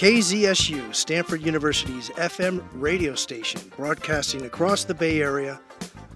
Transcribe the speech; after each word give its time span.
KZSU, 0.00 0.94
Stanford 0.94 1.42
University's 1.42 2.08
FM 2.16 2.64
radio 2.72 3.14
station, 3.14 3.60
broadcasting 3.76 4.46
across 4.46 4.84
the 4.84 4.94
Bay 4.94 5.20
Area 5.20 5.60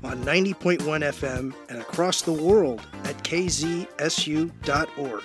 on 0.02 0.24
90.1 0.24 0.78
FM 0.78 1.52
and 1.68 1.82
across 1.82 2.22
the 2.22 2.32
world 2.32 2.80
kzsu.org. 3.24 5.22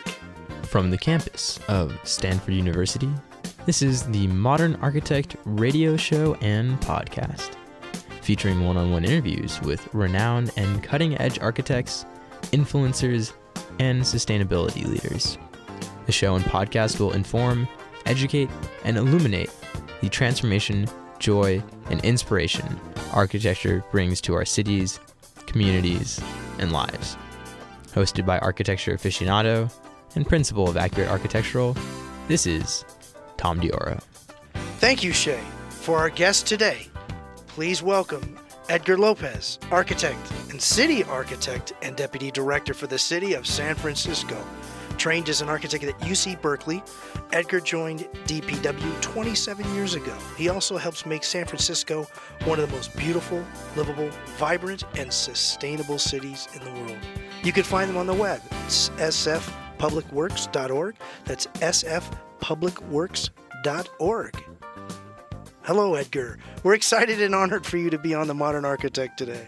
From 0.63 0.89
the 0.89 0.97
campus 0.97 1.59
of 1.67 1.97
Stanford 2.03 2.53
University, 2.53 3.09
this 3.65 3.81
is 3.81 4.03
the 4.03 4.27
Modern 4.27 4.75
Architect 4.77 5.35
radio 5.45 5.95
show 5.97 6.35
and 6.35 6.79
podcast, 6.81 7.51
featuring 8.21 8.65
one 8.65 8.77
on 8.77 8.91
one 8.91 9.05
interviews 9.05 9.61
with 9.61 9.93
renowned 9.93 10.51
and 10.57 10.81
cutting 10.83 11.17
edge 11.19 11.39
architects, 11.39 12.05
influencers, 12.51 13.33
and 13.79 14.01
sustainability 14.01 14.85
leaders. 14.85 15.37
The 16.05 16.11
show 16.11 16.35
and 16.35 16.45
podcast 16.45 16.99
will 16.99 17.11
inform, 17.11 17.67
educate, 18.05 18.49
and 18.83 18.97
illuminate 18.97 19.51
the 20.01 20.09
transformation, 20.09 20.87
joy, 21.19 21.61
and 21.89 22.03
inspiration 22.03 22.79
architecture 23.13 23.83
brings 23.91 24.21
to 24.21 24.33
our 24.35 24.45
cities, 24.45 24.99
communities, 25.45 26.21
and 26.59 26.71
lives. 26.71 27.17
Hosted 27.93 28.25
by 28.25 28.37
architecture 28.39 28.95
aficionado 28.95 29.71
and 30.15 30.27
principal 30.27 30.69
of 30.69 30.77
Accurate 30.77 31.09
Architectural, 31.09 31.75
this 32.27 32.45
is 32.45 32.85
Tom 33.37 33.59
Dioro. 33.59 34.01
Thank 34.77 35.03
you, 35.03 35.11
Shay. 35.11 35.41
For 35.69 35.97
our 35.97 36.09
guest 36.09 36.45
today, 36.45 36.87
please 37.47 37.81
welcome 37.81 38.37
Edgar 38.69 38.97
Lopez, 38.97 39.57
architect 39.71 40.19
and 40.51 40.61
city 40.61 41.03
architect 41.05 41.73
and 41.81 41.95
deputy 41.95 42.29
director 42.29 42.75
for 42.75 42.85
the 42.85 42.99
city 42.99 43.33
of 43.33 43.47
San 43.47 43.73
Francisco. 43.73 44.37
Trained 44.99 45.29
as 45.29 45.39
an 45.39 45.47
architect 45.47 45.85
at 45.85 45.97
UC 46.01 46.41
Berkeley, 46.41 46.83
Edgar 47.31 47.61
joined 47.61 48.01
DPW 48.25 49.01
27 49.01 49.73
years 49.73 49.95
ago. 49.95 50.13
He 50.37 50.49
also 50.49 50.75
helps 50.75 51.05
make 51.05 51.23
San 51.23 51.45
Francisco 51.45 52.05
one 52.43 52.59
of 52.59 52.69
the 52.69 52.75
most 52.75 52.93
beautiful, 52.97 53.41
livable, 53.77 54.09
vibrant, 54.37 54.83
and 54.97 55.13
sustainable 55.13 55.97
cities 55.97 56.49
in 56.53 56.65
the 56.65 56.71
world. 56.81 56.97
You 57.43 57.53
can 57.53 57.63
find 57.63 57.89
them 57.89 57.95
on 57.95 58.07
the 58.07 58.13
web, 58.13 58.41
sfpublicworks.org. 58.67 60.95
That's 61.23 61.47
sfpublicworks.org. 61.47 64.43
Hello, 65.61 65.95
Edgar. 65.95 66.37
We're 66.63 66.73
excited 66.73 67.21
and 67.21 67.33
honored 67.33 67.65
for 67.65 67.77
you 67.77 67.89
to 67.89 67.97
be 67.97 68.13
on 68.13 68.27
The 68.27 68.33
Modern 68.33 68.65
Architect 68.65 69.17
today. 69.17 69.47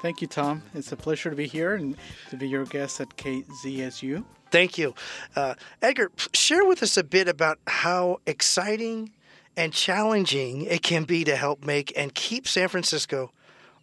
Thank 0.00 0.22
you, 0.22 0.26
Tom. 0.26 0.62
It's 0.74 0.92
a 0.92 0.96
pleasure 0.96 1.28
to 1.28 1.36
be 1.36 1.46
here 1.46 1.74
and 1.74 1.94
to 2.30 2.38
be 2.38 2.48
your 2.48 2.64
guest 2.64 3.02
at 3.02 3.14
KZSU. 3.18 4.24
Thank 4.50 4.78
you. 4.78 4.94
Uh, 5.34 5.54
Edgar, 5.82 6.10
share 6.32 6.64
with 6.64 6.82
us 6.82 6.96
a 6.96 7.04
bit 7.04 7.28
about 7.28 7.58
how 7.66 8.20
exciting 8.26 9.12
and 9.56 9.72
challenging 9.72 10.62
it 10.62 10.82
can 10.82 11.04
be 11.04 11.24
to 11.24 11.36
help 11.36 11.64
make 11.64 11.92
and 11.96 12.14
keep 12.14 12.46
San 12.46 12.68
Francisco 12.68 13.32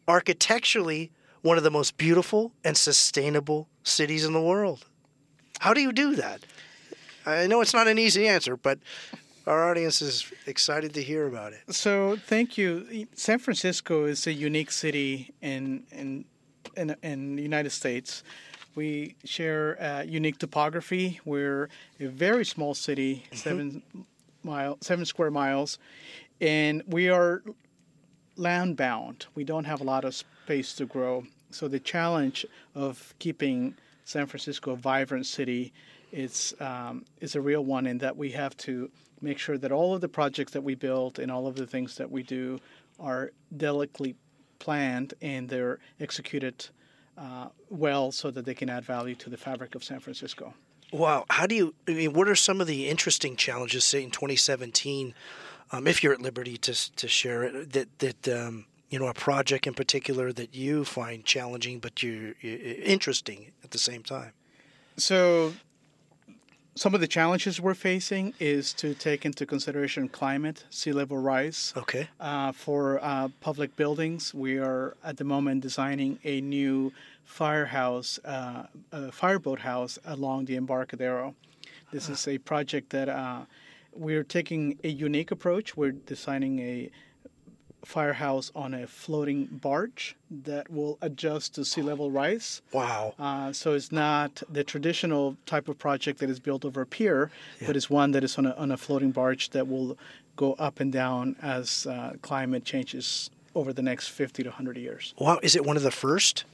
architecturally 0.08 1.12
one 1.42 1.58
of 1.58 1.64
the 1.64 1.72
most 1.72 1.98
beautiful 1.98 2.52
and 2.64 2.78
sustainable 2.78 3.68
cities 3.84 4.24
in 4.26 4.34
the 4.34 4.42
world. 4.42 4.86
How 5.60 5.74
do 5.74 5.82
you 5.82 5.92
do 5.92 6.16
that? 6.16 6.42
I 7.26 7.48
know 7.48 7.62
it's 7.62 7.74
not 7.74 7.88
an 7.88 7.98
easy 7.98 8.28
answer, 8.28 8.58
but 8.58 8.80
our 9.46 9.70
audience 9.70 10.02
is 10.02 10.32
excited 10.46 10.94
to 10.94 11.04
hear 11.04 11.28
about 11.28 11.54
it. 11.54 11.74
So, 11.74 12.18
thank 12.18 12.58
you. 12.58 13.08
San 13.14 13.40
Francisco 13.40 14.06
is 14.06 14.26
a 14.28 14.34
unique 14.34 14.72
city 14.72 15.34
in 15.42 15.84
in 15.92 16.26
in, 16.76 16.96
in 17.04 17.36
the 17.36 17.44
United 17.44 17.72
States. 17.72 18.24
We 18.76 19.16
share 19.24 19.82
uh, 19.82 20.04
unique 20.04 20.40
topography. 20.40 21.20
We're 21.26 21.70
a 22.00 22.08
very 22.08 22.46
small 22.46 22.74
city, 22.74 23.24
mm-hmm. 23.26 23.36
seven 23.36 23.84
mile, 24.44 24.78
seven 24.82 25.06
square 25.06 25.32
miles, 25.32 25.78
and 26.42 26.84
we 26.88 27.10
are 27.10 27.44
land 28.36 28.78
bound. 28.78 29.28
We 29.36 29.44
don't 29.44 29.66
have 29.66 29.82
a 29.82 29.84
lot 29.84 30.06
of 30.06 30.16
space 30.16 30.74
to 30.76 30.86
grow. 30.86 31.24
So 31.52 31.68
the 31.68 31.80
challenge 31.80 32.46
of 32.74 33.14
keeping 33.20 33.76
San 34.06 34.26
Francisco 34.26 34.72
a 34.72 34.76
vibrant 34.76 35.26
city 35.26 35.72
is 36.12 36.56
um, 36.60 37.06
is 37.22 37.36
a 37.36 37.42
real 37.42 37.64
one 37.64 37.88
in 37.88 37.98
that 38.00 38.16
we 38.16 38.32
have 38.32 38.56
to 38.58 38.90
make 39.22 39.40
sure 39.40 39.58
that 39.58 39.72
all 39.72 39.96
of 39.96 40.02
the 40.02 40.10
projects 40.10 40.52
that 40.52 40.64
we 40.64 40.76
build 40.76 41.20
and 41.20 41.32
all 41.32 41.48
of 41.48 41.56
the 41.56 41.66
things 41.66 41.96
that 41.96 42.12
we 42.12 42.24
do 42.24 42.60
are 43.00 43.32
delicately 43.56 44.16
planned 44.60 45.14
and 45.22 45.50
they're 45.50 45.80
executed 46.00 46.68
uh, 47.18 47.48
well 47.70 48.12
so 48.12 48.32
that 48.32 48.46
they 48.46 48.54
can 48.54 48.70
add 48.70 48.84
value 48.84 49.16
to 49.16 49.30
the 49.30 49.38
fabric 49.38 49.76
of 49.76 49.84
San 49.84 50.00
Francisco. 50.00 50.54
Wow. 50.92 51.26
How 51.30 51.48
do 51.48 51.56
you, 51.56 51.74
I 51.88 51.92
mean, 51.92 52.14
what 52.14 52.30
are 52.30 52.36
some 52.36 52.62
of 52.62 52.68
the 52.68 52.88
interesting 52.88 53.36
challenges, 53.36 53.84
say, 53.84 54.04
in 54.04 54.12
2017, 54.12 55.14
um, 55.72 55.88
if 55.88 56.04
you're 56.04 56.14
at 56.14 56.22
liberty 56.22 56.58
to, 56.58 56.96
to 56.96 57.08
share 57.08 57.44
it, 57.44 57.72
that, 57.74 58.00
that 58.00 58.28
um, 58.28 58.66
you 58.90 59.00
know, 59.00 59.08
a 59.08 59.14
project 59.14 59.66
in 59.66 59.74
particular 59.74 60.32
that 60.32 60.54
you 60.54 60.86
find 60.86 61.26
challenging 61.26 61.80
but 61.80 62.04
you're 62.04 62.36
interesting 62.42 63.52
at 63.64 63.72
the 63.72 63.80
same 63.80 64.04
time? 64.04 64.34
So 64.98 65.54
some 66.76 66.96
of 66.96 67.02
the 67.02 67.08
challenges 67.08 67.62
we're 67.62 67.74
facing 67.74 68.34
is 68.40 68.74
to 68.74 68.94
take 68.94 69.26
into 69.26 69.46
consideration 69.46 70.10
climate, 70.10 70.66
sea 70.70 70.92
level 70.92 71.18
rise. 71.18 71.74
Okay. 71.78 72.08
Uh, 72.20 72.52
for 72.52 73.00
uh, 73.04 73.30
public 73.42 73.76
buildings, 73.76 74.34
we 74.34 74.58
are 74.58 74.96
at 75.04 75.18
the 75.18 75.24
moment 75.24 75.62
designing 75.62 76.20
a 76.24 76.42
new 76.42 76.92
firehouse, 77.24 78.20
uh, 78.26 78.64
a 78.92 79.12
fireboat 79.12 79.60
house 79.60 80.00
along 80.06 80.46
the 80.46 80.56
Embarcadero. 80.56 81.36
This 81.92 82.10
is 82.10 82.28
a 82.28 82.40
project 82.40 82.90
that 82.90 83.08
uh, 83.08 83.42
we're 83.94 84.24
taking 84.24 84.80
a 84.84 84.90
unique 84.90 85.30
approach. 85.30 85.78
We're 85.78 85.92
designing 85.92 86.60
a 86.60 86.90
firehouse 87.86 88.52
on 88.56 88.74
a 88.74 88.88
floating 88.88 89.46
barge 89.46 90.16
that 90.30 90.72
will 90.72 90.98
adjust 91.02 91.56
to 91.56 91.66
sea 91.66 91.82
level 91.82 92.10
rise. 92.12 92.62
Wow. 92.72 93.14
Uh, 93.20 93.52
so 93.54 93.74
it's 93.74 93.92
not 93.92 94.42
the 94.50 94.64
traditional 94.64 95.38
type 95.46 95.68
of 95.68 95.78
project 95.78 96.20
that 96.20 96.30
is 96.30 96.40
built 96.40 96.66
over 96.66 96.82
a 96.82 96.86
pier, 96.86 97.32
yeah. 97.60 97.68
but 97.68 97.76
it's 97.76 97.90
one 97.90 98.12
that 98.12 98.24
is 98.24 98.38
on 98.38 98.46
a, 98.46 98.52
on 98.52 98.72
a 98.72 98.78
floating 98.78 99.12
barge 99.12 99.50
that 99.50 99.68
will 99.68 99.98
go 100.36 100.54
up 100.54 100.80
and 100.80 100.92
down 100.92 101.36
as 101.42 101.86
uh, 101.86 102.14
climate 102.22 102.66
changes 102.66 103.30
over 103.56 103.72
the 103.72 103.84
next 103.84 104.08
50 104.10 104.44
to 104.44 104.50
100 104.50 104.78
years. 104.78 105.14
Wow. 105.20 105.40
Is 105.44 105.56
it 105.56 105.66
one 105.66 105.78
of 105.78 105.84
the 105.84 105.92
first? 105.92 106.46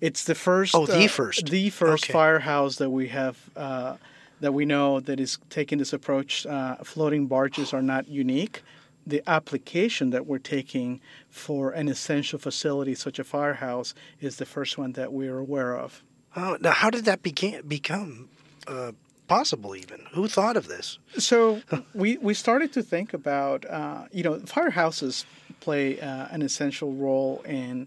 It's 0.00 0.24
the 0.24 0.34
first. 0.34 0.74
Oh, 0.74 0.86
the 0.86 1.06
uh, 1.06 1.08
first. 1.08 1.46
The 1.46 1.70
first 1.70 2.04
okay. 2.04 2.12
firehouse 2.12 2.76
that 2.76 2.90
we 2.90 3.08
have. 3.08 3.38
Uh, 3.56 3.96
that 4.40 4.52
we 4.52 4.66
know 4.66 5.00
that 5.00 5.18
is 5.18 5.38
taking 5.48 5.78
this 5.78 5.94
approach. 5.94 6.44
Uh, 6.44 6.76
floating 6.84 7.26
barges 7.26 7.72
are 7.72 7.80
not 7.80 8.06
unique 8.06 8.62
the 9.06 9.22
application 9.28 10.10
that 10.10 10.26
we're 10.26 10.38
taking 10.38 11.00
for 11.30 11.70
an 11.70 11.88
essential 11.88 12.38
facility 12.38 12.94
such 12.94 13.18
a 13.18 13.24
firehouse 13.24 13.94
is 14.20 14.36
the 14.36 14.46
first 14.46 14.76
one 14.76 14.92
that 14.92 15.12
we're 15.12 15.38
aware 15.38 15.76
of. 15.76 16.02
Oh, 16.34 16.58
now 16.60 16.72
how 16.72 16.90
did 16.90 17.04
that 17.04 17.22
begin, 17.22 17.66
become 17.66 18.28
uh, 18.66 18.92
possible? 19.28 19.76
Even 19.76 20.06
who 20.12 20.28
thought 20.28 20.56
of 20.56 20.68
this? 20.68 20.98
So 21.18 21.62
we 21.94 22.18
we 22.18 22.34
started 22.34 22.72
to 22.74 22.82
think 22.82 23.14
about 23.14 23.64
uh, 23.64 24.06
you 24.10 24.22
know 24.22 24.34
firehouses 24.40 25.24
play 25.60 26.00
uh, 26.00 26.26
an 26.30 26.42
essential 26.42 26.92
role 26.92 27.42
in 27.46 27.86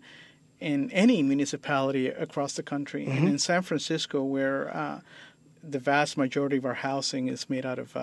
in 0.60 0.90
any 0.92 1.22
municipality 1.22 2.08
across 2.08 2.54
the 2.54 2.64
country, 2.64 3.06
mm-hmm. 3.06 3.18
and 3.18 3.30
in 3.30 3.40
San 3.40 3.62
Francisco, 3.62 4.24
where 4.24 4.76
uh, 4.76 5.00
the 5.64 5.80
vast 5.80 6.18
majority 6.18 6.58
of 6.58 6.66
our 6.66 6.74
housing 6.74 7.28
is 7.28 7.50
made 7.50 7.66
out 7.66 7.80
of 7.80 7.96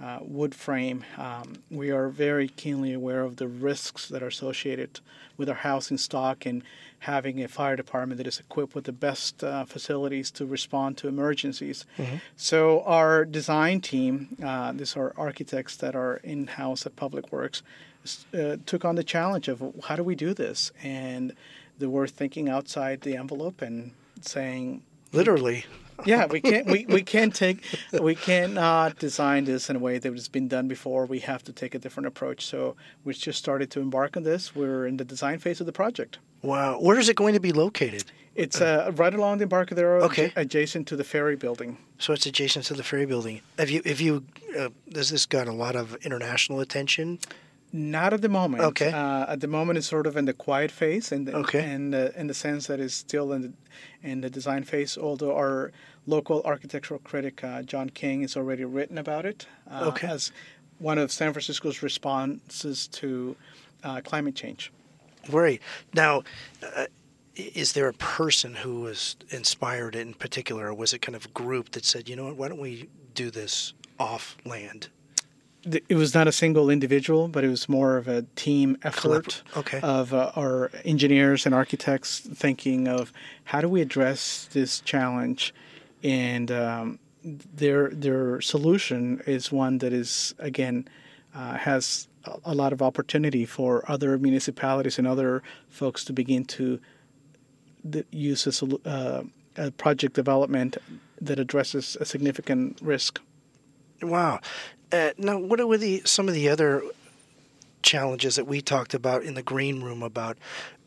uh, 0.00 0.18
wood 0.22 0.54
frame. 0.54 1.04
Um, 1.16 1.54
we 1.70 1.90
are 1.90 2.08
very 2.08 2.48
keenly 2.48 2.92
aware 2.92 3.22
of 3.22 3.36
the 3.36 3.48
risks 3.48 4.08
that 4.08 4.22
are 4.22 4.28
associated 4.28 5.00
with 5.36 5.48
our 5.48 5.56
housing 5.56 5.98
stock 5.98 6.46
and 6.46 6.62
having 7.00 7.42
a 7.42 7.48
fire 7.48 7.76
department 7.76 8.18
that 8.18 8.26
is 8.26 8.40
equipped 8.40 8.74
with 8.74 8.84
the 8.84 8.92
best 8.92 9.42
uh, 9.42 9.64
facilities 9.64 10.30
to 10.32 10.46
respond 10.46 10.96
to 10.98 11.08
emergencies. 11.08 11.84
Mm-hmm. 11.96 12.16
So 12.36 12.82
our 12.82 13.24
design 13.24 13.80
team, 13.80 14.36
uh, 14.44 14.72
these 14.72 14.96
are 14.96 15.12
architects 15.16 15.76
that 15.76 15.94
are 15.94 16.16
in-house 16.24 16.86
at 16.86 16.96
Public 16.96 17.32
Works, 17.32 17.62
uh, 18.34 18.56
took 18.66 18.84
on 18.84 18.94
the 18.94 19.04
challenge 19.04 19.48
of 19.48 19.62
how 19.84 19.96
do 19.96 20.02
we 20.02 20.14
do 20.14 20.34
this, 20.34 20.72
and 20.82 21.34
they 21.78 21.86
were 21.86 22.06
thinking 22.06 22.48
outside 22.48 23.02
the 23.02 23.16
envelope 23.16 23.62
and 23.62 23.92
saying, 24.20 24.82
literally 25.12 25.64
yeah, 26.04 26.26
we 26.26 26.40
can't 26.40 26.66
we, 26.66 26.86
we 26.86 27.02
can't 27.02 27.34
take 27.34 27.64
we 28.00 28.14
cannot 28.14 28.98
design 28.98 29.44
this 29.44 29.68
in 29.70 29.76
a 29.76 29.78
way 29.78 29.98
that 29.98 30.12
has 30.12 30.28
been 30.28 30.48
done 30.48 30.68
before. 30.68 31.06
We 31.06 31.20
have 31.20 31.42
to 31.44 31.52
take 31.52 31.74
a 31.74 31.78
different 31.78 32.06
approach. 32.06 32.46
So 32.46 32.76
we 33.04 33.14
just 33.14 33.38
started 33.38 33.70
to 33.72 33.80
embark 33.80 34.16
on 34.16 34.22
this. 34.22 34.54
We're 34.54 34.86
in 34.86 34.96
the 34.96 35.04
design 35.04 35.38
phase 35.38 35.60
of 35.60 35.66
the 35.66 35.72
project. 35.72 36.18
Wow. 36.42 36.78
Where 36.80 36.98
is 36.98 37.08
it 37.08 37.16
going 37.16 37.34
to 37.34 37.40
be 37.40 37.52
located? 37.52 38.04
It's 38.36 38.60
uh, 38.60 38.92
right 38.94 39.12
along 39.12 39.38
the 39.38 39.42
Embarcadero, 39.44 40.02
Okay. 40.04 40.28
adja- 40.28 40.36
adjacent 40.36 40.86
to 40.88 40.94
the 40.96 41.02
ferry 41.02 41.34
building. 41.34 41.76
So 41.98 42.12
it's 42.12 42.24
adjacent 42.26 42.66
to 42.66 42.74
the 42.74 42.84
ferry 42.84 43.04
building. 43.06 43.40
Have 43.58 43.68
you? 43.70 43.82
Have 43.84 44.00
you? 44.00 44.24
Uh, 44.56 44.68
has 44.94 45.10
this 45.10 45.26
got 45.26 45.48
a 45.48 45.52
lot 45.52 45.74
of 45.74 45.96
international 46.04 46.60
attention? 46.60 47.18
Not 47.72 48.12
at 48.14 48.22
the 48.22 48.28
moment. 48.28 48.62
Okay. 48.62 48.90
Uh, 48.92 49.26
at 49.32 49.40
the 49.40 49.46
moment, 49.46 49.76
it's 49.78 49.86
sort 49.86 50.06
of 50.06 50.16
in 50.16 50.24
the 50.24 50.32
quiet 50.32 50.70
phase, 50.70 51.12
and 51.12 51.28
Okay. 51.28 51.62
and 51.62 51.94
uh, 51.94 52.10
in 52.16 52.26
the 52.26 52.34
sense 52.34 52.66
that 52.66 52.80
it's 52.80 52.94
still 52.94 53.32
in 53.32 53.42
the 53.42 53.52
in 54.02 54.20
the 54.22 54.30
design 54.30 54.64
phase. 54.64 54.96
Although 54.96 55.34
our 55.36 55.70
local 56.06 56.42
architectural 56.44 57.00
critic 57.04 57.44
uh, 57.44 57.62
John 57.62 57.90
King 57.90 58.22
has 58.22 58.36
already 58.36 58.64
written 58.64 58.96
about 58.96 59.26
it 59.26 59.46
uh, 59.70 59.88
Okay. 59.88 60.08
as 60.08 60.32
one 60.78 60.96
of 60.96 61.12
San 61.12 61.32
Francisco's 61.32 61.82
responses 61.82 62.86
to 62.88 63.36
uh, 63.84 64.00
climate 64.02 64.34
change. 64.34 64.72
Great. 65.26 65.60
Now, 65.92 66.22
uh, 66.62 66.86
is 67.36 67.72
there 67.74 67.88
a 67.88 67.92
person 67.92 68.54
who 68.54 68.80
was 68.80 69.16
inspired 69.30 69.94
in 69.94 70.14
particular, 70.14 70.68
or 70.68 70.74
was 70.74 70.92
it 70.94 71.00
kind 71.02 71.14
of 71.16 71.26
a 71.26 71.28
group 71.28 71.70
that 71.72 71.84
said, 71.84 72.08
you 72.08 72.16
know 72.16 72.24
what, 72.24 72.36
why 72.36 72.48
don't 72.48 72.60
we 72.60 72.88
do 73.14 73.30
this 73.30 73.74
off 73.98 74.36
land? 74.46 74.88
It 75.64 75.94
was 75.96 76.14
not 76.14 76.26
a 76.28 76.32
single 76.32 76.70
individual, 76.70 77.28
but 77.28 77.44
it 77.44 77.48
was 77.48 77.68
more 77.68 77.96
of 77.96 78.06
a 78.08 78.22
team 78.36 78.78
effort 78.82 79.42
Okay. 79.56 79.80
of 79.82 80.14
uh, 80.14 80.30
our 80.36 80.70
engineers 80.84 81.46
and 81.46 81.54
architects 81.54 82.20
thinking 82.20 82.86
of 82.88 83.12
how 83.44 83.60
do 83.60 83.68
we 83.68 83.80
address 83.82 84.48
this 84.52 84.80
challenge, 84.80 85.52
and 86.02 86.50
um, 86.50 86.98
their 87.24 87.90
their 87.90 88.40
solution 88.40 89.20
is 89.26 89.50
one 89.52 89.78
that 89.78 89.92
is 89.92 90.34
again 90.38 90.86
uh, 91.34 91.54
has 91.56 92.06
a- 92.44 92.54
lot 92.54 92.72
of 92.72 92.80
opportunity 92.80 93.44
for 93.44 93.84
other 93.90 94.16
municipalities 94.18 94.98
and 94.98 95.06
other 95.06 95.42
folks 95.68 96.04
to 96.04 96.12
begin 96.12 96.44
to 96.44 96.78
use 98.10 98.46
a, 98.46 98.50
solu- 98.50 98.80
uh, 98.86 99.22
a 99.56 99.70
project 99.72 100.14
development 100.14 100.76
that 101.20 101.38
addresses 101.38 101.96
a 102.00 102.04
significant 102.04 102.78
risk. 102.82 103.20
Wow. 104.02 104.40
Uh, 104.92 105.10
now, 105.18 105.38
what 105.38 105.60
are 105.60 105.76
the 105.76 106.02
some 106.04 106.28
of 106.28 106.34
the 106.34 106.48
other 106.48 106.82
challenges 107.82 108.36
that 108.36 108.46
we 108.46 108.60
talked 108.60 108.94
about 108.94 109.22
in 109.22 109.34
the 109.34 109.42
green 109.42 109.82
room 109.82 110.02
about 110.02 110.36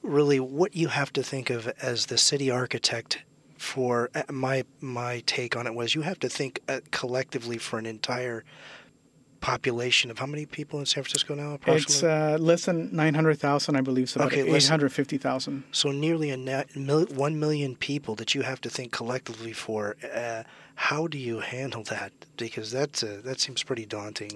really 0.02 0.40
what 0.40 0.76
you 0.76 0.88
have 0.90 1.14
to 1.14 1.24
think 1.24 1.50
of 1.50 1.68
as 1.82 2.08
the 2.08 2.18
city 2.18 2.50
architect 2.52 3.24
for 3.58 4.10
uh, 4.16 4.24
my 4.32 4.64
my 4.82 5.22
take 5.26 5.56
on 5.56 5.68
it 5.68 5.74
was 5.76 5.94
you 5.96 6.02
have 6.02 6.20
to 6.20 6.28
think 6.28 6.60
uh, 6.68 6.80
collectively 6.92 7.58
for 7.58 7.78
an 7.80 7.86
entire 7.86 8.44
population 9.40 10.12
of 10.12 10.20
how 10.20 10.26
many 10.28 10.46
people 10.46 10.80
in 10.80 10.86
San 10.86 11.04
Francisco 11.04 11.34
now 11.34 11.54
approximately 11.54 11.96
It's 11.96 12.04
uh, 12.04 12.38
less 12.40 12.66
than 12.66 12.96
900,000, 12.96 13.76
I 13.76 13.82
believe. 13.82 14.16
About 14.16 14.28
Okay, 14.28 14.44
less 14.44 14.66
than- 14.68 14.76
850,000. 14.82 15.64
so 15.72 15.92
nearly 15.92 16.30
a 16.30 16.38
mil, 16.76 17.06
1 17.06 17.40
million 17.40 17.76
people 17.76 18.14
that 18.16 18.36
you 18.36 18.44
have 18.44 18.62
to 18.62 18.70
think 18.70 18.92
collectively 18.92 19.52
for 19.54 19.96
uh, 20.14 20.44
how 20.76 21.08
do 21.08 21.18
you 21.18 21.40
handle 21.40 21.84
that 21.84 22.12
because 22.38 22.72
that's 22.72 23.04
uh, 23.04 23.22
that 23.24 23.40
seems 23.40 23.64
pretty 23.64 23.86
daunting 23.86 24.32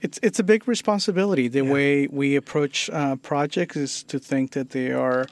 It's, 0.00 0.18
it's 0.22 0.38
a 0.38 0.44
big 0.44 0.68
responsibility. 0.68 1.48
The 1.48 1.64
Yeah. 1.64 1.72
way 1.72 2.06
we 2.06 2.36
approach 2.36 2.88
uh, 2.90 3.16
projects 3.16 3.76
is 3.76 4.02
to 4.04 4.18
think 4.20 4.52
that 4.52 4.70
they 4.70 4.92
are 4.92 5.26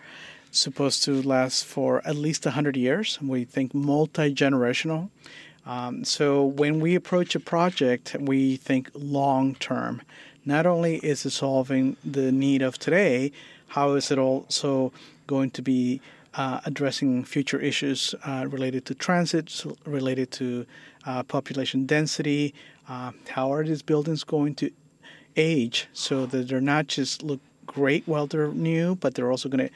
supposed 0.51 1.05
to 1.05 1.23
last 1.23 1.65
for 1.65 2.03
at 2.05 2.17
least 2.17 2.45
100 2.47 2.77
years. 2.77 3.19
We 3.23 3.45
think 3.45 3.75
multi 3.75 4.35
generational. 4.35 5.09
Um, 5.67 6.05
so 6.05 6.45
when 6.45 6.81
we 6.81 6.95
approach 6.97 7.35
a 7.37 7.41
project, 7.41 8.17
we 8.19 8.57
think 8.57 8.91
long 8.95 9.55
term. 9.57 10.03
Not 10.45 10.65
only 10.67 10.97
is 10.97 11.25
it 11.27 11.31
solving 11.33 11.97
the 12.05 12.31
need 12.33 12.63
of 12.63 12.79
today, 12.79 13.31
how 13.69 13.95
is 13.97 14.11
it 14.11 14.19
also 14.19 14.93
going 15.27 15.51
to 15.53 15.63
be 15.63 16.01
uh, 16.37 16.61
addressing 16.65 17.25
future 17.25 17.59
issues 17.59 18.15
uh, 18.25 18.47
related 18.49 18.85
to 18.87 18.95
transit, 18.95 19.65
related 19.85 20.31
to 20.33 20.67
uh, 21.07 21.23
population 21.23 21.87
density? 21.87 22.55
Uh, 22.89 23.13
how 23.29 23.53
are 23.53 23.65
these 23.65 23.83
buildings 23.83 24.23
going 24.25 24.55
to 24.55 24.71
age 25.37 25.89
so 25.93 26.27
that 26.27 26.49
they're 26.49 26.61
not 26.61 26.87
just 26.87 27.23
look 27.23 27.41
great 27.67 28.03
while 28.07 28.27
they're 28.27 28.49
new, 28.53 28.95
but 28.97 29.15
they're 29.15 29.31
also 29.31 29.49
going 29.49 29.69
to 29.69 29.75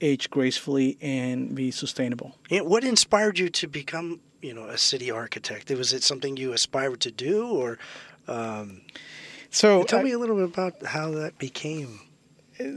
age 0.00 0.30
gracefully 0.30 0.96
and 1.00 1.54
be 1.54 1.70
sustainable? 1.70 2.36
Yeah, 2.48 2.60
what 2.62 2.84
inspired 2.84 3.38
you 3.38 3.48
to 3.50 3.66
become, 3.66 4.20
you 4.40 4.54
know, 4.54 4.64
a 4.66 4.78
city 4.78 5.10
architect? 5.10 5.70
Was 5.70 5.92
it 5.92 6.02
something 6.02 6.36
you 6.36 6.52
aspired 6.52 7.00
to 7.00 7.10
do, 7.10 7.46
or 7.48 7.78
um, 8.28 8.80
So 9.50 9.82
tell 9.84 10.00
I- 10.00 10.04
me 10.04 10.12
a 10.12 10.18
little 10.18 10.36
bit 10.36 10.44
about 10.46 10.82
how 10.84 11.10
that 11.12 11.38
became? 11.38 12.00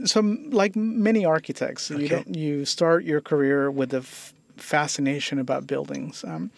So 0.04 0.20
like 0.50 0.74
many 0.76 1.24
architects 1.24 1.90
Okay. 1.90 2.02
you 2.02 2.08
don't 2.08 2.34
you 2.36 2.64
start 2.64 3.04
your 3.04 3.20
career 3.20 3.70
with 3.70 3.92
a 3.94 3.98
f- 3.98 4.32
fascination 4.56 5.38
about 5.38 5.66
buildings 5.66 6.24
um, 6.24 6.50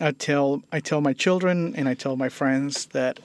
i 0.00 0.10
tell 0.12 0.62
i 0.72 0.80
tell 0.80 1.00
my 1.00 1.12
children 1.12 1.74
and 1.76 1.88
i 1.88 1.94
tell 1.94 2.16
my 2.16 2.28
friends 2.28 2.86
that 2.86 3.20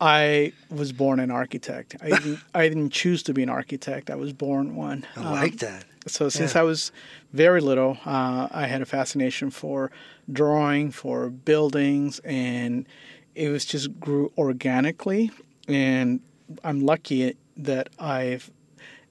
i 0.00 0.52
was 0.70 0.92
born 0.92 1.20
an 1.20 1.30
architect 1.30 1.96
i 2.02 2.08
didn't 2.10 2.40
i 2.54 2.68
didn't 2.68 2.90
choose 2.90 3.22
to 3.22 3.32
be 3.32 3.42
an 3.42 3.48
architect 3.48 4.10
i 4.10 4.14
was 4.14 4.32
born 4.32 4.76
one 4.76 5.06
I 5.16 5.20
Um, 5.20 5.32
like 5.32 5.56
that. 5.58 5.84
so 6.06 6.28
since 6.28 6.54
Yeah. 6.54 6.60
I 6.60 6.64
was 6.64 6.92
very 7.32 7.60
little, 7.60 7.98
uh, 8.06 8.48
I 8.50 8.66
had 8.66 8.80
a 8.80 8.86
fascination 8.86 9.50
for 9.50 9.90
drawing, 10.32 10.90
for 10.92 11.28
buildings, 11.30 12.20
and 12.24 12.86
it 13.34 13.48
was 13.50 13.64
just 13.64 13.98
grew 14.00 14.30
organically. 14.38 15.30
And 15.68 16.20
I'm 16.62 16.80
lucky 16.86 17.34
that 17.56 17.88
I've 17.98 18.50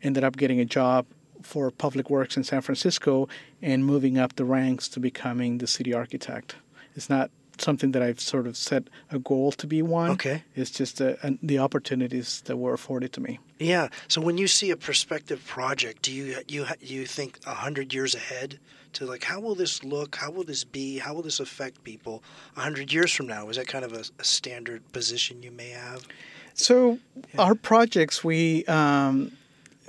ended 0.02 0.24
up 0.24 0.38
getting 0.38 0.60
a 0.60 0.66
job 0.66 1.06
for 1.42 1.72
public 1.72 2.10
works 2.10 2.38
in 2.38 2.44
San 2.44 2.62
Francisco 2.62 3.28
and 3.62 3.86
moving 3.86 4.18
up 4.18 4.36
the 4.36 4.46
ranks 4.46 4.88
to 4.90 5.00
becoming 5.00 5.60
the 5.60 5.68
city 5.68 5.94
architect. 5.94 6.56
It's 6.96 7.10
not 7.10 7.30
something 7.58 7.92
that 7.92 8.02
I've 8.02 8.20
sort 8.20 8.48
of 8.48 8.58
set 8.58 8.90
a 9.12 9.20
goal 9.20 9.52
to 9.54 9.68
be 9.68 9.82
one. 9.82 10.12
Okay. 10.12 10.44
It's 10.56 10.72
just 10.72 11.02
uh 11.02 11.16
an 11.24 11.40
the 11.42 11.60
opportunities 11.60 12.42
that 12.46 12.58
were 12.58 12.74
afforded 12.74 13.14
to 13.14 13.22
me. 13.22 13.40
Yeah. 13.60 13.88
So 14.08 14.22
when 14.22 14.38
you 14.38 14.48
see 14.48 14.72
a 14.72 14.78
prospective 14.78 15.46
project, 15.46 16.02
do 16.02 16.12
you 16.12 16.38
you 16.48 16.66
you 16.82 17.06
think 17.06 17.40
a 17.46 17.54
hundred 17.54 17.94
years 17.94 18.16
ahead 18.16 18.60
to 18.94 19.06
like 19.06 19.24
how 19.24 19.40
will 19.40 19.56
this 19.56 19.84
look? 19.84 20.16
How 20.16 20.32
will 20.32 20.44
this 20.44 20.64
be? 20.64 20.98
How 20.98 21.14
will 21.14 21.24
this 21.24 21.40
affect 21.40 21.84
people 21.84 22.24
a 22.58 22.62
hundred 22.62 22.92
years 22.92 23.12
from 23.14 23.28
now? 23.28 23.50
Is 23.50 23.58
that 23.58 23.68
kind 23.68 23.86
of 23.86 23.94
a, 23.94 24.04
a 24.20 24.24
standard 24.24 24.82
position 24.92 25.44
you 25.44 25.52
may 25.52 25.70
have? 25.70 26.06
So 26.56 27.00
our 27.38 27.54
projects, 27.54 28.24
we 28.24 28.64
um, 28.66 29.34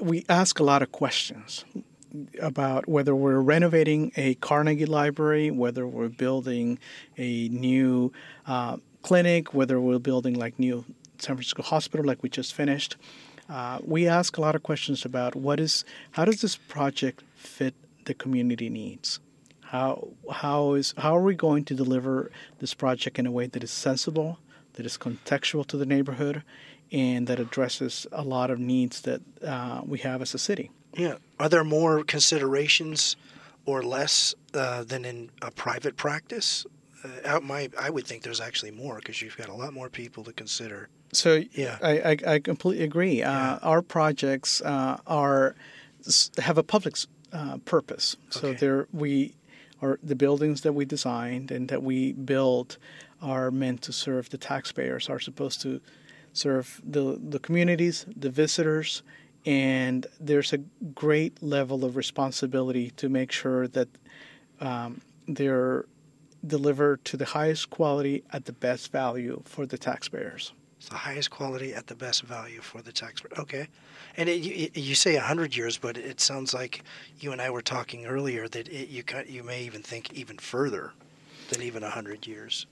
we 0.01 0.25
ask 0.29 0.59
a 0.59 0.65
lot 0.65 0.83
of 0.83 0.91
questions 0.91 1.65
about 2.43 2.89
whether 2.89 3.15
we're 3.15 3.41
renovating 3.41 4.11
a 4.17 4.35
Carnegie 4.35 4.85
Library, 4.85 5.51
whether 5.53 5.87
we're 5.87 6.09
building 6.09 6.81
a 7.17 7.49
new 7.49 8.13
uh, 8.47 8.79
clinic, 9.03 9.55
whether 9.55 9.81
we're 9.81 10.01
building 10.01 10.35
like 10.35 10.59
new 10.59 10.85
San 11.19 11.37
Francisco 11.37 11.63
Hospital, 11.63 12.05
like 12.05 12.23
we 12.25 12.29
just 12.29 12.53
finished. 12.53 12.97
Uh, 13.49 13.79
we 13.85 14.09
ask 14.09 14.37
a 14.37 14.41
lot 14.41 14.57
of 14.57 14.65
questions 14.65 15.05
about 15.05 15.37
what 15.37 15.61
is 15.61 15.85
how 16.11 16.25
does 16.25 16.41
this 16.41 16.57
project 16.57 17.23
fit 17.37 17.75
the 18.07 18.15
community 18.15 18.69
needs. 18.69 19.21
How 19.61 20.09
how 20.33 20.75
is 20.75 20.95
how 20.99 21.17
are 21.17 21.23
we 21.23 21.37
going 21.37 21.65
to 21.67 21.75
deliver 21.75 22.33
this 22.59 22.75
project 22.75 23.21
in 23.21 23.27
a 23.27 23.31
way 23.31 23.47
that 23.47 23.63
is 23.63 23.71
sensible, 23.71 24.41
that 24.77 24.87
is 24.87 24.97
contextual 24.97 25.67
to 25.67 25.77
the 25.77 25.87
neighborhood, 25.87 26.43
and 26.93 27.27
that 27.27 27.39
addresses 27.41 28.07
a 28.13 28.23
lot 28.23 28.51
of 28.51 28.59
needs 28.59 29.01
that 29.03 29.21
uh, 29.45 29.83
we 29.85 29.99
have 29.99 30.23
as 30.23 30.33
a 30.35 30.39
city. 30.39 30.71
Yeah. 30.97 31.17
Are 31.39 31.49
there 31.49 31.65
more 31.65 32.05
considerations 32.05 33.17
or 33.67 33.83
less 33.83 34.35
uh, 34.55 34.85
than 34.85 35.05
in 35.05 35.31
a 35.43 35.51
private 35.51 35.97
practice? 35.97 36.65
Uh, 37.05 37.09
out 37.29 37.43
my, 37.43 37.69
I 37.79 37.91
would 37.91 38.07
think 38.07 38.23
there's 38.23 38.41
actually 38.41 38.71
more 38.71 38.97
because 38.97 39.21
you've 39.21 39.37
got 39.37 39.49
a 39.49 39.55
lot 39.55 39.73
more 39.75 39.89
people 39.91 40.25
to 40.25 40.33
consider. 40.33 40.89
So 41.13 41.43
Yeah. 41.53 41.79
I, 41.83 42.01
I, 42.13 42.17
I 42.35 42.39
completely 42.39 42.85
agree. 42.85 43.19
Yeah. 43.19 43.55
Uh, 43.55 43.59
our 43.63 43.83
projects 43.83 44.61
uh, 44.63 44.99
are 45.07 45.55
have 46.39 46.57
a 46.57 46.63
public 46.63 46.97
uh, 47.33 47.59
purpose. 47.65 48.17
So 48.31 48.49
Okay. 48.49 48.59
they're 48.59 48.87
we 48.93 49.35
are 49.83 49.99
the 50.03 50.15
buildings 50.15 50.63
that 50.63 50.73
we 50.73 50.85
designed 50.85 51.51
and 51.51 51.69
that 51.69 51.83
we 51.83 52.13
build 52.13 52.79
are 53.21 53.51
meant 53.51 53.83
to 53.83 53.93
serve 53.93 54.31
the 54.31 54.39
taxpayers. 54.39 55.09
Are 55.09 55.21
supposed 55.21 55.61
to 55.63 55.81
serve 56.33 56.81
the 56.85 57.19
the 57.23 57.39
communities, 57.39 58.07
the 58.17 58.31
visitors, 58.31 59.03
and 59.45 60.07
there's 60.19 60.53
a 60.53 60.59
great 60.95 61.43
level 61.43 61.85
of 61.85 61.97
responsibility 61.97 62.91
to 62.91 63.09
make 63.09 63.33
sure 63.33 63.69
that 63.69 63.89
um, 64.61 65.01
they're 65.29 65.87
delivered 66.47 67.05
to 67.05 67.17
the 67.17 67.25
highest 67.25 67.71
quality 67.71 68.25
at 68.33 68.45
the 68.45 68.53
best 68.53 68.93
value 68.93 69.43
for 69.45 69.67
the 69.67 69.79
taxpayers. 69.79 70.53
It's 70.79 70.89
the 70.89 70.97
highest 70.97 71.31
quality 71.31 71.75
at 71.75 71.87
the 71.87 71.95
best 71.95 72.23
value 72.23 72.61
for 72.61 72.83
the 72.83 72.93
taxpayer. 72.93 73.33
Okay. 73.39 73.69
And 74.17 74.29
it, 74.29 74.43
you, 74.43 74.71
you 74.75 74.95
say 74.95 75.15
100 75.15 75.57
years, 75.57 75.79
but 75.79 75.97
it 75.97 76.21
sounds 76.21 76.53
like 76.53 76.83
you 77.21 77.33
and 77.33 77.41
I 77.41 77.51
were 77.51 77.63
talking 77.63 78.07
earlier 78.07 78.47
that 78.49 78.69
it, 78.69 78.89
you, 78.89 79.03
you 79.27 79.43
may 79.43 79.63
even 79.63 79.83
think 79.83 80.13
even 80.13 80.39
further 80.39 80.93
than 81.49 81.63
even 81.63 81.83
100 81.83 82.27
years. 82.27 82.67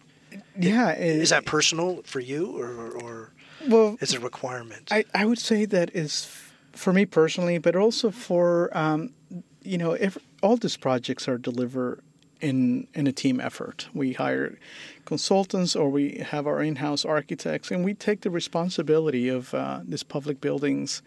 Yeah, 0.58 0.92
Is 0.94 1.30
that 1.30 1.46
personal 1.46 2.02
for 2.04 2.20
you 2.20 2.58
or, 2.58 2.90
or 2.90 3.30
well? 3.68 3.96
is 4.00 4.12
it 4.12 4.18
a 4.18 4.20
requirement? 4.20 4.88
I, 4.90 5.04
I 5.14 5.24
would 5.24 5.38
say 5.38 5.64
that 5.64 5.94
is 5.94 6.28
for 6.72 6.92
me 6.92 7.06
personally, 7.06 7.58
but 7.58 7.76
also 7.76 8.10
for 8.10 8.76
um, 8.76 9.12
you 9.62 9.78
know, 9.78 9.92
if 9.92 10.18
all 10.42 10.56
these 10.56 10.76
projects 10.76 11.28
are 11.28 11.38
delivered 11.38 12.02
in 12.40 12.86
in 12.94 13.06
a 13.06 13.12
team 13.12 13.40
effort. 13.40 13.88
We 13.94 14.12
hire 14.12 14.58
consultants 15.04 15.76
or 15.76 15.88
we 15.88 16.18
have 16.30 16.46
our 16.46 16.62
in-house 16.62 17.04
architects, 17.04 17.70
and 17.70 17.84
we 17.84 17.94
take 17.94 18.22
the 18.22 18.30
responsibility 18.30 19.28
of 19.28 19.54
uh, 19.54 19.80
these 19.84 20.02
public 20.02 20.40
buildings 20.40 21.02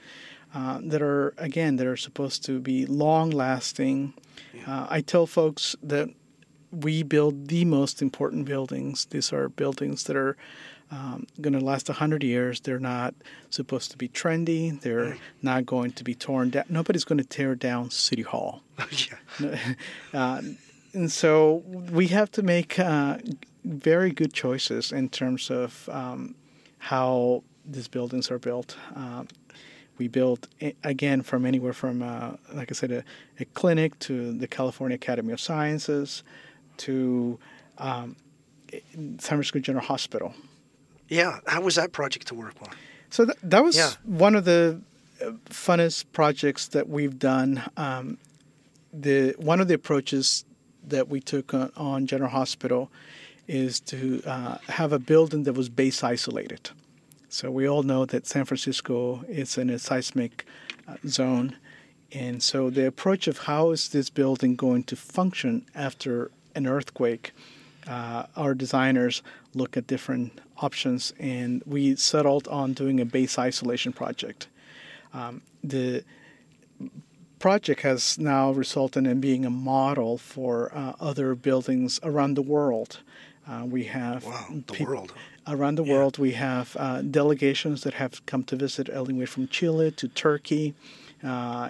uh, 0.53 0.79
that 0.81 1.01
are 1.01 1.33
again 1.37 1.75
that 1.75 1.87
are 1.87 1.97
supposed 1.97 2.43
to 2.45 2.59
be 2.59 2.85
long-lasting. 2.85 4.13
Uh, 4.65 4.87
I 4.89 5.01
tell 5.01 5.27
folks 5.27 5.75
that 5.83 6.09
we 6.71 7.03
build 7.03 7.47
the 7.47 7.65
most 7.65 8.01
important 8.01 8.45
buildings. 8.45 9.05
These 9.05 9.31
are 9.31 9.49
buildings 9.49 10.03
that 10.05 10.15
are 10.15 10.37
um, 10.91 11.27
going 11.41 11.53
to 11.53 11.59
last 11.59 11.89
100 11.89 12.23
years. 12.23 12.61
They're 12.61 12.79
not 12.79 13.13
supposed 13.49 13.91
to 13.91 13.97
be 13.97 14.07
trendy. 14.07 14.79
They're 14.79 15.13
mm. 15.13 15.19
not 15.41 15.65
going 15.65 15.91
to 15.93 16.03
be 16.03 16.15
torn 16.15 16.51
down. 16.51 16.65
Nobody's 16.69 17.03
going 17.03 17.17
to 17.17 17.25
tear 17.25 17.55
down 17.55 17.89
City 17.89 18.21
Hall. 18.21 18.61
yeah. 19.39 19.57
uh, 20.13 20.41
and 20.93 21.11
so 21.11 21.63
we 21.65 22.07
have 22.07 22.31
to 22.31 22.41
make 22.41 22.79
uh, 22.79 23.17
very 23.67 24.11
good 24.11 24.33
choices 24.33 24.91
in 24.91 25.09
terms 25.09 25.49
of 25.49 25.89
um, 25.91 26.35
how 26.79 27.43
these 27.65 27.87
buildings 27.87 28.31
are 28.31 28.39
built. 28.39 28.77
Um, 28.95 29.27
we 29.97 30.07
built 30.07 30.47
again 30.83 31.21
from 31.23 31.45
anywhere 31.45 31.73
from, 31.73 32.01
uh, 32.01 32.33
like 32.53 32.71
I 32.71 32.73
said, 32.73 32.91
a, 32.91 33.03
a, 33.39 33.45
clinic 33.45 33.97
to 33.99 34.31
the 34.31 34.47
California 34.47 34.95
Academy 34.95 35.33
of 35.33 35.39
Sciences 35.39 36.23
to 36.77 37.39
um, 37.79 38.15
San 38.71 39.17
Francisco 39.17 39.59
General 39.59 39.85
Hospital. 39.85 40.33
Yeah, 41.09 41.39
how 41.47 41.61
was 41.61 41.75
that 41.75 41.93
project 41.93 42.27
to 42.27 42.35
work 42.35 42.53
on? 42.61 42.69
So 43.09 43.25
th- 43.25 43.37
that 43.43 43.63
was 43.63 43.75
yeah. 43.75 43.91
one 44.03 44.35
of 44.35 44.45
the 44.45 44.81
uh, 45.21 45.31
funnest 45.49 46.05
projects 46.11 46.67
that 46.69 46.89
we've 46.89 47.17
done. 47.17 47.63
Um, 47.75 48.17
the 48.93 49.35
one 49.37 49.59
of 49.59 49.67
the 49.67 49.73
approaches 49.73 50.45
that 50.87 51.07
we 51.09 51.19
took 51.21 51.53
on, 51.53 51.71
on 51.75 52.07
General 52.07 52.29
Hospital 52.29 52.91
is 53.47 53.79
to 53.79 54.21
uh, 54.25 54.57
have 54.67 54.91
a 54.91 54.99
building 54.99 55.43
that 55.43 55.53
was 55.53 55.69
base 55.69 56.03
isolated. 56.03 56.69
So 57.29 57.51
we 57.51 57.67
all 57.67 57.83
know 57.83 58.05
that 58.05 58.27
San 58.27 58.45
Francisco 58.45 59.23
is 59.27 59.57
in 59.57 59.69
a 59.69 59.79
seismic 59.79 60.45
uh, 60.87 60.95
zone, 61.07 61.55
and 62.11 62.41
so 62.41 62.69
the 62.69 62.87
approach 62.87 63.27
of 63.27 63.39
how 63.39 63.71
is 63.71 63.89
this 63.89 64.09
building 64.09 64.55
going 64.55 64.83
to 64.85 64.95
function 64.95 65.65
after 65.75 66.31
an 66.55 66.67
earthquake, 66.67 67.33
uh, 67.87 68.25
our 68.35 68.53
designers 68.53 69.21
look 69.53 69.77
at 69.77 69.87
different 69.87 70.39
options, 70.57 71.13
and 71.19 71.61
we 71.65 71.95
settled 71.95 72.47
on 72.47 72.73
doing 72.73 72.99
a 72.99 73.05
base 73.05 73.37
isolation 73.37 73.93
project. 73.93 74.47
Um, 75.13 75.41
the 75.63 76.03
project 77.39 77.81
has 77.81 78.17
now 78.17 78.51
resulted 78.51 79.05
in 79.05 79.19
being 79.19 79.45
a 79.45 79.49
model 79.49 80.17
for 80.17 80.71
uh, 80.73 80.93
other 80.99 81.35
buildings 81.35 81.99
around 82.03 82.35
the 82.35 82.41
world. 82.41 82.99
Uh, 83.49 83.65
we 83.65 83.85
have 83.85 84.25
wow, 84.25 84.45
the 84.49 84.73
pe- 84.73 84.83
world. 84.83 85.13
Around 85.47 85.75
the 85.75 85.85
yeah. 85.85 85.93
world, 85.93 86.17
we 86.17 86.33
have 86.33 86.75
uh, 86.77 87.01
delegations 87.01 87.83
that 87.83 87.93
have 87.93 88.25
come 88.25 88.43
to 88.45 88.55
visit 88.55 88.89
anyway 88.89 89.25
from 89.25 89.47
Chile 89.47 89.91
to 89.91 90.07
Turkey, 90.09 90.73
uh, 91.23 91.69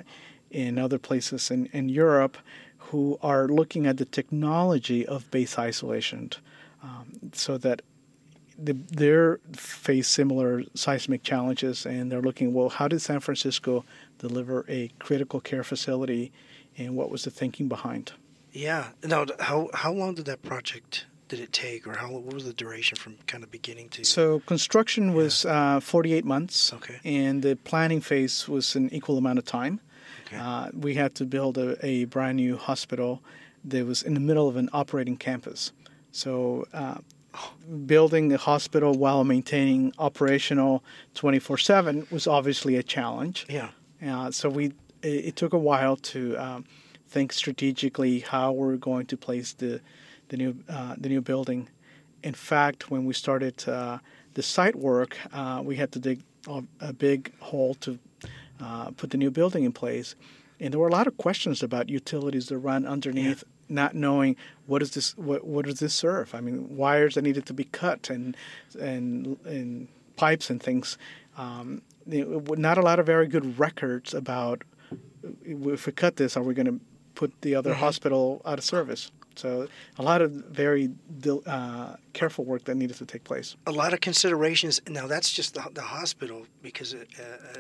in 0.50 0.80
other 0.80 0.98
places 0.98 1.52
in, 1.52 1.68
in 1.68 1.90
Europe, 1.90 2.38
who 2.78 3.20
are 3.22 3.48
looking 3.48 3.86
at 3.86 3.98
the 3.98 4.06
technology 4.06 5.06
of 5.06 5.30
base 5.30 5.60
isolation, 5.60 6.32
um, 6.82 7.32
so 7.34 7.58
that 7.58 7.82
they're 8.58 9.40
face 9.54 10.08
similar 10.08 10.64
seismic 10.74 11.22
challenges, 11.22 11.86
and 11.86 12.12
they're 12.12 12.22
looking. 12.22 12.54
Well, 12.54 12.70
how 12.70 12.88
did 12.88 13.02
San 13.02 13.20
Francisco 13.20 13.86
deliver 14.18 14.66
a 14.68 14.90
critical 15.00 15.40
care 15.40 15.64
facility, 15.64 16.32
and 16.78 16.96
what 16.96 17.12
was 17.12 17.24
the 17.26 17.30
thinking 17.30 17.68
behind? 17.68 18.14
Yeah. 18.52 18.88
Now, 19.04 19.26
how 19.40 19.70
how 19.74 19.92
long 19.92 20.16
did 20.16 20.26
that 20.26 20.42
project 20.42 21.06
did 21.28 21.40
it 21.40 21.52
take, 21.52 21.88
or 21.88 21.94
how 21.94 22.12
what 22.12 22.34
was 22.34 22.46
the 22.46 22.54
duration 22.54 22.98
from 22.98 23.18
kind 23.28 23.44
of 23.44 23.52
beginning 23.52 23.90
to? 23.90 24.04
So 24.04 24.40
construction 24.42 25.14
was 25.14 25.46
yeah. 25.46 25.78
uh, 25.78 25.80
48 25.80 26.26
months. 26.26 26.74
Okay. 26.74 27.00
And 27.04 27.42
the 27.42 27.56
planning 27.56 28.02
phase 28.02 28.48
was 28.48 28.76
an 28.76 28.94
equal 28.94 29.18
amount 29.18 29.40
of 29.40 29.46
time. 29.46 29.80
Okay. 30.26 30.38
Uh, 30.38 30.70
we 30.74 30.96
had 30.96 31.16
to 31.16 31.26
build 31.26 31.58
a, 31.58 31.86
a, 31.86 32.06
brand 32.06 32.36
new 32.36 32.58
hospital 32.58 33.22
that 33.64 33.86
was 33.86 34.04
in 34.04 34.14
the 34.14 34.20
middle 34.20 34.48
of 34.48 34.56
an 34.58 34.70
operating 34.74 35.18
campus. 35.18 35.72
So. 36.12 36.68
Uh, 36.74 36.98
building 37.86 38.34
a 38.34 38.38
hospital 38.38 38.94
while 38.94 39.24
maintaining 39.24 39.94
operational 40.00 40.84
24/7 41.14 42.10
was 42.10 42.26
obviously 42.26 42.76
a 42.78 42.82
challenge. 42.82 43.46
Yeah. 43.48 43.70
Uh, 44.04 44.32
so 44.32 44.50
we 44.50 44.74
it, 45.04 45.26
it, 45.26 45.36
took 45.36 45.54
a 45.54 45.58
while 45.58 45.98
to 45.98 46.36
um, 46.38 46.66
think 47.08 47.32
strategically 47.32 48.20
how 48.20 48.52
we're 48.52 48.78
going 48.78 49.06
to 49.08 49.18
place 49.18 49.54
the 49.54 49.82
the 50.30 50.38
new 50.38 50.56
uh, 50.70 50.96
the 50.98 51.10
new 51.10 51.22
building. 51.22 51.70
In 52.24 52.34
fact, 52.34 52.90
when 52.90 53.06
we 53.06 53.14
started 53.14 53.68
uh, 53.68 54.00
the 54.34 54.44
site 54.44 54.76
work, 54.76 55.18
uh, 55.32 55.62
we 55.64 55.76
had 55.76 55.92
to 55.94 56.00
dig 56.00 56.22
a 56.80 56.94
big 56.94 57.38
hole 57.40 57.76
to 57.76 58.00
uh, 58.62 58.92
put 58.92 59.10
the 59.12 59.18
new 59.18 59.30
building 59.30 59.64
in 59.64 59.72
place, 59.72 60.16
and 60.60 60.74
there 60.74 60.80
were 60.80 60.88
a 60.88 60.92
lot 60.92 61.08
of 61.08 61.18
questions 61.18 61.62
about 61.62 61.90
utilities 61.90 62.48
that 62.48 62.58
run 62.58 62.86
underneath. 62.86 63.44
Yeah. 63.44 63.54
Not 63.70 63.96
knowing 63.96 64.38
what 64.66 64.82
is 64.82 64.92
this, 64.92 65.18
what 65.18 65.46
what 65.46 65.66
does 65.66 65.80
this 65.80 65.94
serve? 65.94 66.34
I 66.34 66.40
mean, 66.40 66.78
wires 66.78 67.16
that 67.16 67.24
needed 67.24 67.46
to 67.48 67.54
be 67.54 67.66
cut 67.66 68.10
and 68.10 68.38
and 68.80 69.38
and 69.44 69.90
pipes 70.16 70.50
and 70.50 70.64
things. 70.64 70.98
Um, 71.38 71.82
not 72.06 72.78
a 72.78 72.82
lot 72.82 72.98
of 73.00 73.06
very 73.06 73.28
good 73.28 73.60
records 73.60 74.14
about 74.14 74.64
if 75.44 75.86
we 75.86 75.92
cut 75.92 76.16
this, 76.16 76.38
are 76.38 76.44
we 76.44 76.54
going 76.54 76.68
to 76.68 76.80
put 77.16 77.42
the 77.42 77.56
other 77.56 77.72
mm-hmm. 77.72 77.80
hospital 77.80 78.42
out 78.46 78.58
of 78.58 78.64
service? 78.64 79.12
So 79.38 79.68
a 79.98 80.04
lot 80.04 80.22
of 80.22 80.32
very 80.32 80.90
uh, 81.46 81.96
careful 82.14 82.46
work 82.46 82.64
that 82.66 82.76
needed 82.76 82.98
to 82.98 83.06
take 83.06 83.24
place. 83.24 83.56
A 83.66 83.72
lot 83.72 83.94
of 83.94 84.02
considerations. 84.02 84.82
Now 84.88 85.08
that's 85.08 85.32
just 85.32 85.54
the, 85.54 85.64
the 85.74 85.82
hospital 85.82 86.46
because 86.62 86.94
uh, 86.94 87.06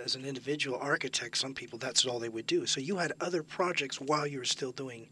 as 0.03 0.15
an 0.15 0.25
individual 0.25 0.77
architect, 0.79 1.37
some 1.37 1.53
people 1.53 1.77
that's 1.79 2.05
all 2.05 2.19
they 2.19 2.29
would 2.29 2.47
do. 2.47 2.65
So 2.65 2.79
you 2.79 2.97
had 2.97 3.13
other 3.21 3.43
projects 3.43 3.99
while 4.01 4.27
you 4.27 4.39
were 4.39 4.45
still 4.45 4.71
doing 4.71 5.07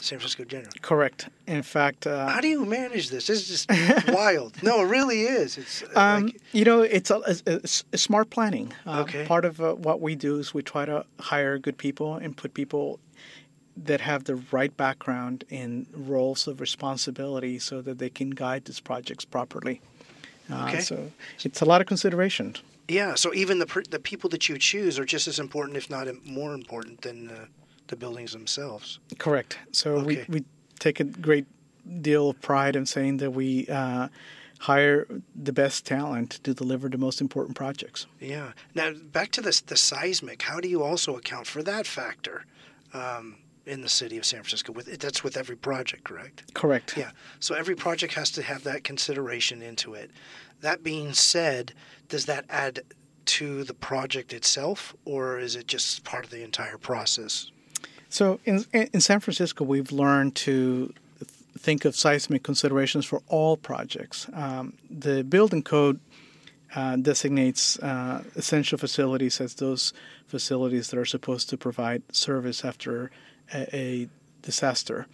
San 0.00 0.18
Francisco 0.18 0.44
General. 0.44 0.72
Correct. 0.80 1.28
In 1.46 1.62
fact, 1.62 2.06
uh, 2.06 2.28
how 2.28 2.40
do 2.40 2.48
you 2.48 2.64
manage 2.64 3.10
this? 3.10 3.26
This 3.26 3.50
is 3.50 3.66
just 3.66 4.08
wild. 4.12 4.62
No, 4.62 4.80
it 4.80 4.88
really 4.88 5.22
is. 5.22 5.58
It's 5.58 5.82
uh, 5.82 6.00
um, 6.00 6.26
like... 6.26 6.40
you 6.52 6.64
know, 6.64 6.80
it's 6.80 7.10
a, 7.10 7.20
a, 7.46 7.60
a 7.92 7.98
smart 7.98 8.30
planning. 8.30 8.72
Uh, 8.86 9.02
okay. 9.02 9.26
Part 9.26 9.44
of 9.44 9.60
uh, 9.60 9.74
what 9.74 10.00
we 10.00 10.14
do 10.14 10.38
is 10.38 10.54
we 10.54 10.62
try 10.62 10.86
to 10.86 11.04
hire 11.18 11.58
good 11.58 11.76
people 11.76 12.16
and 12.16 12.36
put 12.36 12.54
people 12.54 12.98
that 13.84 14.00
have 14.00 14.24
the 14.24 14.36
right 14.52 14.76
background 14.76 15.44
in 15.48 15.86
roles 15.92 16.46
of 16.46 16.60
responsibility 16.60 17.58
so 17.58 17.80
that 17.82 17.98
they 17.98 18.10
can 18.10 18.30
guide 18.30 18.64
these 18.64 18.80
projects 18.80 19.24
properly. 19.24 19.80
Uh, 20.50 20.66
okay. 20.68 20.80
So 20.80 21.10
it's 21.44 21.60
a 21.60 21.64
lot 21.64 21.80
of 21.80 21.86
consideration. 21.86 22.56
Yeah. 22.88 23.14
So 23.14 23.32
even 23.34 23.58
the 23.58 23.86
the 23.90 24.00
people 24.00 24.28
that 24.30 24.48
you 24.48 24.58
choose 24.58 24.98
are 24.98 25.04
just 25.04 25.28
as 25.28 25.38
important, 25.38 25.76
if 25.76 25.88
not 25.88 26.08
more 26.24 26.54
important, 26.54 27.02
than 27.02 27.30
uh, 27.30 27.46
the 27.86 27.96
buildings 27.96 28.32
themselves. 28.32 28.98
Correct. 29.18 29.58
So 29.72 29.96
okay. 29.96 30.24
we, 30.28 30.40
we 30.40 30.44
take 30.78 31.00
a 31.00 31.04
great 31.04 31.46
deal 32.02 32.30
of 32.30 32.40
pride 32.40 32.76
in 32.76 32.86
saying 32.86 33.18
that 33.18 33.30
we 33.30 33.66
uh, 33.68 34.08
hire 34.60 35.06
the 35.34 35.52
best 35.52 35.86
talent 35.86 36.30
to 36.42 36.52
deliver 36.52 36.88
the 36.88 36.98
most 36.98 37.20
important 37.20 37.56
projects. 37.56 38.06
Yeah. 38.18 38.52
Now 38.74 38.92
back 38.92 39.30
to 39.32 39.40
this 39.40 39.60
the 39.60 39.76
seismic. 39.76 40.42
How 40.42 40.60
do 40.60 40.68
you 40.68 40.82
also 40.82 41.16
account 41.16 41.46
for 41.46 41.62
that 41.62 41.86
factor? 41.86 42.44
Um, 42.92 43.36
in 43.66 43.82
the 43.82 43.88
city 43.88 44.18
of 44.18 44.24
San 44.24 44.40
Francisco. 44.40 44.72
With 44.72 44.98
that's 44.98 45.22
with 45.22 45.36
every 45.36 45.56
project, 45.56 46.04
correct? 46.04 46.54
Correct. 46.54 46.96
Yeah. 46.96 47.10
So 47.38 47.54
every 47.54 47.74
project 47.74 48.14
has 48.14 48.30
to 48.32 48.42
have 48.42 48.64
that 48.64 48.84
consideration 48.84 49.62
into 49.62 49.94
it. 49.94 50.10
That 50.60 50.82
being 50.82 51.12
said, 51.12 51.72
does 52.08 52.26
that 52.26 52.44
add 52.48 52.80
to 53.26 53.64
the 53.64 53.74
project 53.74 54.32
itself, 54.32 54.94
or 55.04 55.38
is 55.38 55.56
it 55.56 55.66
just 55.66 56.04
part 56.04 56.24
of 56.24 56.30
the 56.30 56.42
entire 56.42 56.78
process? 56.78 57.50
So 58.08 58.40
in 58.44 58.64
in 58.72 59.00
San 59.00 59.20
Francisco, 59.20 59.64
we've 59.64 59.92
learned 59.92 60.34
to 60.36 60.92
think 61.58 61.84
of 61.84 61.94
seismic 61.94 62.42
considerations 62.42 63.04
for 63.04 63.22
all 63.28 63.56
projects. 63.56 64.26
Um, 64.32 64.74
the 64.88 65.22
building 65.22 65.62
code 65.62 66.00
uh, 66.74 66.96
designates 66.96 67.78
uh, 67.80 68.22
essential 68.36 68.78
facilities 68.78 69.40
as 69.40 69.54
those 69.56 69.92
facilities 70.26 70.90
that 70.90 70.98
are 70.98 71.04
supposed 71.04 71.50
to 71.50 71.56
provide 71.56 72.02
service 72.12 72.64
after 72.64 73.10
a, 73.54 73.76
a 73.76 74.08
disaster. 74.42 75.06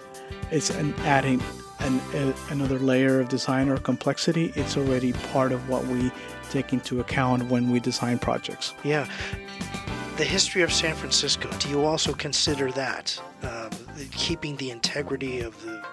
it's 0.50 0.70
an 0.70 0.94
adding 1.00 1.40
an, 1.80 2.00
a, 2.14 2.34
another 2.50 2.78
layer 2.78 3.20
of 3.20 3.28
design 3.28 3.68
or 3.68 3.78
complexity. 3.78 4.52
It's 4.56 4.76
already 4.76 5.12
part 5.12 5.52
of 5.52 5.68
what 5.68 5.86
we 5.86 6.10
take 6.50 6.72
into 6.72 7.00
account 7.00 7.44
when 7.50 7.70
we 7.70 7.80
design 7.80 8.18
projects. 8.18 8.74
Yeah. 8.84 9.06
The 10.16 10.24
history 10.24 10.62
of 10.62 10.72
San 10.72 10.94
Francisco, 10.94 11.50
do 11.58 11.68
you 11.68 11.84
also 11.84 12.14
consider 12.14 12.70
that? 12.72 13.20
Um, 13.42 13.70
keeping 14.12 14.56
the 14.56 14.70
integrity 14.70 15.40
of 15.40 15.60
the, 15.62 15.84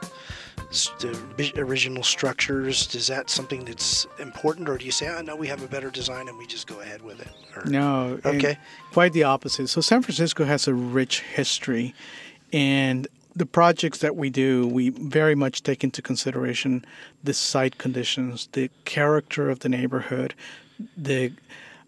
the 1.37 1.61
original 1.61 2.03
structures, 2.03 2.95
is 2.95 3.07
that 3.07 3.29
something 3.29 3.65
that's 3.65 4.07
important, 4.19 4.69
or 4.69 4.77
do 4.77 4.85
you 4.85 4.91
say, 4.91 5.09
oh, 5.09 5.21
no, 5.21 5.35
we 5.35 5.47
have 5.47 5.61
a 5.61 5.67
better 5.67 5.89
design 5.89 6.29
and 6.29 6.37
we 6.37 6.47
just 6.47 6.67
go 6.67 6.79
ahead 6.79 7.01
with 7.01 7.19
it? 7.19 7.27
Or, 7.55 7.65
no. 7.65 8.19
Okay. 8.25 8.57
Quite 8.91 9.13
the 9.13 9.23
opposite. 9.23 9.67
So 9.67 9.81
San 9.81 10.01
Francisco 10.01 10.45
has 10.45 10.67
a 10.67 10.73
rich 10.73 11.21
history, 11.21 11.93
and 12.53 13.07
the 13.35 13.45
projects 13.45 13.99
that 13.99 14.15
we 14.15 14.29
do, 14.29 14.67
we 14.67 14.89
very 14.89 15.35
much 15.35 15.63
take 15.63 15.83
into 15.83 16.01
consideration 16.01 16.85
the 17.23 17.33
site 17.33 17.77
conditions, 17.77 18.47
the 18.51 18.69
character 18.85 19.49
of 19.49 19.59
the 19.59 19.69
neighborhood, 19.69 20.33
the 20.95 21.31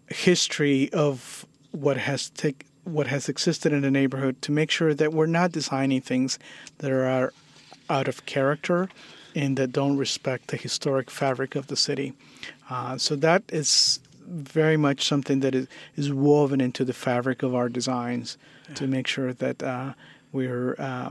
history 0.08 0.92
of 0.92 1.46
what 1.72 1.96
has 1.96 2.30
take 2.30 2.66
what 2.84 3.08
has 3.08 3.28
existed 3.28 3.72
in 3.72 3.82
the 3.82 3.90
neighborhood 3.90 4.40
to 4.40 4.52
make 4.52 4.70
sure 4.70 4.94
that 4.94 5.12
we're 5.12 5.26
not 5.26 5.50
designing 5.50 6.00
things 6.00 6.38
that 6.78 6.92
are 6.92 7.32
out 7.90 8.06
of 8.06 8.24
character 8.26 8.88
and 9.34 9.56
that 9.56 9.72
don't 9.72 9.96
respect 9.96 10.48
the 10.48 10.56
historic 10.56 11.10
fabric 11.10 11.56
of 11.56 11.66
the 11.66 11.76
city. 11.76 12.12
Uh, 12.70 12.96
so 12.96 13.16
that 13.16 13.42
is 13.48 13.98
very 14.26 14.76
much 14.76 15.06
something 15.06 15.40
that 15.40 15.54
is, 15.54 15.66
is 15.96 16.12
woven 16.12 16.60
into 16.60 16.84
the 16.84 16.92
fabric 16.92 17.42
of 17.42 17.54
our 17.54 17.68
designs 17.68 18.38
yeah. 18.68 18.74
to 18.76 18.86
make 18.86 19.06
sure 19.08 19.32
that 19.32 19.62
uh, 19.62 19.92
we're 20.32 20.76
uh, 20.78 21.10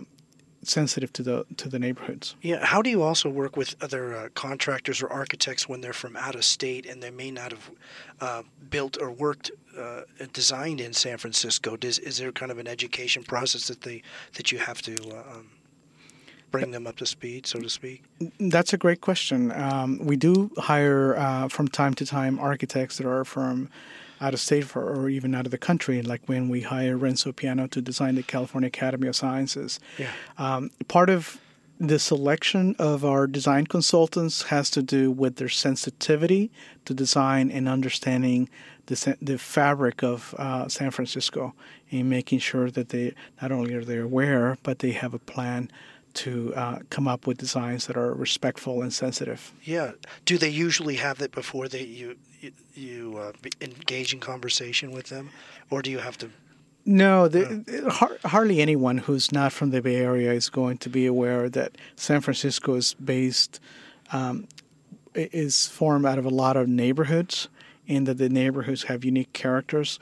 sensitive 0.68 1.12
to 1.14 1.24
the 1.24 1.46
to 1.58 1.70
the 1.70 1.80
neighborhoods. 1.80 2.36
Yeah. 2.42 2.66
How 2.66 2.82
do 2.82 2.90
you 2.90 3.02
also 3.02 3.30
work 3.30 3.58
with 3.58 3.76
other 3.82 4.16
uh, 4.16 4.30
contractors 4.34 5.02
or 5.02 5.10
architects 5.10 5.68
when 5.70 5.82
they're 5.82 5.94
from 5.94 6.16
out 6.16 6.36
of 6.36 6.46
state 6.46 6.86
and 6.86 7.02
they 7.02 7.12
may 7.12 7.32
not 7.32 7.52
have 7.52 7.72
uh, 8.22 8.44
built 8.70 8.98
or 9.02 9.12
worked 9.12 9.52
uh, 9.78 10.02
designed 10.34 10.82
in 10.82 10.94
San 10.94 11.18
Francisco? 11.18 11.76
Does 11.76 12.00
is 12.00 12.18
there 12.18 12.32
kind 12.32 12.52
of 12.52 12.58
an 12.58 12.68
education 12.68 13.24
process 13.24 13.68
that 13.68 13.82
they 13.82 14.02
that 14.34 14.52
you 14.52 14.58
have 14.58 14.82
to 14.84 14.96
uh, 15.12 15.38
um, 15.38 15.50
bring 16.52 16.72
them 16.72 16.88
up 16.88 16.96
to 16.98 17.06
speed, 17.06 17.46
so 17.46 17.60
to 17.60 17.70
speak? 17.70 18.04
That's 18.40 18.74
a 18.74 18.78
great 18.78 19.02
question. 19.02 19.52
Um, 19.52 20.00
we 20.00 20.16
do 20.16 20.52
hire 20.58 21.16
uh, 21.18 21.48
from 21.50 21.68
time 21.68 21.94
to 21.96 22.06
time 22.06 22.40
architects 22.40 22.98
that 22.98 23.08
are 23.08 23.26
from 23.26 23.70
out 24.26 24.34
of 24.34 24.40
state 24.40 24.66
for, 24.66 24.82
or 24.84 25.08
even 25.08 25.36
out 25.36 25.46
of 25.46 25.52
the 25.52 25.58
country, 25.58 26.02
like 26.02 26.22
when 26.26 26.50
we 26.50 26.62
hire 26.62 26.98
Renzo 26.98 27.32
Piano 27.32 27.68
to 27.68 27.82
design 27.82 28.16
the 28.16 28.24
California 28.24 28.68
Academy 28.68 29.08
of 29.08 29.16
Sciences. 29.16 29.80
Yeah. 30.00 30.12
Um, 30.38 30.72
part 30.88 31.10
of 31.10 31.40
the 31.80 32.00
selection 32.00 32.76
of 32.80 33.06
our 33.06 33.28
design 33.28 33.68
consultants 33.68 34.44
has 34.44 34.70
to 34.72 34.82
do 34.82 35.12
with 35.12 35.36
their 35.36 35.50
sensitivity 35.50 36.50
to 36.86 36.94
design 36.94 37.52
and 37.52 37.68
understanding 37.68 38.50
the, 38.88 39.18
the 39.22 39.38
fabric 39.38 40.04
of 40.04 40.34
uh, 40.40 40.68
San 40.70 40.90
Francisco 40.90 41.54
and 41.92 42.10
making 42.10 42.40
sure 42.40 42.72
that 42.72 42.90
they 42.90 43.14
not 43.42 43.52
only 43.52 43.74
are 43.76 43.84
they 43.84 43.98
aware, 43.98 44.58
but 44.64 44.80
they 44.80 44.92
have 44.92 45.14
a 45.14 45.20
plan 45.20 45.70
to 46.16 46.54
uh, 46.56 46.80
come 46.90 47.08
up 47.08 47.28
with 47.28 47.38
designs 47.38 47.88
that 47.88 47.98
are 47.98 48.14
respectful 48.14 48.82
and 48.82 48.94
sensitive. 48.94 49.54
Yeah. 49.64 49.92
Do 50.26 50.38
they 50.38 50.50
usually 50.50 50.96
have 50.96 51.18
that 51.20 51.32
before 51.32 51.68
they 51.68 51.84
you 51.84 52.18
you, 52.42 52.52
you 52.74 53.18
uh, 53.18 53.32
engage 53.62 54.14
in 54.14 54.20
conversation 54.20 54.92
with 54.92 55.08
them, 55.08 55.30
or 55.70 55.82
do 55.82 55.92
you 55.92 56.00
have 56.00 56.18
to? 56.20 56.30
No, 56.88 57.28
the, 57.28 58.20
hardly 58.24 58.62
anyone 58.62 59.00
who's 59.00 59.32
not 59.32 59.52
from 59.52 59.72
the 59.72 59.82
Bay 59.82 59.96
Area 59.96 60.32
is 60.32 60.50
going 60.50 60.78
to 60.80 60.90
be 60.90 61.08
aware 61.08 61.50
that 61.50 61.78
San 61.96 62.22
Francisco 62.22 62.76
is 62.76 62.94
based, 62.94 63.60
um, 64.14 64.48
is 65.16 65.66
formed 65.66 66.06
out 66.06 66.20
of 66.20 66.26
a 66.26 66.30
lot 66.30 66.56
of 66.56 66.68
neighborhoods, 66.68 67.48
and 67.88 68.08
that 68.08 68.20
the 68.20 68.30
neighborhoods 68.30 68.84
have 68.84 69.04
unique 69.04 69.34
characters 69.34 70.00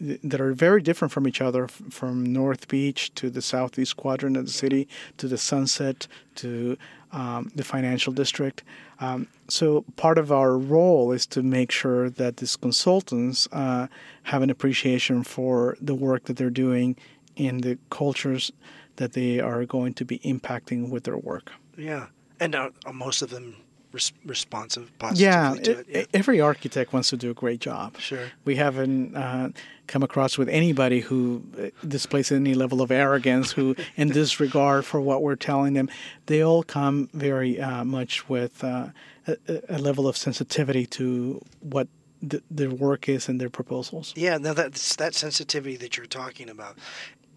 that 0.00 0.40
are 0.40 0.52
very 0.52 0.82
different 0.82 1.12
from 1.12 1.26
each 1.26 1.40
other 1.40 1.68
from 1.68 2.24
North 2.24 2.68
Beach 2.68 3.14
to 3.14 3.30
the 3.30 3.42
southeast 3.42 3.96
quadrant 3.96 4.36
of 4.36 4.46
the 4.46 4.52
city 4.52 4.88
to 5.16 5.28
the 5.28 5.38
Sunset 5.38 6.06
to 6.36 6.76
um, 7.12 7.50
the 7.54 7.64
financial 7.64 8.12
district. 8.12 8.62
Um, 9.00 9.28
so 9.48 9.84
part 9.96 10.18
of 10.18 10.32
our 10.32 10.58
role 10.58 11.12
is 11.12 11.26
to 11.26 11.42
make 11.42 11.70
sure 11.70 12.10
that 12.10 12.38
these 12.38 12.56
consultants 12.56 13.48
uh, 13.52 13.86
have 14.24 14.42
an 14.42 14.50
appreciation 14.50 15.22
for 15.22 15.76
the 15.80 15.94
work 15.94 16.24
that 16.24 16.36
they're 16.36 16.50
doing 16.50 16.96
in 17.36 17.58
the 17.58 17.78
cultures 17.90 18.52
that 18.96 19.12
they 19.12 19.40
are 19.40 19.64
going 19.64 19.94
to 19.94 20.04
be 20.04 20.18
impacting 20.20 20.88
with 20.88 21.04
their 21.04 21.18
work. 21.18 21.52
Yeah, 21.76 22.06
and 22.40 22.54
uh, 22.54 22.70
most 22.92 23.22
of 23.22 23.30
them 23.30 23.56
res- 23.94 24.12
responsive, 24.26 24.90
yeah, 25.14 25.54
it, 25.54 25.68
it, 25.68 25.86
yeah, 25.88 26.04
every 26.12 26.40
architect 26.40 26.92
wants 26.92 27.10
to 27.10 27.16
do 27.16 27.30
a 27.30 27.34
great 27.34 27.60
job. 27.60 27.96
Sure. 27.98 28.26
We 28.44 28.56
haven't 28.56 29.16
uh, 29.16 29.50
come 29.86 30.02
across 30.02 30.36
with 30.36 30.48
anybody 30.48 31.00
who 31.00 31.42
uh, 31.58 31.86
displays 31.86 32.32
any 32.32 32.54
level 32.54 32.82
of 32.82 32.90
arrogance, 32.90 33.52
who 33.52 33.76
in 33.96 34.08
disregard 34.08 34.84
for 34.84 35.00
what 35.00 35.22
we're 35.22 35.36
telling 35.36 35.74
them. 35.74 35.88
They 36.26 36.42
all 36.42 36.62
come 36.62 37.08
very 37.14 37.60
uh, 37.60 37.84
much 37.84 38.28
with 38.28 38.62
uh, 38.64 38.88
a, 39.26 39.36
a, 39.68 39.78
level 39.78 40.06
of 40.08 40.16
sensitivity 40.16 40.86
to 40.86 41.40
what 41.60 41.88
the, 42.20 42.42
their 42.50 42.70
work 42.70 43.08
is 43.08 43.28
and 43.28 43.40
their 43.40 43.50
proposals. 43.50 44.12
Yeah, 44.16 44.38
now 44.38 44.54
that's 44.54 44.96
that 44.96 45.14
sensitivity 45.14 45.76
that 45.76 45.96
you're 45.96 46.06
talking 46.06 46.50
about. 46.50 46.76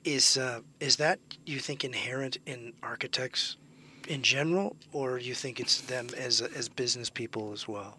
Is 0.04 0.38
uh, 0.38 0.62
is 0.80 0.96
that 0.98 1.20
you 1.46 1.60
think 1.60 1.84
inherent 1.84 2.38
in 2.46 2.74
architects 2.82 3.58
in 4.08 4.22
general, 4.22 4.76
or 4.94 5.20
you 5.20 5.34
think 5.34 5.60
it's 5.60 5.82
them 5.82 6.08
as 6.18 6.42
as 6.42 6.70
business 6.70 7.10
people 7.10 7.52
as 7.54 7.68
well? 7.68 7.98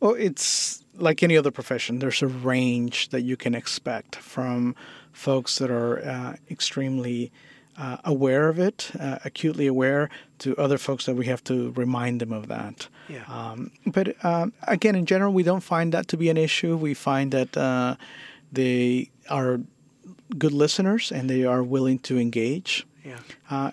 Well, 0.00 0.14
it's 0.14 0.84
like 0.94 1.22
any 1.22 1.36
other 1.36 1.50
profession. 1.50 1.98
There's 1.98 2.22
a 2.22 2.26
range 2.26 3.08
that 3.10 3.22
you 3.22 3.36
can 3.36 3.54
expect 3.54 4.16
from 4.16 4.74
folks 5.12 5.58
that 5.58 5.70
are 5.70 6.04
uh, 6.04 6.36
extremely 6.50 7.32
uh, 7.78 7.98
aware 8.04 8.48
of 8.48 8.58
it, 8.58 8.90
uh, 8.98 9.18
acutely 9.24 9.66
aware, 9.66 10.08
to 10.38 10.56
other 10.56 10.78
folks 10.78 11.06
that 11.06 11.14
we 11.14 11.26
have 11.26 11.42
to 11.44 11.72
remind 11.72 12.20
them 12.20 12.32
of 12.32 12.48
that. 12.48 12.88
Yeah. 13.08 13.24
Um, 13.28 13.70
but 13.86 14.22
um, 14.24 14.52
again, 14.66 14.94
in 14.94 15.06
general, 15.06 15.32
we 15.32 15.42
don't 15.42 15.62
find 15.62 15.92
that 15.92 16.08
to 16.08 16.16
be 16.16 16.30
an 16.30 16.36
issue. 16.36 16.76
We 16.76 16.94
find 16.94 17.32
that 17.32 17.56
uh, 17.56 17.96
they 18.52 19.10
are 19.28 19.60
good 20.38 20.52
listeners 20.52 21.12
and 21.12 21.28
they 21.28 21.44
are 21.44 21.62
willing 21.62 21.98
to 22.00 22.18
engage. 22.18 22.86
Yeah. 23.04 23.72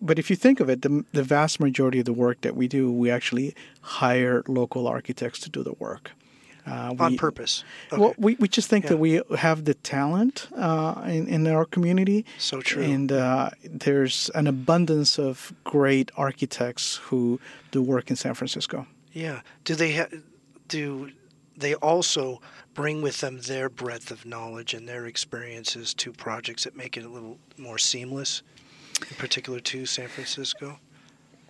But 0.00 0.18
if 0.18 0.30
you 0.30 0.36
think 0.36 0.60
of 0.60 0.68
it, 0.68 0.82
the, 0.82 1.04
the 1.12 1.22
vast 1.22 1.60
majority 1.60 1.98
of 1.98 2.04
the 2.04 2.12
work 2.12 2.40
that 2.42 2.54
we 2.54 2.68
do, 2.68 2.90
we 2.92 3.10
actually 3.10 3.54
hire 3.80 4.42
local 4.46 4.86
architects 4.86 5.40
to 5.40 5.50
do 5.50 5.62
the 5.62 5.74
work. 5.78 6.12
Uh, 6.66 6.94
on 6.98 7.16
purpose. 7.18 7.62
Okay. 7.92 8.00
Well, 8.00 8.14
we, 8.16 8.36
we 8.40 8.48
just 8.48 8.70
think 8.70 8.84
yeah. 8.84 8.90
that 8.90 8.96
we 8.96 9.20
have 9.36 9.66
the 9.66 9.74
talent 9.74 10.48
uh, 10.56 11.02
in, 11.06 11.28
in 11.28 11.46
our 11.46 11.66
community. 11.66 12.24
So 12.38 12.62
true. 12.62 12.82
And 12.82 13.12
uh, 13.12 13.50
there's 13.62 14.30
an 14.34 14.46
abundance 14.46 15.18
of 15.18 15.52
great 15.64 16.10
architects 16.16 16.96
who 16.96 17.38
do 17.70 17.82
work 17.82 18.08
in 18.08 18.16
San 18.16 18.32
Francisco. 18.32 18.86
Yeah. 19.12 19.42
Do 19.64 19.74
they 19.74 19.94
ha- 19.94 20.16
do 20.68 21.10
they 21.54 21.74
also 21.74 22.40
bring 22.72 23.02
with 23.02 23.20
them 23.20 23.40
their 23.40 23.68
breadth 23.68 24.10
of 24.10 24.24
knowledge 24.24 24.74
and 24.74 24.88
their 24.88 25.06
experiences 25.06 25.94
to 25.94 26.12
projects 26.12 26.64
that 26.64 26.76
make 26.76 26.96
it 26.96 27.04
a 27.04 27.08
little 27.08 27.38
more 27.56 27.78
seamless, 27.78 28.42
in 29.00 29.16
particular 29.16 29.60
to 29.60 29.86
San 29.86 30.08
Francisco? 30.08 30.78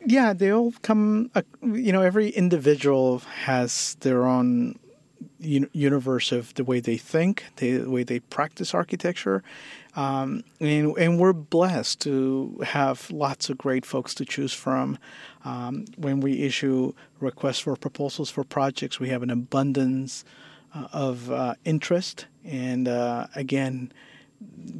Yeah, 0.06 0.32
they 0.32 0.52
all 0.52 0.74
come. 0.82 1.30
Uh, 1.34 1.42
you 1.62 1.92
know, 1.92 2.02
every 2.02 2.28
individual 2.28 3.20
has 3.44 3.96
their 4.00 4.26
own 4.26 4.78
universe 5.38 6.32
of 6.32 6.54
the 6.54 6.64
way 6.64 6.80
they 6.80 6.96
think, 6.96 7.44
the 7.56 7.84
way 7.84 8.02
they 8.02 8.20
practice 8.20 8.74
architecture. 8.74 9.42
Um, 9.96 10.42
and, 10.60 10.96
and 10.98 11.20
we're 11.20 11.32
blessed 11.32 12.00
to 12.00 12.60
have 12.64 13.10
lots 13.10 13.48
of 13.48 13.58
great 13.58 13.86
folks 13.86 14.14
to 14.14 14.24
choose 14.24 14.52
from. 14.52 14.98
Um, 15.44 15.84
when 15.96 16.20
we 16.20 16.42
issue 16.42 16.92
requests 17.20 17.60
for 17.60 17.76
proposals 17.76 18.30
for 18.30 18.44
projects, 18.44 18.98
we 18.98 19.10
have 19.10 19.22
an 19.22 19.30
abundance 19.30 20.24
uh, 20.74 20.88
of 20.92 21.30
uh, 21.30 21.54
interest. 21.64 22.26
And 22.44 22.88
uh, 22.88 23.28
again, 23.34 23.92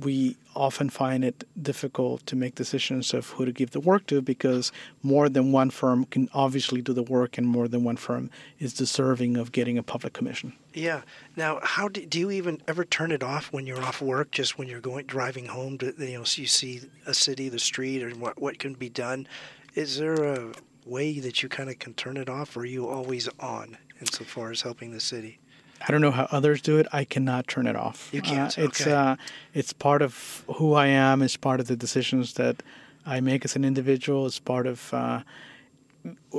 we 0.01 0.37
often 0.55 0.89
find 0.89 1.25
it 1.25 1.45
difficult 1.61 2.25
to 2.27 2.37
make 2.37 2.55
decisions 2.55 3.13
of 3.13 3.29
who 3.31 3.45
to 3.45 3.53
give 3.53 3.71
the 3.73 3.81
work 3.81 4.07
to 4.07 4.21
because 4.21 4.73
more 5.03 5.29
than 5.29 5.53
one 5.53 5.71
firm 5.71 6.05
can 6.05 6.29
obviously 6.33 6.81
do 6.81 6.93
the 6.93 7.03
work 7.03 7.39
and 7.39 7.47
more 7.47 7.69
than 7.69 7.85
one 7.85 7.97
firm 7.97 8.31
is 8.59 8.73
deserving 8.73 9.37
of 9.37 9.53
getting 9.53 9.77
a 9.79 9.83
public 9.83 10.13
commission. 10.13 10.53
Yeah. 10.73 11.03
Now, 11.37 11.61
how 11.63 11.89
do, 11.89 12.05
do 12.07 12.19
you 12.19 12.31
even 12.31 12.61
ever 12.69 12.85
turn 12.85 13.13
it 13.13 13.23
off 13.23 13.53
when 13.53 13.67
you're 13.67 13.83
off 13.83 14.01
work? 14.01 14.31
Just 14.31 14.59
when 14.59 14.69
you're 14.69 14.81
going 14.81 15.07
driving 15.07 15.47
home 15.47 15.79
to 15.79 15.95
you 15.99 16.19
know, 16.19 16.25
so 16.25 16.43
you 16.43 16.49
see 16.49 16.83
a 17.07 17.15
city, 17.15 17.49
the 17.49 17.59
street, 17.59 18.03
or 18.03 18.11
what 18.11 18.41
what 18.41 18.59
can 18.59 18.75
be 18.75 18.89
done? 18.89 19.27
Is 19.75 19.99
there 19.99 20.23
a 20.23 20.53
way 20.87 21.19
that 21.21 21.43
you 21.43 21.49
kind 21.49 21.71
of 21.71 21.79
can 21.79 21.95
turn 21.95 22.17
it 22.17 22.29
off, 22.29 22.57
or 22.57 22.61
are 22.61 22.67
you 22.67 22.89
always 22.89 23.29
on 23.41 23.77
insofar 24.01 24.51
as 24.51 24.63
helping 24.63 24.93
the 24.93 25.01
city? 25.01 25.39
I 25.87 25.93
don't 25.93 26.01
know 26.01 26.11
how 26.11 26.27
others 26.31 26.63
do 26.63 26.79
it. 26.79 26.87
I 26.93 27.05
cannot 27.05 27.47
turn 27.47 27.67
it 27.67 27.77
off. 27.77 28.09
You 28.13 28.23
can't. 28.23 28.59
Uh, 28.59 28.63
it's 28.63 28.81
okay. 28.81 28.93
uh, 28.93 29.17
it's 29.53 29.73
part 29.73 30.03
of 30.03 30.45
who 30.57 30.75
I 30.75 30.87
am. 30.87 31.23
It's 31.23 31.37
part 31.37 31.61
of 31.61 31.67
the 31.67 31.77
decisions 31.77 32.35
that 32.35 32.63
I 33.07 33.21
make 33.21 33.45
as 33.45 33.55
an 33.57 33.65
individual. 33.65 34.27
It's 34.27 34.39
part 34.39 34.67
of 34.67 34.93
uh, 34.95 35.21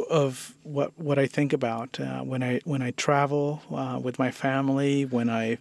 of 0.10 0.54
what 0.64 0.98
what 0.98 1.18
I 1.18 1.28
think 1.28 1.54
about 1.54 2.00
uh, 2.00 2.22
when 2.22 2.44
I 2.44 2.62
when 2.66 2.82
I 2.82 2.92
travel 2.92 3.62
uh, 3.74 4.00
with 4.02 4.20
my 4.20 4.32
family, 4.32 5.06
when 5.06 5.30
I 5.30 5.58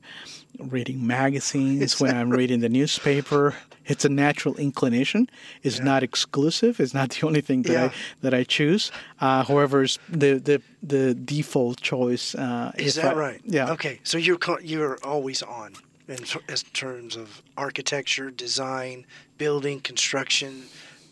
reading 0.58 1.06
magazines, 1.06 2.00
when 2.00 2.16
I'm 2.16 2.30
reading 2.30 2.60
the 2.60 2.68
newspaper. 2.68 3.54
It's 3.86 4.06
a 4.06 4.08
natural 4.08 4.56
inclination. 4.56 5.28
It's 5.62 5.76
yeah. 5.76 5.84
not 5.84 6.02
exclusive. 6.02 6.80
It's 6.80 6.94
not 6.94 7.10
the 7.10 7.26
only 7.26 7.42
thing 7.42 7.62
that 7.62 7.72
yeah. 7.72 7.84
I 7.84 7.92
that 8.22 8.32
I 8.32 8.44
choose. 8.44 8.90
Uh, 9.20 9.44
however, 9.44 9.86
the 10.08 10.38
the 10.38 10.62
the 10.82 11.14
default 11.14 11.80
choice. 11.80 12.34
Uh, 12.34 12.72
is 12.76 12.94
that 12.94 13.14
I, 13.14 13.18
right? 13.18 13.40
Yeah. 13.44 13.72
Okay, 13.72 14.00
so 14.02 14.16
you're 14.16 14.38
you're 14.62 14.98
always 15.04 15.42
on 15.42 15.74
in, 16.08 16.18
in 16.48 16.56
terms 16.72 17.16
of 17.16 17.42
architecture, 17.56 18.30
design, 18.30 19.06
building, 19.38 19.80
construction 19.80 20.64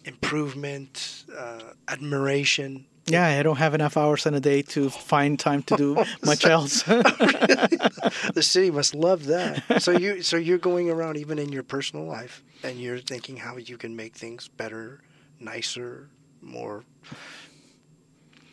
improvement, 0.04 1.24
uh, 1.36 1.72
admiration. 1.88 2.86
Yeah, 3.06 3.26
I 3.26 3.42
don't 3.42 3.56
have 3.56 3.74
enough 3.74 3.96
hours 3.96 4.26
in 4.26 4.34
a 4.34 4.40
day 4.40 4.62
to 4.62 4.88
find 4.88 5.38
time 5.38 5.62
to 5.64 5.76
do 5.76 6.04
much 6.24 6.46
else. 6.46 6.82
the 6.84 8.42
city 8.42 8.70
must 8.70 8.94
love 8.94 9.26
that. 9.26 9.82
So 9.82 9.90
you 9.90 10.22
so 10.22 10.36
you're 10.36 10.58
going 10.58 10.88
around 10.88 11.16
even 11.16 11.38
in 11.38 11.50
your 11.50 11.64
personal 11.64 12.06
life 12.06 12.44
and 12.62 12.78
you're 12.78 12.98
thinking 12.98 13.36
how 13.38 13.56
you 13.56 13.76
can 13.76 13.96
make 13.96 14.14
things 14.14 14.46
better, 14.46 15.00
nicer, 15.40 16.08
more 16.40 16.84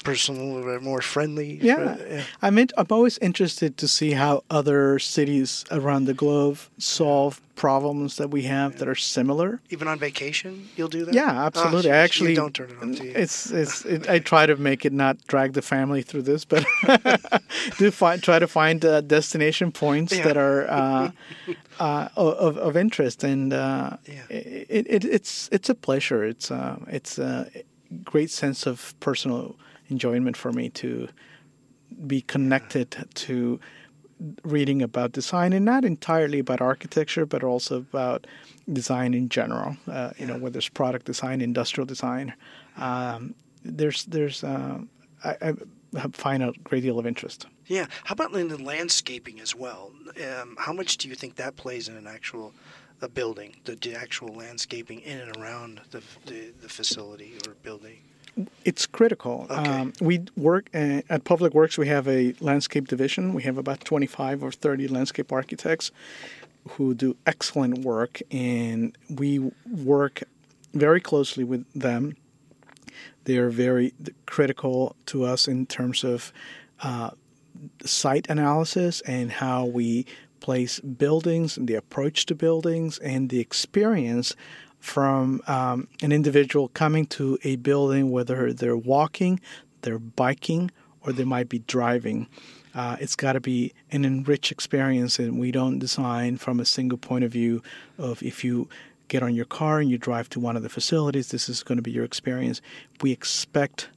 personal, 0.03 0.79
more 0.81 1.01
friendly. 1.01 1.59
Yeah, 1.62 1.97
yeah. 1.97 2.23
I'm 2.41 2.57
in, 2.57 2.69
I'm 2.77 2.88
always 2.89 3.17
interested 3.19 3.77
to 3.77 3.88
see 3.88 4.12
how 4.12 4.43
other 4.49 4.99
cities 4.99 5.65
around 5.71 6.05
the 6.05 6.13
globe 6.13 6.57
solve 6.77 7.41
problems 7.55 8.15
that 8.15 8.29
we 8.29 8.43
have 8.43 8.77
that 8.77 8.88
are 8.88 8.95
similar. 8.95 9.59
Even 9.69 9.88
on 9.88 9.99
vacation, 9.99 10.69
you'll 10.77 10.88
do 10.88 11.03
that. 11.05 11.13
Yeah, 11.13 11.45
absolutely. 11.45 11.91
Oh, 11.91 11.93
I 11.93 11.97
actually 11.97 12.33
don't 12.33 12.53
turn 12.53 12.69
it 12.69 12.77
on. 12.81 12.95
To 12.95 13.03
you. 13.03 13.12
It's 13.13 13.51
it's. 13.51 13.85
It, 13.85 14.09
I 14.09 14.19
try 14.19 14.45
to 14.45 14.55
make 14.55 14.85
it 14.85 14.93
not 14.93 15.17
drag 15.27 15.53
the 15.53 15.62
family 15.62 16.01
through 16.01 16.23
this, 16.23 16.45
but 16.45 16.65
do 17.77 17.91
find 17.91 18.23
try 18.23 18.39
to 18.39 18.47
find 18.47 18.83
uh, 18.85 19.01
destination 19.01 19.71
points 19.71 20.15
yeah. 20.15 20.23
that 20.23 20.38
are. 20.38 20.69
Uh, 20.69 21.12
uh, 21.79 22.09
of, 22.17 22.57
of 22.57 22.75
interest 22.75 23.23
and 23.23 23.53
uh, 23.53 23.95
yeah. 24.05 24.23
it, 24.29 24.85
it, 24.89 25.05
it's 25.05 25.47
it's 25.51 25.69
a 25.69 25.75
pleasure. 25.75 26.25
It's 26.25 26.51
uh, 26.51 26.77
it's 26.88 27.17
a 27.17 27.49
great 28.03 28.29
sense 28.29 28.65
of 28.65 28.93
personal 28.99 29.55
enjoyment 29.89 30.38
for 30.38 30.52
me 30.52 30.69
to 30.69 31.10
be 32.06 32.21
connected 32.21 33.08
to 33.13 33.60
reading 34.43 34.82
about 34.82 35.12
design 35.12 35.54
and 35.54 35.63
not 35.65 35.86
entirely 35.86 36.39
about 36.39 36.62
architecture, 36.62 37.25
but 37.25 37.43
also 37.43 37.78
about 37.78 38.28
design 38.71 39.13
in 39.13 39.30
general. 39.30 39.78
Uh, 39.88 40.12
you 40.17 40.25
know, 40.25 40.38
whether 40.38 40.58
it's 40.58 40.69
product 40.69 41.06
design, 41.06 41.41
industrial 41.41 41.86
design. 41.86 42.34
Um, 42.78 43.34
there's 43.63 44.06
there's 44.06 44.43
uh, 44.43 44.80
I, 45.23 45.54
I, 45.95 46.08
find 46.12 46.43
a 46.43 46.54
great 46.63 46.82
deal 46.82 46.99
of 46.99 47.08
interest. 47.08 47.47
Yeah. 47.65 47.88
How 48.04 48.13
about 48.13 48.34
in 48.34 48.47
the 48.47 48.62
landscaping 48.62 49.39
as 49.39 49.56
well? 49.56 49.91
Um, 50.17 50.56
how 50.60 50.73
much 50.73 50.97
do 50.97 51.08
you 51.08 51.15
think 51.15 51.36
that 51.36 51.56
plays 51.56 51.88
in 51.88 51.95
an 51.95 52.08
actual 52.08 52.54
a 53.02 53.08
building, 53.08 53.56
the, 53.63 53.75
the 53.75 53.95
actual 53.95 54.36
landscaping 54.36 54.99
in 54.99 55.19
and 55.19 55.38
around 55.38 55.80
the, 55.91 56.04
the, 56.25 56.52
the 56.62 56.69
facility 56.69 57.38
or 57.47 57.54
building? 57.63 57.99
It's 58.65 58.85
critical. 58.85 59.47
Okay. 59.49 59.69
Um, 59.69 59.93
we 60.01 60.25
work 60.37 60.69
uh, 60.73 61.01
at 61.09 61.23
Public 61.23 61.53
Works. 61.53 61.77
We 61.77 61.87
have 61.87 62.07
a 62.07 62.33
landscape 62.39 62.87
division. 62.87 63.33
We 63.33 63.43
have 63.43 63.57
about 63.57 63.81
25 63.81 64.43
or 64.43 64.51
30 64.51 64.87
landscape 64.87 65.31
architects 65.31 65.91
who 66.69 66.93
do 66.93 67.15
excellent 67.25 67.79
work, 67.79 68.21
and 68.31 68.97
we 69.09 69.39
work 69.71 70.23
very 70.73 71.01
closely 71.01 71.43
with 71.43 71.65
them. 71.73 72.15
They 73.25 73.37
are 73.37 73.49
very 73.49 73.93
critical 74.25 74.95
to 75.07 75.23
us 75.23 75.47
in 75.47 75.65
terms 75.65 76.03
of 76.03 76.31
uh, 76.81 77.11
site 77.83 78.29
analysis 78.29 79.01
and 79.01 79.31
how 79.31 79.65
we 79.65 80.05
place 80.39 80.79
buildings 80.79 81.57
and 81.57 81.67
the 81.67 81.75
approach 81.75 82.25
to 82.27 82.35
buildings 82.35 82.97
and 82.99 83.29
the 83.29 83.39
experience 83.39 84.35
from 84.79 85.41
um, 85.47 85.87
an 86.01 86.11
individual 86.11 86.69
coming 86.69 87.05
to 87.07 87.37
a 87.43 87.57
building, 87.57 88.11
whether 88.11 88.53
they're 88.53 88.77
walking, 88.77 89.39
they're 89.81 89.99
biking, 89.99 90.71
or 91.01 91.13
they 91.13 91.23
might 91.23 91.49
be 91.49 91.59
driving. 91.59 92.27
Uh, 92.73 92.95
it's 92.99 93.15
got 93.15 93.33
to 93.33 93.39
be 93.39 93.73
an 93.91 94.05
enriched 94.05 94.51
experience, 94.51 95.19
and 95.19 95.39
we 95.39 95.51
don't 95.51 95.79
design 95.79 96.37
from 96.37 96.59
a 96.59 96.65
single 96.65 96.97
point 96.97 97.23
of 97.23 97.31
view 97.31 97.61
of 97.97 98.21
if 98.21 98.43
you 98.43 98.69
get 99.07 99.23
on 99.23 99.33
your 99.33 99.45
car 99.45 99.79
and 99.79 99.89
you 99.89 99.97
drive 99.97 100.29
to 100.29 100.39
one 100.39 100.55
of 100.55 100.63
the 100.63 100.69
facilities, 100.69 101.29
this 101.29 101.49
is 101.49 101.63
going 101.63 101.77
to 101.77 101.81
be 101.81 101.91
your 101.91 102.05
experience. 102.05 102.61
We 103.01 103.11
expect 103.11 103.89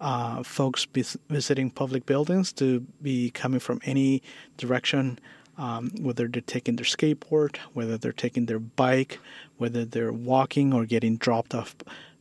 uh, 0.00 0.42
folks 0.42 0.86
visiting 1.28 1.70
public 1.70 2.06
buildings 2.06 2.52
to 2.52 2.80
be 3.02 3.30
coming 3.30 3.60
from 3.60 3.80
any 3.84 4.22
direction 4.56 5.18
um, 5.58 5.90
whether 6.00 6.28
they're 6.28 6.40
taking 6.40 6.76
their 6.76 6.84
skateboard, 6.84 7.56
whether 7.74 7.98
they're 7.98 8.12
taking 8.12 8.46
their 8.46 8.60
bike, 8.60 9.18
whether 9.58 9.84
they're 9.84 10.12
walking 10.12 10.72
or 10.72 10.86
getting 10.86 11.16
dropped 11.16 11.54
off 11.54 11.74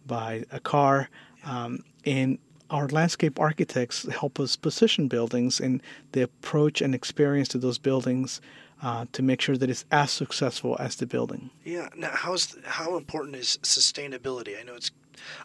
by 0.06 0.43
a 0.52 0.60
car. 0.60 1.10
Um, 1.45 1.84
and 2.06 2.39
our 2.69 2.88
landscape 2.88 3.39
architects 3.39 4.08
help 4.10 4.39
us 4.39 4.56
position 4.56 5.08
buildings 5.08 5.60
and 5.60 5.82
the 6.12 6.23
approach 6.23 6.82
and 6.82 6.93
experience 6.93 7.47
to 7.50 7.58
those 7.58 7.78
buildings 7.78 8.41
uh, 8.82 9.06
to 9.12 9.23
make 9.23 9.41
sure 9.41 9.58
that 9.58 9.69
it's 9.69 9.86
as 9.91 10.12
successful 10.12 10.76
as 10.80 10.95
the 10.97 11.06
building. 11.06 11.50
Yeah. 11.63 11.89
Now, 11.95 12.12
how's 12.13 12.58
how 12.65 12.97
important 12.97 13.36
is 13.36 13.58
sustainability? 13.63 14.60
I 14.60 14.63
know 14.63 14.76
it's 14.76 14.91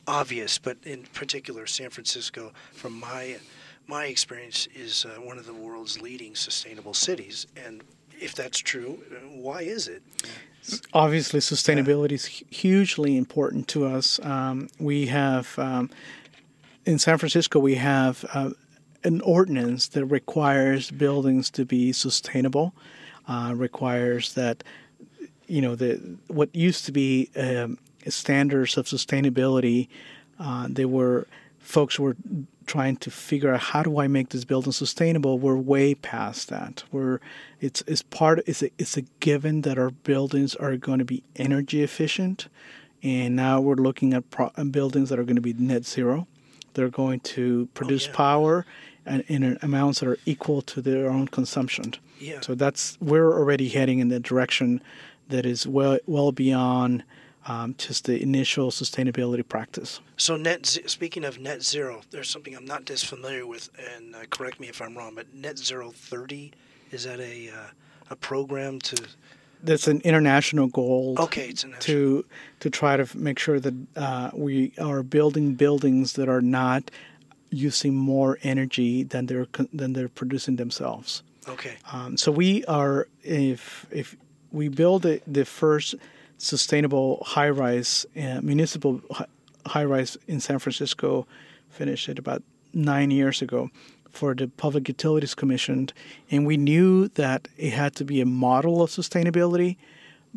obvious, 0.07 0.59
but 0.59 0.77
in 0.83 1.05
particular, 1.15 1.67
San 1.67 1.91
Francisco, 1.91 2.53
from 2.73 2.99
my 2.99 3.39
my 3.87 4.07
experience 4.07 4.69
is 4.75 5.05
uh, 5.05 5.21
one 5.21 5.39
of 5.39 5.47
the 5.47 5.55
world's 5.55 6.01
leading 6.01 6.35
sustainable 6.35 6.95
cities. 6.95 7.47
And 7.57 7.83
if 8.21 8.35
that's 8.35 8.59
true, 8.59 9.01
why 9.31 9.63
is 9.63 9.89
it? 9.89 10.03
Obviously, 10.93 11.41
sustainability 11.41 12.13
is 12.13 12.27
hugely 12.51 13.17
important 13.17 13.67
to 13.69 13.85
us. 13.85 14.21
Um, 14.25 14.69
we 14.79 15.07
have 15.07 15.59
um, 15.59 15.91
in 16.85 16.99
San 16.99 17.19
Francisco, 17.19 17.59
we 17.59 17.77
have 17.77 18.25
uh, 18.33 18.51
an 19.05 19.21
ordinance 19.23 19.89
that 19.89 20.05
requires 20.07 20.91
buildings 20.91 21.51
to 21.51 21.65
be 21.65 21.93
sustainable, 21.93 22.75
uh, 23.29 23.53
requires 23.57 24.35
that 24.35 24.63
you 25.47 25.61
know 25.61 25.75
the 25.75 26.17
what 26.29 26.55
used 26.55 26.85
to 26.87 26.93
be 26.93 27.31
um, 27.37 27.79
standards 28.07 28.77
of 28.77 28.87
sustainability. 28.87 29.89
Uh, 30.39 30.67
they 30.69 30.85
were 30.85 31.27
folks 31.59 31.99
were 31.99 32.17
trying 32.67 32.97
to 32.97 33.11
figure 33.11 33.53
out 33.53 33.61
how 33.61 33.83
do 33.83 33.99
I 33.99 34.07
make 34.09 34.31
this 34.31 34.45
building 34.45 34.73
sustainable. 34.73 35.39
We're 35.39 35.57
way 35.57 35.95
past 35.95 36.49
that. 36.49 36.85
We're 36.93 37.21
it's 37.61 37.83
it's 37.87 38.03
part 38.03 38.41
it's 38.47 38.63
a, 38.63 38.71
it's 38.79 38.97
a 38.97 39.03
given 39.21 39.63
that 39.63 39.79
our 39.79 39.91
buildings 39.91 40.55
are 40.57 40.77
going 40.77 40.99
to 40.99 41.05
be 41.05 41.23
energy 41.37 41.83
efficient, 41.83 42.49
and 43.03 43.35
now 43.37 43.61
we're 43.61 43.75
looking 43.77 44.15
at 44.15 44.31
pro- 44.31 44.53
uh, 44.57 44.65
buildings 44.65 45.09
that 45.11 45.19
are 45.19 45.25
going 45.25 45.37
to 45.37 45.43
be 45.43 45.53
net 45.55 45.85
zero. 45.85 46.27
They're 46.75 46.89
going 46.89 47.21
to 47.21 47.69
produce 47.75 48.07
Oh, 48.07 48.11
yeah. 48.11 48.17
power 48.17 48.67
and 49.05 49.25
in 49.29 49.59
amounts 49.63 50.01
that 50.01 50.09
are 50.09 50.19
equal 50.25 50.63
to 50.63 50.81
their 50.81 51.11
own 51.11 51.29
consumption. 51.29 51.95
Yeah. 52.21 52.41
So 52.41 52.55
that's 52.55 52.97
we're 53.01 53.33
already 53.33 53.69
heading 53.69 53.99
in 53.99 54.09
the 54.09 54.21
direction 54.21 54.81
that 55.29 55.45
is 55.45 55.67
well 55.67 55.99
well 56.07 56.33
beyond 56.33 57.03
um, 57.47 57.75
just 57.79 58.05
the 58.05 58.23
initial 58.23 58.71
sustainability 58.71 59.47
practice. 59.47 60.01
So 60.17 60.37
net. 60.37 60.67
ze- 60.67 60.87
Speaking 60.87 61.25
of 61.25 61.39
net 61.39 61.63
zero, 61.63 62.03
there's 62.11 62.31
something 62.31 62.55
I'm 62.55 62.65
not 62.65 62.89
as 62.91 63.03
familiar 63.03 63.47
with, 63.47 63.71
and 63.97 64.15
uh, 64.15 64.21
correct 64.31 64.61
me 64.61 64.69
if 64.69 64.81
I'm 64.81 64.97
wrong. 64.97 65.15
But 65.15 65.35
net 65.35 65.59
zero 65.59 65.91
thirty 65.91 66.53
is 66.91 67.05
that 67.05 67.21
a 67.21 67.49
uh, 67.51 68.11
a 68.11 68.17
program 68.17 68.79
to? 68.81 68.97
That's 69.65 69.87
an 69.87 70.01
international 70.01 70.67
goal. 70.67 71.15
Okay, 71.19 71.49
it's 71.49 71.65
an 71.65 71.75
to 71.81 72.25
to 72.61 72.71
try 72.71 72.97
to 72.97 73.19
make 73.19 73.39
sure 73.39 73.61
that 73.61 73.75
uh, 73.97 74.31
we 74.35 74.73
are 74.81 75.03
building 75.03 75.55
buildings 75.55 76.15
that 76.15 76.29
are 76.29 76.43
not 76.43 76.91
using 77.51 77.95
more 77.95 78.39
energy 78.43 79.05
than 79.05 79.27
they're 79.27 79.47
than 79.73 79.93
they're 79.93 80.09
producing 80.09 80.57
themselves. 80.57 81.23
Okay. 81.49 81.75
Um, 81.93 82.17
so 82.17 82.31
we 82.33 82.65
are 82.67 83.07
if 83.23 83.87
if 83.91 84.17
we 84.53 84.69
build 84.69 85.03
the, 85.03 85.21
the 85.27 85.45
first 85.45 85.95
sustainable 86.43 87.23
high 87.25 87.49
rise 87.49 88.05
uh, 88.17 88.41
municipal 88.43 89.01
high 89.65 89.85
rise 89.85 90.19
in 90.27 90.41
San 90.41 90.59
Francisco, 90.59 91.27
finished 91.71 92.09
it 92.09 92.19
about 92.19 92.43
nine 92.75 93.11
years 93.13 93.41
ago 93.41 93.71
for 94.11 94.35
the 94.35 94.49
Public 94.49 94.89
Utilities 94.89 95.35
Commission, 95.35 95.89
and 96.31 96.45
we 96.45 96.57
knew 96.57 97.09
that 97.09 97.49
it 97.57 97.73
had 97.73 97.95
to 97.97 98.05
be 98.05 98.21
a 98.21 98.27
model 98.27 98.83
of 98.83 98.91
sustainability 98.91 99.77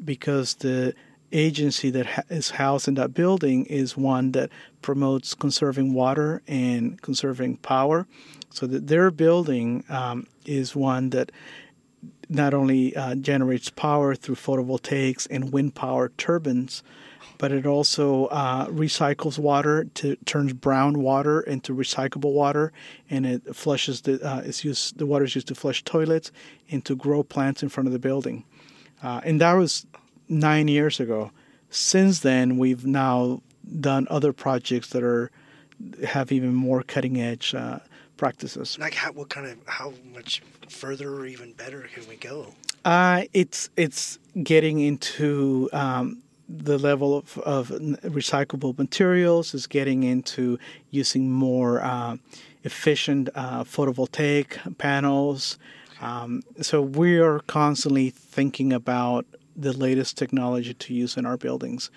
because 0.04 0.56
the 0.56 0.94
agency 1.32 1.90
that 1.90 2.06
ha- 2.06 2.22
is 2.30 2.52
housed 2.52 2.88
in 2.88 2.94
that 2.94 3.14
building 3.14 3.66
is 3.66 3.98
one 3.98 4.32
that 4.32 4.50
promotes 4.82 5.34
conserving 5.34 5.94
water 5.94 6.42
and 6.48 7.02
conserving 7.02 7.58
power. 7.58 8.06
So 8.52 8.68
that 8.68 8.88
their 8.88 9.12
building 9.12 9.84
um, 9.90 10.28
is 10.46 10.76
one 10.76 11.10
that 11.10 11.32
not 12.30 12.54
only 12.54 12.96
uh, 12.96 13.16
generates 13.16 13.70
power 13.70 14.16
through 14.16 14.36
photovoltaics 14.36 15.28
and 15.30 15.52
wind 15.52 15.76
power 15.76 16.10
turbines, 16.18 16.84
but 17.38 17.52
it 17.52 17.66
also 17.66 18.26
uh, 18.28 18.68
recycles 18.68 19.38
water 19.38 19.86
to 19.96 20.16
turns 20.26 20.54
brown 20.54 21.02
water 21.02 21.42
into 21.42 21.76
recyclable 21.76 22.34
water, 22.34 22.72
and 23.10 23.26
it 23.26 23.56
flushes 23.56 24.02
the 24.02 24.24
uh, 24.26 24.42
it's 24.46 24.64
used 24.64 24.98
the 24.98 25.06
water 25.06 25.26
is 25.26 25.36
used 25.36 25.48
to 25.48 25.56
flush 25.56 25.84
toilets 25.84 26.32
and 26.72 26.86
to 26.86 26.96
grow 26.96 27.24
plants 27.24 27.62
in 27.62 27.70
front 27.70 27.88
of 27.88 27.94
the 27.94 28.00
building, 28.00 28.44
uh, 29.04 29.22
and 29.24 29.42
that 29.42 29.54
was 29.54 29.86
nine 30.30 30.68
years 30.68 31.00
ago. 31.00 31.32
Since 31.70 32.20
then, 32.20 32.58
we've 32.58 32.86
now 32.86 33.42
done 33.80 34.08
other 34.10 34.32
projects 34.32 34.90
that 34.90 35.04
are 35.04 35.32
have 36.06 36.32
even 36.32 36.54
more 36.54 36.84
cutting 36.84 37.20
edge 37.20 37.54
uh, 37.54 37.80
practices. 38.18 38.78
Like 38.80 38.94
how? 38.94 39.12
What 39.12 39.30
kind 39.30 39.48
of? 39.48 39.58
How 39.66 39.94
much 40.14 40.42
further 40.70 41.14
or 41.14 41.26
even 41.26 41.54
better 41.54 41.88
can 41.94 42.08
we 42.08 42.16
go? 42.16 42.54
Uh, 42.84 43.24
it's 43.34 43.70
it's 43.76 44.20
getting 44.44 44.80
into 44.80 45.70
um, 45.74 46.22
the 46.48 46.78
level 46.78 47.18
of, 47.18 47.38
of 47.40 47.70
recyclable 47.70 48.78
materials. 48.78 49.54
Is 49.54 49.68
getting 49.68 50.04
into 50.04 50.60
using 50.92 51.32
more 51.32 51.82
uh, 51.84 52.18
efficient 52.64 53.30
uh, 53.36 53.64
photovoltaic 53.64 54.78
panels. 54.78 55.58
Um, 56.02 56.44
so 56.62 56.82
we 56.82 57.20
are 57.20 57.40
constantly 57.40 58.10
thinking 58.10 58.74
about 58.74 59.26
the 59.56 59.72
latest 59.72 60.18
technology 60.18 60.74
to 60.74 60.94
use 60.94 61.16
in 61.16 61.26
our 61.26 61.38
buildings. 61.38 61.90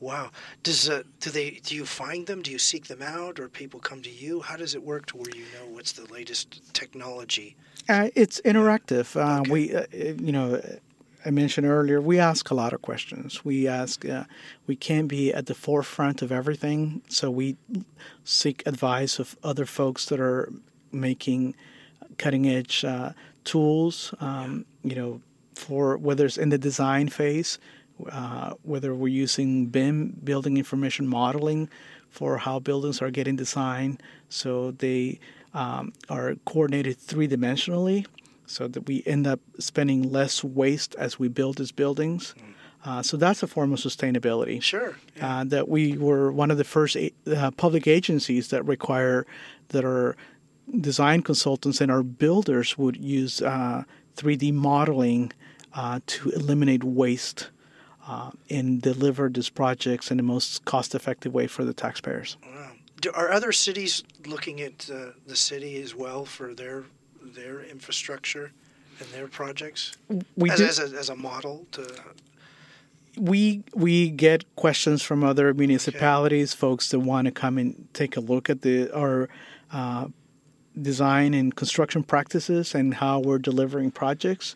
Wow. 0.00 0.30
Does 0.62 0.88
uh, 0.88 1.02
do 1.20 1.30
they 1.30 1.50
do 1.64 1.74
you 1.74 1.84
find 1.84 2.26
them? 2.26 2.42
Do 2.42 2.50
you 2.50 2.58
seek 2.58 2.86
them 2.86 3.02
out, 3.02 3.40
or 3.40 3.48
people 3.48 3.80
come 3.80 4.00
to 4.02 4.10
you? 4.10 4.40
How 4.40 4.56
does 4.56 4.74
it 4.74 4.82
work 4.82 5.06
to 5.06 5.16
where 5.16 5.30
you 5.34 5.44
know 5.54 5.66
what's 5.74 5.92
the 5.92 6.04
latest 6.12 6.72
technology? 6.72 7.56
Uh, 7.88 8.08
it's 8.14 8.40
interactive. 8.42 9.16
Uh, 9.16 9.40
Okay. 9.40 9.50
We, 9.50 9.74
uh, 9.74 9.86
you 9.92 10.32
know, 10.32 10.60
I 11.24 11.30
mentioned 11.30 11.66
earlier, 11.66 12.00
we 12.00 12.18
ask 12.18 12.50
a 12.50 12.54
lot 12.54 12.72
of 12.72 12.82
questions. 12.82 13.44
We 13.44 13.66
ask, 13.66 14.04
uh, 14.04 14.24
we 14.66 14.76
can't 14.76 15.08
be 15.08 15.32
at 15.32 15.46
the 15.46 15.54
forefront 15.54 16.22
of 16.22 16.30
everything, 16.30 17.02
so 17.08 17.30
we 17.30 17.56
seek 18.24 18.62
advice 18.66 19.18
of 19.18 19.36
other 19.42 19.66
folks 19.66 20.06
that 20.06 20.20
are 20.20 20.52
making 20.92 21.54
cutting 22.18 22.46
edge 22.46 22.84
uh, 22.84 23.12
tools. 23.44 24.14
Um, 24.20 24.64
you 24.84 24.94
know, 24.94 25.20
for 25.54 25.96
whether 25.96 26.24
it's 26.26 26.38
in 26.38 26.50
the 26.50 26.58
design 26.58 27.08
phase, 27.08 27.58
uh, 28.10 28.54
whether 28.62 28.94
we're 28.94 29.08
using 29.08 29.66
BIM, 29.66 30.20
building 30.24 30.56
information 30.56 31.06
modeling, 31.06 31.68
for 32.10 32.38
how 32.38 32.58
buildings 32.58 33.02
are 33.02 33.10
getting 33.10 33.36
designed, 33.36 34.02
so 34.28 34.70
they 34.72 35.20
um, 35.54 35.92
are 36.08 36.36
coordinated 36.46 36.98
three 36.98 37.28
dimensionally, 37.28 38.06
so 38.46 38.66
that 38.66 38.86
we 38.86 39.02
end 39.06 39.26
up 39.26 39.40
spending 39.58 40.10
less 40.10 40.42
waste 40.42 40.94
as 40.96 41.18
we 41.18 41.28
build 41.28 41.58
these 41.58 41.72
buildings. 41.72 42.34
Uh, 42.84 43.02
so 43.02 43.16
that's 43.16 43.42
a 43.42 43.46
form 43.46 43.72
of 43.72 43.78
sustainability. 43.78 44.62
Sure. 44.62 44.96
Yeah. 45.16 45.40
Uh, 45.40 45.44
that 45.44 45.68
we 45.68 45.98
were 45.98 46.32
one 46.32 46.50
of 46.50 46.58
the 46.58 46.64
first 46.64 46.96
a- 46.96 47.12
uh, 47.26 47.50
public 47.52 47.86
agencies 47.86 48.48
that 48.48 48.64
require 48.64 49.26
that 49.68 49.84
our 49.84 50.16
design 50.80 51.22
consultants 51.22 51.80
and 51.80 51.90
our 51.90 52.02
builders 52.02 52.78
would 52.78 52.96
use 52.96 53.42
uh, 53.42 53.82
3D 54.16 54.52
modeling 54.52 55.32
uh, 55.74 56.00
to 56.06 56.30
eliminate 56.30 56.84
waste 56.84 57.50
uh, 58.08 58.30
and 58.48 58.80
deliver 58.80 59.28
these 59.28 59.50
projects 59.50 60.10
in 60.10 60.16
the 60.16 60.22
most 60.22 60.64
cost-effective 60.64 61.32
way 61.32 61.46
for 61.46 61.64
the 61.64 61.74
taxpayers. 61.74 62.36
Wow. 62.44 62.70
Do, 63.00 63.12
are 63.12 63.30
other 63.30 63.52
cities 63.52 64.02
looking 64.26 64.60
at 64.60 64.90
uh, 64.90 65.10
the 65.26 65.36
city 65.36 65.80
as 65.82 65.94
well 65.94 66.24
for 66.24 66.54
their 66.54 66.84
their 67.22 67.62
infrastructure 67.62 68.50
and 68.98 69.08
their 69.10 69.28
projects 69.28 69.96
We 70.36 70.50
as, 70.50 70.58
do, 70.58 70.64
as, 70.64 70.78
a, 70.78 70.98
as 70.98 71.08
a 71.10 71.14
model 71.14 71.66
to? 71.72 71.86
we 73.18 73.62
we 73.74 74.10
get 74.10 74.44
questions 74.56 75.02
from 75.02 75.22
other 75.22 75.52
municipalities, 75.54 76.54
folks 76.54 76.90
that 76.90 77.00
want 77.00 77.26
to 77.26 77.30
come 77.30 77.58
and 77.58 77.88
take 77.92 78.16
a 78.16 78.20
look 78.20 78.48
at 78.50 78.62
the 78.62 78.90
our 78.92 79.28
uh, 79.72 80.06
design 80.80 81.34
and 81.34 81.54
construction 81.56 82.02
practices 82.02 82.74
and 82.74 82.94
how 82.94 83.18
we're 83.18 83.38
delivering 83.38 83.90
projects. 83.90 84.54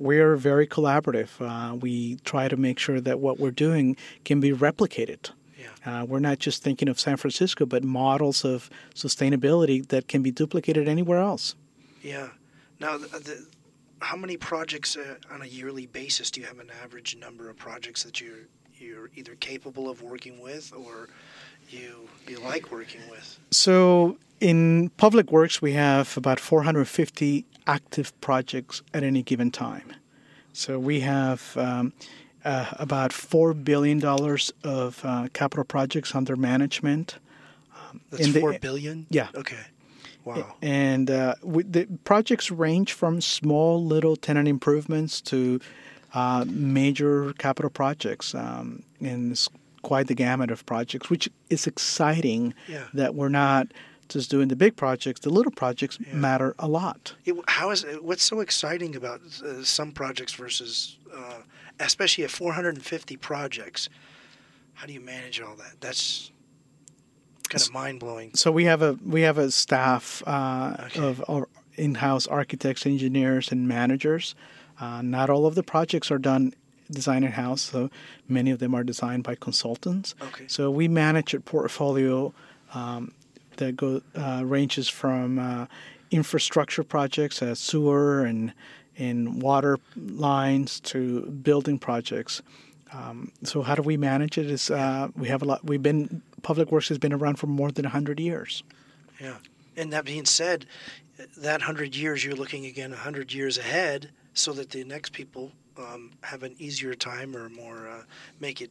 We're 0.00 0.34
very 0.36 0.66
collaborative. 0.66 1.28
Uh, 1.40 1.76
we 1.76 2.16
try 2.24 2.48
to 2.48 2.56
make 2.56 2.78
sure 2.78 3.00
that 3.00 3.20
what 3.20 3.38
we're 3.38 3.50
doing 3.50 3.96
can 4.24 4.40
be 4.40 4.50
replicated. 4.50 5.30
Yeah. 5.58 6.00
Uh, 6.02 6.04
we're 6.06 6.20
not 6.20 6.38
just 6.38 6.62
thinking 6.62 6.88
of 6.88 6.98
San 6.98 7.18
Francisco, 7.18 7.66
but 7.66 7.84
models 7.84 8.44
of 8.44 8.70
sustainability 8.94 9.86
that 9.88 10.08
can 10.08 10.22
be 10.22 10.30
duplicated 10.30 10.88
anywhere 10.88 11.20
else. 11.20 11.54
Yeah. 12.02 12.28
Now, 12.80 12.96
the, 12.96 13.06
the, 13.08 13.46
how 14.00 14.16
many 14.16 14.38
projects 14.38 14.96
uh, 14.96 15.16
on 15.30 15.42
a 15.42 15.46
yearly 15.46 15.86
basis 15.86 16.30
do 16.30 16.40
you 16.40 16.46
have 16.46 16.58
an 16.58 16.70
average 16.82 17.16
number 17.16 17.50
of 17.50 17.56
projects 17.56 18.02
that 18.04 18.20
you're 18.20 18.48
you're 18.80 19.10
either 19.14 19.34
capable 19.34 19.90
of 19.90 20.02
working 20.02 20.40
with 20.40 20.72
or 20.72 21.10
you 21.72 22.08
you 22.28 22.38
like 22.40 22.70
working 22.70 23.00
with? 23.10 23.38
So 23.50 24.16
in 24.40 24.90
public 24.96 25.30
works, 25.32 25.60
we 25.60 25.72
have 25.72 26.16
about 26.16 26.40
450 26.40 27.44
active 27.66 28.18
projects 28.20 28.82
at 28.94 29.02
any 29.02 29.22
given 29.22 29.50
time. 29.50 29.92
So 30.52 30.78
we 30.78 31.00
have 31.00 31.56
um, 31.56 31.92
uh, 32.44 32.66
about 32.78 33.12
four 33.12 33.54
billion 33.54 33.98
dollars 33.98 34.52
of 34.64 35.00
uh, 35.04 35.28
capital 35.32 35.64
projects 35.64 36.14
under 36.14 36.36
management. 36.36 37.18
That's 38.10 38.26
In 38.26 38.32
the- 38.32 38.40
four 38.40 38.58
billion. 38.58 39.06
Yeah. 39.10 39.28
Okay. 39.34 39.64
Wow. 40.24 40.54
And 40.62 41.10
uh, 41.10 41.34
we, 41.42 41.62
the 41.62 41.86
projects 42.04 42.50
range 42.50 42.92
from 42.92 43.20
small 43.20 43.82
little 43.84 44.16
tenant 44.16 44.48
improvements 44.48 45.20
to 45.22 45.60
uh, 46.12 46.44
major 46.46 47.32
capital 47.38 47.70
projects, 47.70 48.34
um, 48.34 48.82
and 49.00 49.48
quite 49.82 50.06
the 50.08 50.14
gamut 50.14 50.50
of 50.50 50.64
projects, 50.66 51.10
which 51.10 51.28
is 51.48 51.66
exciting. 51.66 52.54
Yeah. 52.68 52.84
That 52.94 53.14
we're 53.14 53.28
not 53.28 53.68
just 54.08 54.30
doing 54.30 54.48
the 54.48 54.56
big 54.56 54.76
projects; 54.76 55.20
the 55.20 55.30
little 55.30 55.52
projects 55.52 55.98
Yeah. 56.00 56.14
matter 56.14 56.54
a 56.58 56.68
lot. 56.68 57.14
It, 57.24 57.34
how 57.48 57.70
is 57.70 57.84
it, 57.84 58.02
what's 58.04 58.22
so 58.24 58.40
exciting 58.40 58.96
about 58.96 59.20
uh, 59.44 59.62
some 59.62 59.92
projects 59.92 60.32
versus, 60.34 60.98
uh, 61.14 61.38
especially 61.78 62.24
at 62.24 62.30
450 62.30 63.16
projects? 63.16 63.88
How 64.74 64.86
do 64.86 64.92
you 64.92 65.00
manage 65.00 65.40
all 65.40 65.56
that? 65.56 65.74
That's 65.80 66.30
kind 67.48 67.62
of 67.62 67.72
mind 67.72 68.00
blowing. 68.00 68.30
So 68.34 68.50
we 68.50 68.64
have 68.64 68.82
a 68.82 68.98
we 69.04 69.22
have 69.22 69.38
a 69.38 69.50
staff 69.50 70.22
uh, 70.26 70.76
Okay. 70.86 71.00
of 71.00 71.22
our 71.28 71.48
in-house 71.76 72.26
architects, 72.26 72.84
engineers, 72.86 73.50
and 73.52 73.66
managers. 73.68 74.34
Uh, 74.80 75.02
not 75.02 75.28
all 75.30 75.46
of 75.46 75.54
the 75.54 75.62
projects 75.62 76.10
are 76.10 76.18
done 76.18 76.52
design 76.90 77.24
in 77.24 77.32
house. 77.32 77.62
So 77.62 77.90
many 78.28 78.50
of 78.50 78.58
them 78.58 78.74
are 78.74 78.84
designed 78.84 79.24
by 79.24 79.34
consultants. 79.34 80.14
Okay. 80.20 80.44
So 80.48 80.70
we 80.70 80.88
manage 80.88 81.34
a 81.34 81.40
portfolio 81.40 82.32
um, 82.74 83.12
that 83.56 83.76
go 83.76 84.02
uh, 84.14 84.42
ranges 84.44 84.88
from 84.88 85.38
uh, 85.38 85.66
infrastructure 86.10 86.84
projects, 86.84 87.42
uh, 87.42 87.54
sewer 87.54 88.24
and 88.24 88.52
and 88.98 89.42
water 89.42 89.78
lines 89.96 90.80
to 90.80 91.22
building 91.42 91.78
projects. 91.78 92.42
Um, 92.92 93.30
so 93.44 93.62
how 93.62 93.74
do 93.74 93.82
we 93.82 93.96
manage 93.96 94.36
it? 94.36 94.50
Is 94.50 94.70
uh, 94.70 95.08
we 95.16 95.28
have 95.28 95.42
a 95.42 95.44
lot. 95.44 95.64
We've 95.64 95.82
been 95.82 96.22
Public 96.42 96.72
Works 96.72 96.88
has 96.88 96.98
been 96.98 97.12
around 97.12 97.36
for 97.36 97.46
more 97.46 97.70
than 97.70 97.84
hundred 97.84 98.20
years. 98.20 98.62
Yeah. 99.20 99.36
And 99.76 99.92
that 99.92 100.04
being 100.04 100.26
said, 100.26 100.66
that 101.38 101.62
hundred 101.62 101.94
years 101.94 102.24
you're 102.24 102.34
looking 102.34 102.66
again 102.66 102.92
hundred 102.92 103.32
years 103.32 103.58
ahead, 103.58 104.10
so 104.34 104.52
that 104.52 104.70
the 104.70 104.84
next 104.84 105.12
people 105.12 105.52
um, 105.80 106.12
have 106.22 106.42
an 106.42 106.54
easier 106.58 106.94
time 106.94 107.36
or 107.36 107.48
more 107.48 107.88
uh, 107.88 108.02
make 108.40 108.60
it 108.60 108.70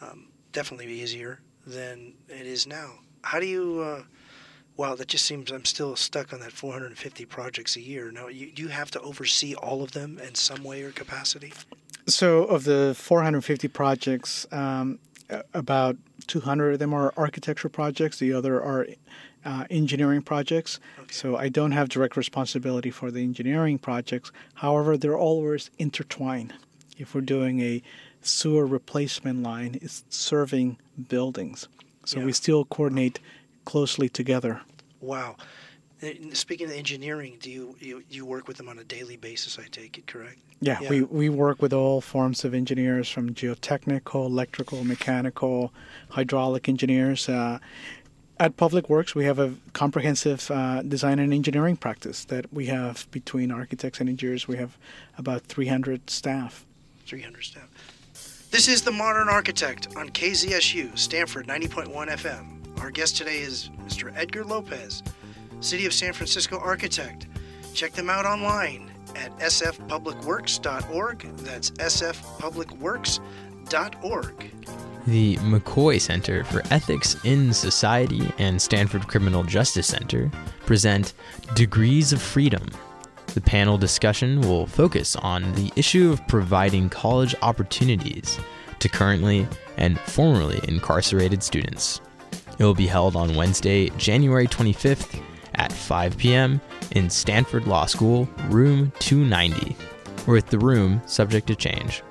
um, 0.00 0.28
definitely 0.52 0.86
easier 0.86 1.40
than 1.66 2.14
it 2.28 2.46
is 2.46 2.66
now. 2.66 2.94
How 3.22 3.40
do 3.40 3.46
you? 3.46 3.80
Uh, 3.80 4.02
wow, 4.76 4.94
that 4.94 5.08
just 5.08 5.24
seems 5.24 5.50
I'm 5.50 5.64
still 5.64 5.96
stuck 5.96 6.32
on 6.32 6.40
that 6.40 6.52
450 6.52 7.24
projects 7.26 7.76
a 7.76 7.80
year. 7.80 8.10
Now, 8.10 8.28
you, 8.28 8.52
do 8.52 8.62
you 8.62 8.68
have 8.68 8.90
to 8.92 9.00
oversee 9.00 9.54
all 9.54 9.82
of 9.82 9.92
them 9.92 10.18
in 10.18 10.34
some 10.34 10.62
way 10.64 10.82
or 10.82 10.92
capacity? 10.92 11.52
So, 12.06 12.44
of 12.44 12.64
the 12.64 12.94
450 12.96 13.68
projects, 13.68 14.46
um, 14.52 14.98
about 15.52 15.96
200 16.26 16.74
of 16.74 16.78
them 16.78 16.94
are 16.94 17.12
architecture 17.16 17.68
projects. 17.68 18.18
The 18.18 18.32
other 18.32 18.62
are 18.62 18.86
uh, 19.48 19.64
engineering 19.70 20.20
projects. 20.20 20.78
Okay. 20.98 21.12
So 21.12 21.36
I 21.36 21.48
don't 21.48 21.72
have 21.72 21.88
direct 21.88 22.16
responsibility 22.16 22.90
for 22.90 23.10
the 23.10 23.22
engineering 23.22 23.78
projects. 23.78 24.30
However, 24.54 24.98
they're 24.98 25.16
always 25.16 25.70
intertwined. 25.78 26.52
If 26.98 27.14
we're 27.14 27.22
doing 27.22 27.60
a 27.60 27.82
sewer 28.20 28.66
replacement 28.66 29.42
line, 29.42 29.78
it's 29.80 30.04
serving 30.10 30.76
buildings. 31.08 31.66
So 32.04 32.18
Yeah. 32.18 32.26
we 32.26 32.32
still 32.32 32.64
coordinate 32.66 33.20
closely 33.64 34.08
together. 34.10 34.60
Wow. 35.00 35.36
Speaking 36.32 36.66
of 36.66 36.72
engineering, 36.72 37.38
do 37.40 37.50
you, 37.50 37.74
you 37.80 38.02
you 38.08 38.24
work 38.24 38.46
with 38.46 38.56
them 38.56 38.68
on 38.68 38.78
a 38.78 38.84
daily 38.84 39.16
basis? 39.16 39.58
I 39.58 39.66
take 39.70 39.98
it 39.98 40.06
correct. 40.06 40.38
Yeah, 40.60 40.78
Yeah. 40.80 40.90
We, 40.90 41.02
we 41.02 41.28
work 41.28 41.60
with 41.60 41.72
all 41.72 42.00
forms 42.00 42.44
of 42.44 42.54
engineers 42.54 43.08
from 43.08 43.34
geotechnical, 43.34 44.26
electrical, 44.26 44.84
mechanical, 44.84 45.72
hydraulic 46.10 46.68
engineers. 46.68 47.28
Uh, 47.28 47.58
at 48.40 48.56
Public 48.56 48.88
Works, 48.88 49.14
we 49.14 49.24
have 49.24 49.38
a 49.38 49.54
comprehensive 49.72 50.50
uh, 50.50 50.82
design 50.82 51.18
and 51.18 51.32
engineering 51.32 51.76
practice 51.76 52.24
that 52.26 52.52
we 52.52 52.66
have 52.66 53.06
between 53.10 53.50
architects 53.50 54.00
and 54.00 54.08
engineers. 54.08 54.46
We 54.46 54.56
have 54.56 54.76
about 55.16 55.42
300 55.42 56.08
staff. 56.08 56.64
300 57.06 57.44
staff. 57.44 57.68
This 58.50 58.68
is 58.68 58.82
The 58.82 58.92
Modern 58.92 59.28
Architect 59.28 59.96
on 59.96 60.08
KZSU, 60.10 60.96
Stanford 60.96 61.46
90.1 61.46 62.08
FM. 62.08 62.80
Our 62.80 62.90
guest 62.90 63.16
today 63.16 63.40
is 63.40 63.70
Mr. 63.84 64.16
Edgar 64.16 64.44
Lopez, 64.44 65.02
City 65.60 65.84
of 65.86 65.92
San 65.92 66.12
Francisco 66.12 66.58
architect. 66.58 67.26
Check 67.74 67.92
them 67.92 68.08
out 68.08 68.24
online 68.24 68.90
at 69.16 69.36
sfpublicworks.org. 69.38 71.36
That's 71.38 71.70
sfpublicworks.org. 71.72 73.22
The 75.06 75.36
McCoy 75.36 76.00
Center 76.00 76.44
for 76.44 76.62
Ethics 76.70 77.16
in 77.24 77.52
Society 77.52 78.32
and 78.38 78.60
Stanford 78.60 79.08
Criminal 79.08 79.44
Justice 79.44 79.86
Center 79.86 80.30
present 80.66 81.14
Degrees 81.54 82.12
of 82.12 82.20
Freedom. 82.20 82.66
The 83.34 83.40
panel 83.40 83.78
discussion 83.78 84.40
will 84.40 84.66
focus 84.66 85.16
on 85.16 85.52
the 85.52 85.70
issue 85.76 86.10
of 86.10 86.26
providing 86.28 86.88
college 86.88 87.34
opportunities 87.42 88.38
to 88.78 88.88
currently 88.88 89.46
and 89.76 89.98
formerly 90.00 90.60
incarcerated 90.66 91.42
students. 91.42 92.00
It 92.58 92.64
will 92.64 92.74
be 92.74 92.86
held 92.86 93.16
on 93.16 93.36
Wednesday, 93.36 93.90
January 93.90 94.46
25th 94.46 95.22
at 95.54 95.72
5 95.72 96.16
p.m. 96.16 96.60
in 96.92 97.08
Stanford 97.10 97.66
Law 97.66 97.86
School, 97.86 98.28
room 98.48 98.92
290, 98.98 99.76
with 100.26 100.46
the 100.46 100.58
room 100.58 101.00
subject 101.06 101.46
to 101.48 101.54
change. 101.54 102.02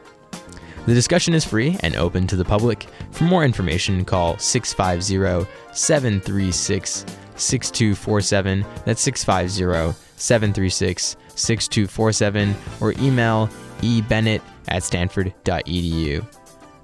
The 0.88 0.94
discussion 0.94 1.34
is 1.34 1.44
free 1.44 1.76
and 1.82 1.98
open 1.98 2.28
to 2.28 2.38
the 2.38 2.46
public. 2.46 2.88
For 3.12 3.26
more 3.26 3.44
information, 3.44 4.06
call 4.06 4.38
650 4.38 5.46
736 5.74 7.06
6247. 7.36 8.66
That's 8.86 9.02
650 9.02 10.00
736 10.16 11.18
6247 11.36 12.56
or 12.80 12.94
email 13.00 13.50
ebennett 13.82 14.40
at 14.70 14.82
stanford.edu. 14.82 16.26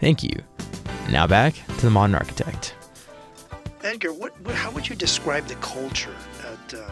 Thank 0.01 0.21
you. 0.21 0.35
Now 1.09 1.25
back 1.25 1.53
to 1.53 1.85
the 1.85 1.89
modern 1.89 2.15
architect. 2.15 2.75
Edgar, 3.83 4.11
what, 4.11 4.37
what, 4.41 4.53
how 4.53 4.71
would 4.71 4.89
you 4.89 4.97
describe 4.97 5.45
the 5.47 5.55
culture 5.55 6.15
at 6.41 6.73
uh, 6.73 6.91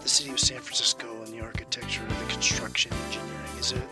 the 0.00 0.08
city 0.08 0.30
of 0.30 0.38
San 0.38 0.60
Francisco 0.60 1.08
and 1.24 1.34
the 1.34 1.40
architecture, 1.40 2.02
and 2.02 2.10
the 2.12 2.32
construction, 2.32 2.92
engineering? 3.06 3.58
Is 3.58 3.72
it 3.72 3.82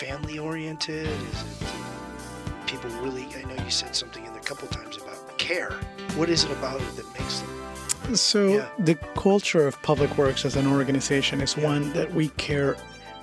family 0.00 0.38
oriented? 0.38 1.06
Is 1.06 1.42
it 1.62 1.66
uh, 1.66 2.66
people 2.66 2.90
really? 3.00 3.26
I 3.34 3.42
know 3.48 3.64
you 3.64 3.70
said 3.70 3.94
something 3.96 4.24
in 4.24 4.32
a 4.34 4.40
couple 4.40 4.68
times 4.68 4.96
about 4.98 5.38
care. 5.38 5.72
What 6.16 6.28
is 6.28 6.44
it 6.44 6.50
about 6.52 6.80
it 6.80 6.96
that 6.96 7.06
makes 7.18 7.40
them? 7.40 8.16
So 8.16 8.46
Yeah. 8.48 8.68
the 8.78 8.94
culture 9.16 9.66
of 9.66 9.80
Public 9.82 10.16
Works 10.18 10.44
as 10.44 10.54
an 10.56 10.66
organization 10.66 11.40
is 11.40 11.56
Yeah. 11.56 11.64
one 11.64 11.92
that 11.94 12.12
we 12.14 12.28
care 12.36 12.76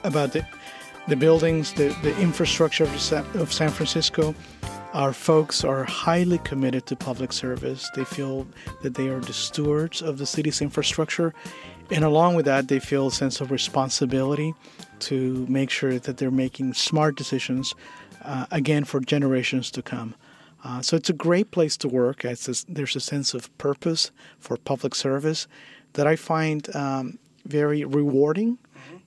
about 0.03 0.33
the 0.33 0.45
the 1.07 1.15
buildings, 1.17 1.73
the, 1.73 1.89
the 2.01 2.17
infrastructure 2.17 2.85
of, 2.85 2.97
Sa- 2.97 3.25
of 3.33 3.51
San 3.51 3.69
Francisco. 3.69 4.33
Our 4.93 5.11
folks 5.11 5.65
are 5.65 5.83
highly 5.83 6.37
committed 6.45 6.85
to 6.85 6.95
public 6.95 7.33
service. 7.33 7.89
They 7.93 8.05
feel 8.05 8.47
that 8.83 8.93
they 8.93 9.09
are 9.09 9.19
the 9.19 9.33
stewards 9.33 10.01
of 10.01 10.17
the 10.17 10.25
city's 10.25 10.61
infrastructure. 10.61 11.33
And 11.91 12.05
along 12.05 12.35
with 12.35 12.45
that, 12.45 12.69
they 12.69 12.79
feel 12.79 13.07
a 13.07 13.11
sense 13.11 13.41
of 13.41 13.51
responsibility 13.51 14.55
to 15.07 15.45
make 15.49 15.69
sure 15.69 15.99
that 15.99 16.17
they're 16.17 16.31
making 16.31 16.73
smart 16.73 17.15
decisions, 17.15 17.75
uh, 18.23 18.45
again, 18.51 18.83
for 18.83 18.99
generations 18.99 19.71
to 19.71 19.81
come. 19.81 20.15
Uh, 20.63 20.81
so 20.81 20.95
it's 20.95 21.09
a 21.09 21.13
great 21.13 21.51
place 21.51 21.75
to 21.77 21.87
work. 21.87 22.23
It's 22.23 22.47
a, 22.47 22.71
there's 22.71 22.95
a 22.95 23.01
sense 23.01 23.33
of 23.33 23.55
purpose 23.57 24.11
for 24.39 24.55
public 24.57 24.95
service 24.95 25.47
that 25.93 26.07
I 26.07 26.15
find 26.15 26.73
um, 26.75 27.19
very 27.45 27.83
rewarding 27.83 28.57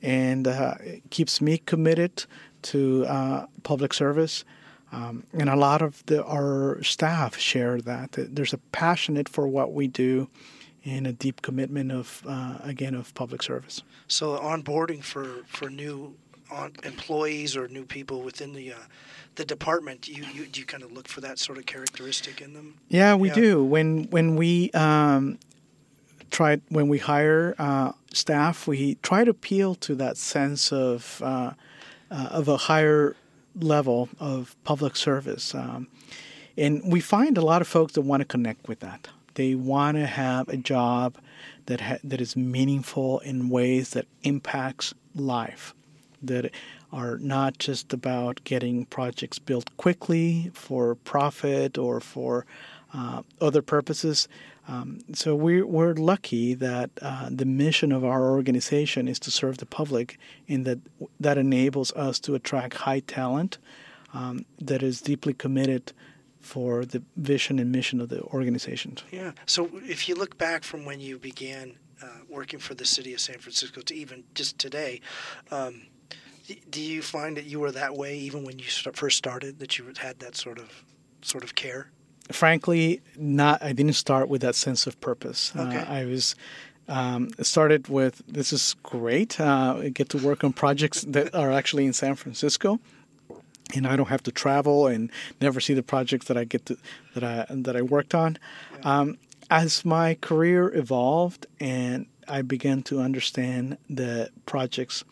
and 0.03 0.47
uh, 0.47 0.75
keeps 1.11 1.41
me 1.41 1.59
committed 1.59 2.25
to 2.63 3.07
uh, 3.07 3.47
public 3.63 3.95
service. 3.95 4.45
Um, 4.93 5.25
and 5.33 5.49
a 5.49 5.57
lot 5.57 5.83
of 5.83 6.05
the, 6.07 6.25
our 6.25 6.83
staff 6.83 7.37
share 7.37 7.81
that. 7.81 8.13
that 8.13 8.37
There's 8.37 8.53
a 8.53 8.59
passionate 8.73 9.29
for 9.29 9.49
what 9.49 9.73
we 9.73 9.89
do 9.89 10.29
and 10.87 11.07
a 11.07 11.13
deep 11.13 11.43
commitment 11.43 11.91
of, 11.91 12.23
uh, 12.27 12.59
again, 12.63 12.95
of 12.95 13.13
public 13.15 13.43
service. 13.43 13.83
So 14.09 14.39
onboarding 14.39 15.03
for 15.03 15.27
for 15.49 15.69
new 15.69 16.15
on, 16.51 16.73
employees 16.85 17.57
or 17.57 17.67
new 17.69 17.85
people 17.85 18.23
within 18.23 18.53
the 18.53 18.73
uh, 18.73 18.77
the 19.35 19.45
department, 19.45 20.09
you, 20.09 20.25
you 20.33 20.47
do 20.47 20.61
you 20.61 20.67
kind 20.67 20.83
of 20.83 20.93
look 20.93 21.09
for 21.09 21.21
that 21.21 21.39
sort 21.39 21.59
of 21.59 21.67
characteristic 21.67 22.41
in 22.41 22.55
them? 22.55 22.75
Yeah, 22.89 23.15
we 23.17 23.29
Yeah. 23.29 23.35
do. 23.35 23.65
When 23.65 24.05
when 24.11 24.37
we 24.37 24.71
um, 24.73 25.39
try 26.31 26.61
when 26.69 26.89
we 26.89 26.99
hire 26.99 27.55
uh, 27.59 27.93
staff, 28.13 28.67
we 28.69 28.95
try 29.03 29.25
to 29.25 29.31
appeal 29.31 29.75
to 29.75 29.95
that 29.97 30.17
sense 30.17 30.73
of 30.73 31.21
uh, 31.25 31.53
uh, 32.11 32.29
of 32.31 32.49
a 32.49 32.57
higher 32.57 33.17
level 33.59 34.09
of 34.21 34.55
public 34.65 34.95
service, 34.97 35.55
um, 35.55 35.89
and 36.57 36.83
we 36.93 37.01
find 37.01 37.37
a 37.37 37.43
lot 37.43 37.61
of 37.61 37.67
folks 37.69 37.95
that 37.95 38.03
want 38.03 38.21
to 38.21 38.25
connect 38.25 38.69
with 38.69 38.81
that. 38.81 39.09
They 39.37 39.55
want 39.55 39.97
to 39.97 40.07
have 40.07 40.49
a 40.49 40.57
job 40.57 41.17
that 41.67 41.81
ha- 41.81 41.99
that 42.03 42.21
is 42.21 42.37
meaningful 42.37 43.21
in 43.21 43.49
ways 43.49 43.91
that 43.91 44.07
impacts 44.23 44.95
life, 45.15 45.75
that 46.23 46.51
are 46.93 47.19
not 47.19 47.59
just 47.59 47.93
about 47.93 48.41
getting 48.45 48.87
projects 48.87 49.39
built 49.39 49.77
quickly 49.77 50.51
for 50.55 50.95
profit 50.95 51.77
or 51.79 52.01
for 52.01 52.47
uh, 52.95 53.23
other 53.41 53.63
purposes. 53.63 54.29
Um, 54.69 55.01
so 55.13 55.37
we're, 55.37 55.67
we're 55.67 55.95
lucky 55.95 56.55
that 56.55 56.91
uh, 57.01 57.29
the 57.31 57.45
mission 57.45 57.93
of 57.93 58.05
our 58.05 58.31
organization 58.31 59.07
is 59.07 59.19
to 59.21 59.31
serve 59.31 59.59
the 59.59 59.67
public, 59.67 60.19
and 60.49 60.65
that 60.65 60.79
that 61.21 61.39
enables 61.39 61.93
us 61.93 62.19
to 62.21 62.35
attract 62.35 62.75
high 62.75 63.01
talent 63.01 63.59
um, 64.15 64.45
that 64.61 64.83
is 64.83 65.01
deeply 65.01 65.35
committed 65.35 65.93
for 66.47 66.85
the 66.85 67.03
vision 67.17 67.59
and 67.59 67.73
mission 67.73 68.01
of 68.01 68.09
the 68.09 68.23
organization. 68.23 68.97
Yeah. 69.11 69.33
So 69.47 69.71
if 69.85 70.09
you 70.09 70.15
look 70.15 70.39
back 70.39 70.65
from 70.65 70.85
when 70.85 71.01
you 71.01 71.19
began 71.19 71.77
uh, 72.03 72.21
working 72.29 72.61
for 72.61 72.75
the 72.75 72.85
city 72.85 73.13
of 73.15 73.21
San 73.21 73.39
Francisco 73.39 73.81
to 73.83 73.95
even 73.95 74.25
just 74.35 74.59
today, 74.59 75.01
um, 75.51 75.83
do 76.71 76.81
you 76.81 77.03
find 77.03 77.37
that 77.37 77.45
you 77.45 77.59
were 77.61 77.73
that 77.73 77.97
way 77.97 78.17
even 78.19 78.45
when 78.45 78.59
you 78.59 78.67
st- 78.67 78.97
first 78.97 79.19
started? 79.19 79.59
That 79.59 79.79
you 79.79 79.93
had 79.99 80.21
that 80.21 80.37
sort 80.37 80.59
of 80.59 80.85
sort 81.23 81.43
of 81.45 81.55
care? 81.55 81.91
frankly, 82.33 83.01
not. 83.17 83.63
I 83.63 83.73
didn't 83.73 83.95
start 83.95 84.29
with 84.29 84.43
that 84.43 84.55
sense 84.55 84.87
of 84.87 85.01
purpose. 85.01 85.53
Okay. 85.55 85.77
Uh, 85.77 85.93
I 85.93 86.05
was 86.05 86.35
um, 86.89 87.31
started 87.41 87.89
with 87.89 88.23
this 88.27 88.53
is 88.53 88.75
great. 88.83 89.41
Uh, 89.41 89.79
I 89.83 89.89
get 89.89 90.09
to 90.11 90.19
work 90.19 90.45
on 90.45 90.53
projects 90.53 91.03
that 91.03 91.35
are 91.35 91.53
actually 91.53 91.87
in 91.87 91.93
San 91.93 92.15
Francisco, 92.15 92.81
and 93.75 93.87
I 93.87 93.97
don't 93.97 94.09
have 94.09 94.23
to 94.25 94.33
travel 94.33 94.87
and 94.87 95.11
never 95.41 95.61
see 95.61 95.75
the 95.75 95.83
projects 95.83 96.27
that 96.27 96.37
I 96.37 96.45
get 96.45 96.67
to 96.67 96.77
that 97.15 97.25
I 97.25 97.47
that 97.51 97.77
I 97.77 97.83
worked 97.83 98.15
on. 98.15 98.39
Um, 98.83 99.19
as 99.51 99.85
my 99.85 100.15
career 100.15 100.75
evolved 100.75 101.47
and 101.61 102.07
I 102.29 102.43
began 102.43 102.83
to 102.85 103.01
understand 103.01 103.79
the 103.89 104.31
projects, 104.45 105.05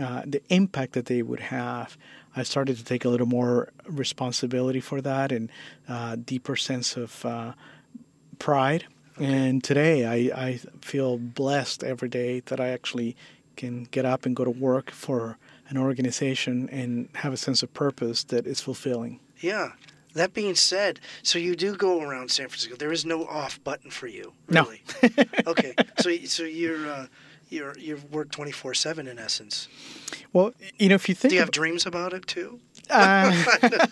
uh, 0.00 0.22
the 0.24 0.42
impact 0.48 0.92
that 0.92 1.06
they 1.06 1.22
would 1.22 1.40
have, 1.40 1.96
I 2.36 2.42
started 2.42 2.76
to 2.76 2.84
take 2.84 3.04
a 3.04 3.08
little 3.08 3.26
more 3.26 3.72
responsibility 3.86 4.80
for 4.80 5.00
that 5.00 5.32
and 5.32 5.50
uh, 5.88 6.16
deeper 6.16 6.56
sense 6.56 6.96
of 6.96 7.24
uh, 7.24 7.52
pride. 8.38 8.86
And 9.18 9.62
today, 9.62 10.06
I, 10.06 10.46
I 10.46 10.60
feel 10.80 11.18
blessed 11.18 11.84
every 11.84 12.08
day 12.08 12.40
that 12.46 12.60
I 12.60 12.68
actually 12.68 13.16
can 13.56 13.84
get 13.90 14.04
up 14.04 14.26
and 14.26 14.34
go 14.36 14.44
to 14.44 14.50
work 14.50 14.90
for 14.90 15.38
an 15.68 15.76
organization 15.78 16.68
and 16.70 17.08
have 17.14 17.32
a 17.32 17.36
sense 17.36 17.62
of 17.62 17.72
purpose 17.72 18.24
that 18.24 18.46
is 18.46 18.60
fulfilling. 18.60 19.20
Yeah. 19.40 19.72
That 20.14 20.32
being 20.32 20.54
said, 20.54 21.00
so 21.24 21.38
you 21.40 21.56
do 21.56 21.74
go 21.74 22.00
around 22.00 22.30
San 22.30 22.46
Francisco. 22.48 22.76
There 22.76 22.92
is 22.92 23.04
no 23.04 23.24
off 23.26 23.62
button 23.64 23.90
for 23.90 24.06
you, 24.06 24.32
No. 24.48 24.70
okay. 25.46 25.74
So 25.98 26.14
so 26.24 26.44
you're 26.44 26.86
uh, 26.86 27.06
you're 27.48 27.76
you 27.78 28.00
work 28.12 28.30
twenty 28.30 28.52
four 28.52 28.74
seven 28.74 29.08
in 29.08 29.18
essence. 29.18 29.66
Well, 30.32 30.52
you 30.78 30.88
know, 30.88 30.94
if 30.94 31.08
you 31.08 31.16
think 31.16 31.30
Do 31.30 31.34
you 31.34 31.40
have 31.40 31.48
of- 31.48 31.54
dreams 31.54 31.84
about 31.84 32.12
it 32.12 32.28
too? 32.28 32.60
Uh, 32.90 33.44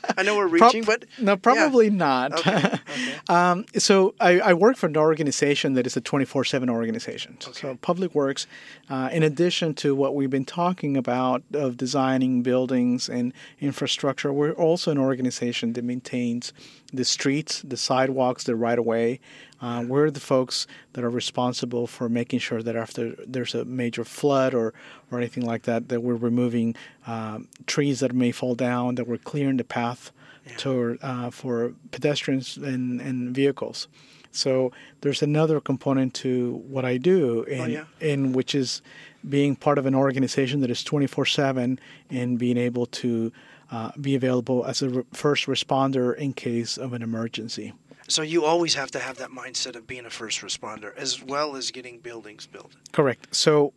I 0.16 0.22
know 0.22 0.36
we're 0.36 0.48
prob- 0.48 0.74
reaching, 0.74 0.84
but 0.84 1.04
no, 1.18 1.36
probably 1.36 1.90
not. 1.90 2.32
Okay. 2.38 2.56
okay. 2.56 2.78
Um, 3.28 3.66
so 3.78 4.14
I, 4.20 4.40
I 4.40 4.52
work 4.52 4.76
for 4.76 4.88
an 4.88 4.96
organization 4.96 5.74
that 5.74 5.86
is 5.86 5.96
a 5.96 6.00
24/7 6.00 6.68
organization. 6.68 7.36
So 7.40 7.78
Public 7.80 8.14
Works, 8.14 8.46
uh, 8.90 9.08
in 9.12 9.22
addition 9.22 9.74
to 9.74 9.94
what 9.94 10.14
we've 10.14 10.28
been 10.28 10.44
talking 10.44 10.96
about 10.96 11.42
of 11.52 11.76
designing 11.76 12.42
buildings 12.42 13.08
and 13.08 13.32
infrastructure, 13.60 14.32
we're 14.32 14.52
also 14.52 14.90
an 14.90 14.98
organization 14.98 15.72
that 15.74 15.84
maintains 15.84 16.52
the 16.92 17.04
streets, 17.04 17.62
the 17.62 17.76
sidewalks, 17.76 18.44
the 18.44 18.54
right 18.56 18.78
of 18.78 18.84
way. 18.84 19.18
Uh, 19.60 19.84
we're 19.86 20.10
the 20.10 20.20
folks 20.20 20.66
that 20.92 21.04
are 21.04 21.10
responsible 21.10 21.86
for 21.86 22.08
making 22.08 22.38
sure 22.40 22.62
that 22.62 22.76
after 22.76 23.14
there's 23.26 23.54
a 23.54 23.64
major 23.64 24.04
flood 24.04 24.54
or, 24.54 24.74
or 25.10 25.18
anything 25.18 25.44
like 25.44 25.62
that, 25.62 25.88
that 25.88 26.02
we're 26.02 26.16
removing 26.16 26.74
um, 27.06 27.48
trees 27.66 28.00
that 28.00 28.12
may 28.12 28.32
fall 28.32 28.54
down, 28.54 28.96
that 28.96 29.06
we're 29.06 29.16
clearing 29.18 29.56
the 29.56 29.64
path 29.64 30.10
to, 30.58 30.98
uh, 31.02 31.30
for 31.30 31.72
pedestrians 31.92 32.56
and, 32.56 33.00
and 33.00 33.34
vehicles. 33.34 33.86
So 34.32 34.72
there's 35.02 35.22
another 35.22 35.60
component 35.60 36.14
to 36.14 36.62
what 36.66 36.84
I 36.84 36.96
do, 36.96 37.42
in, 37.44 37.60
Oh, 37.60 37.66
yeah. 37.66 37.84
in 38.00 38.32
which 38.32 38.54
is 38.54 38.82
being 39.28 39.54
part 39.54 39.78
of 39.78 39.86
an 39.86 39.94
organization 39.94 40.60
that 40.62 40.70
is 40.70 40.82
24/7 40.82 41.78
and 42.10 42.38
being 42.38 42.56
able 42.56 42.86
to 42.86 43.30
uh, 43.72 43.90
be 44.00 44.14
available 44.14 44.64
as 44.64 44.82
a 44.82 44.88
re- 44.88 45.04
first 45.12 45.46
responder 45.46 46.14
in 46.14 46.34
case 46.34 46.76
of 46.76 46.92
an 46.92 47.02
emergency. 47.02 47.72
So 48.06 48.22
you 48.22 48.44
always 48.44 48.74
have 48.74 48.90
to 48.90 48.98
have 48.98 49.16
that 49.16 49.30
mindset 49.30 49.74
of 49.74 49.86
being 49.86 50.04
a 50.04 50.10
first 50.10 50.42
responder 50.42 50.94
as 50.96 51.22
well 51.22 51.56
as 51.56 51.70
getting 51.70 51.98
buildings 51.98 52.46
built. 52.46 52.72
Correct. 52.92 53.34
So, 53.34 53.72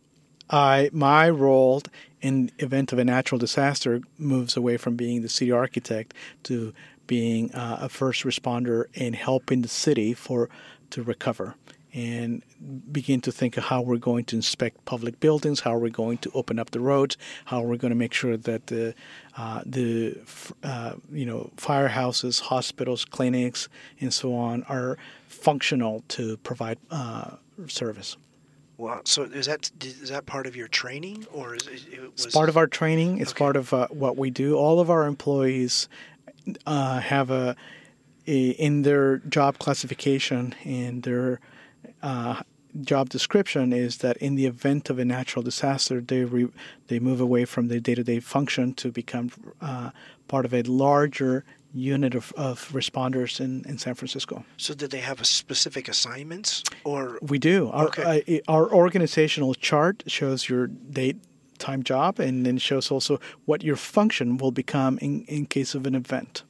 I 0.48 0.90
my 0.92 1.28
role 1.28 1.82
in 2.20 2.52
event 2.58 2.92
of 2.92 2.98
a 2.98 3.04
natural 3.04 3.38
disaster 3.38 4.00
moves 4.18 4.56
away 4.56 4.76
from 4.76 4.94
being 4.94 5.22
the 5.22 5.28
city 5.28 5.50
architect 5.50 6.14
to 6.44 6.72
being 7.06 7.52
uh, 7.52 7.78
a 7.80 7.88
first 7.88 8.22
responder 8.24 8.84
and 8.94 9.16
helping 9.16 9.62
the 9.62 9.68
city 9.68 10.12
for 10.12 10.48
to 10.90 11.02
recover 11.02 11.54
and 11.96 12.42
begin 12.92 13.22
to 13.22 13.32
think 13.32 13.56
of 13.56 13.64
how 13.64 13.80
we're 13.80 13.96
going 13.96 14.22
to 14.26 14.36
inspect 14.36 14.84
public 14.84 15.18
buildings, 15.18 15.60
how 15.60 15.78
we're 15.78 15.88
going 15.88 16.18
to 16.18 16.30
open 16.34 16.58
up 16.58 16.70
the 16.70 16.80
roads, 16.80 17.16
how 17.46 17.62
we're 17.62 17.78
going 17.78 17.90
to 17.90 17.96
make 17.96 18.12
sure 18.12 18.36
that 18.36 18.66
the 18.66 18.94
uh, 19.36 19.62
the 19.64 20.14
uh, 20.62 20.92
you 21.10 21.24
know 21.24 21.50
firehouses, 21.56 22.40
hospitals, 22.42 23.04
clinics, 23.06 23.68
and 23.98 24.12
so 24.12 24.34
on 24.34 24.62
are 24.64 24.98
functional 25.26 26.04
to 26.08 26.36
provide 26.38 26.78
uh, 26.90 27.30
service. 27.66 28.18
Wow. 28.76 29.00
So 29.04 29.22
is 29.22 29.46
that 29.46 29.70
is 29.82 30.10
that 30.10 30.26
part 30.26 30.46
of 30.46 30.54
your 30.54 30.68
training 30.68 31.26
or 31.32 31.54
is 31.54 31.66
it, 31.66 31.86
it 31.94 32.12
was 32.12 32.26
It's 32.26 32.34
part 32.34 32.50
of 32.50 32.58
our 32.58 32.66
training. 32.66 33.20
It's 33.20 33.30
Okay. 33.30 33.38
part 33.38 33.56
of 33.56 33.72
uh, 33.72 33.88
what 33.88 34.18
we 34.18 34.28
do. 34.28 34.56
All 34.58 34.80
of 34.80 34.90
our 34.90 35.06
employees 35.06 35.88
uh, 36.66 37.00
have 37.00 37.30
a, 37.30 37.56
a 38.26 38.50
in 38.50 38.82
their 38.82 39.18
job 39.30 39.58
classification 39.58 40.54
and 40.62 41.02
their 41.04 41.40
uh, 42.02 42.42
job 42.82 43.08
description 43.08 43.72
is 43.72 43.98
that 43.98 44.16
in 44.18 44.34
the 44.34 44.46
event 44.46 44.90
of 44.90 44.98
a 44.98 45.04
natural 45.04 45.42
disaster, 45.42 46.00
they 46.00 46.24
re, 46.24 46.48
they 46.88 46.98
move 46.98 47.20
away 47.20 47.44
from 47.44 47.68
their 47.68 47.80
day 47.80 47.94
to 47.94 48.04
day 48.04 48.20
function 48.20 48.74
to 48.74 48.90
become 48.90 49.30
uh, 49.60 49.90
part 50.28 50.44
of 50.44 50.52
a 50.54 50.62
larger 50.62 51.44
unit 51.72 52.14
of, 52.14 52.32
of 52.36 52.70
responders 52.72 53.38
in, 53.40 53.62
in 53.68 53.76
San 53.78 53.94
Francisco. 53.94 54.44
So 54.56 54.74
did 54.74 54.90
they 54.90 55.00
have 55.00 55.20
a 55.20 55.24
specific 55.24 55.88
assignments 55.88 56.62
or 56.84 57.18
We 57.22 57.38
do. 57.38 57.70
Our, 57.70 57.86
Okay. 57.86 58.42
uh, 58.46 58.52
our 58.52 58.72
organizational 58.72 59.54
chart 59.54 60.02
shows 60.06 60.48
your 60.48 60.68
date, 60.68 61.16
time, 61.58 61.82
job, 61.82 62.18
and 62.18 62.46
then 62.46 62.58
shows 62.58 62.90
also 62.90 63.20
what 63.44 63.62
your 63.62 63.76
function 63.76 64.38
will 64.38 64.52
become 64.52 64.98
in, 65.02 65.24
in 65.28 65.46
case 65.46 65.74
of 65.74 65.86
an 65.86 65.94
event. 65.94 66.44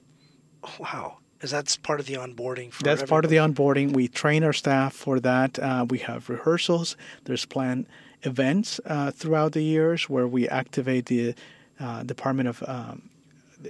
wow? 0.78 1.18
Is 1.42 1.50
that 1.50 1.76
part 1.82 2.00
of 2.00 2.06
the 2.06 2.14
onboarding 2.14 2.72
for 2.72 2.82
That's 2.82 3.02
part 3.02 3.24
of 3.24 3.30
the 3.30 3.36
onboarding. 3.36 3.92
We 3.92 4.08
train 4.08 4.42
our 4.42 4.52
staff 4.52 4.94
for 4.94 5.20
that. 5.20 5.58
Uh, 5.58 5.86
we 5.88 5.98
have 5.98 6.28
rehearsals. 6.30 6.96
There's 7.24 7.44
planned 7.44 7.86
events 8.22 8.80
uh, 8.86 9.10
throughout 9.10 9.52
the 9.52 9.62
years 9.62 10.08
where 10.08 10.26
we 10.26 10.48
activate 10.48 11.06
the 11.06 11.34
uh, 11.78 12.02
Department 12.04 12.48
of 12.48 12.62
um, 12.66 13.10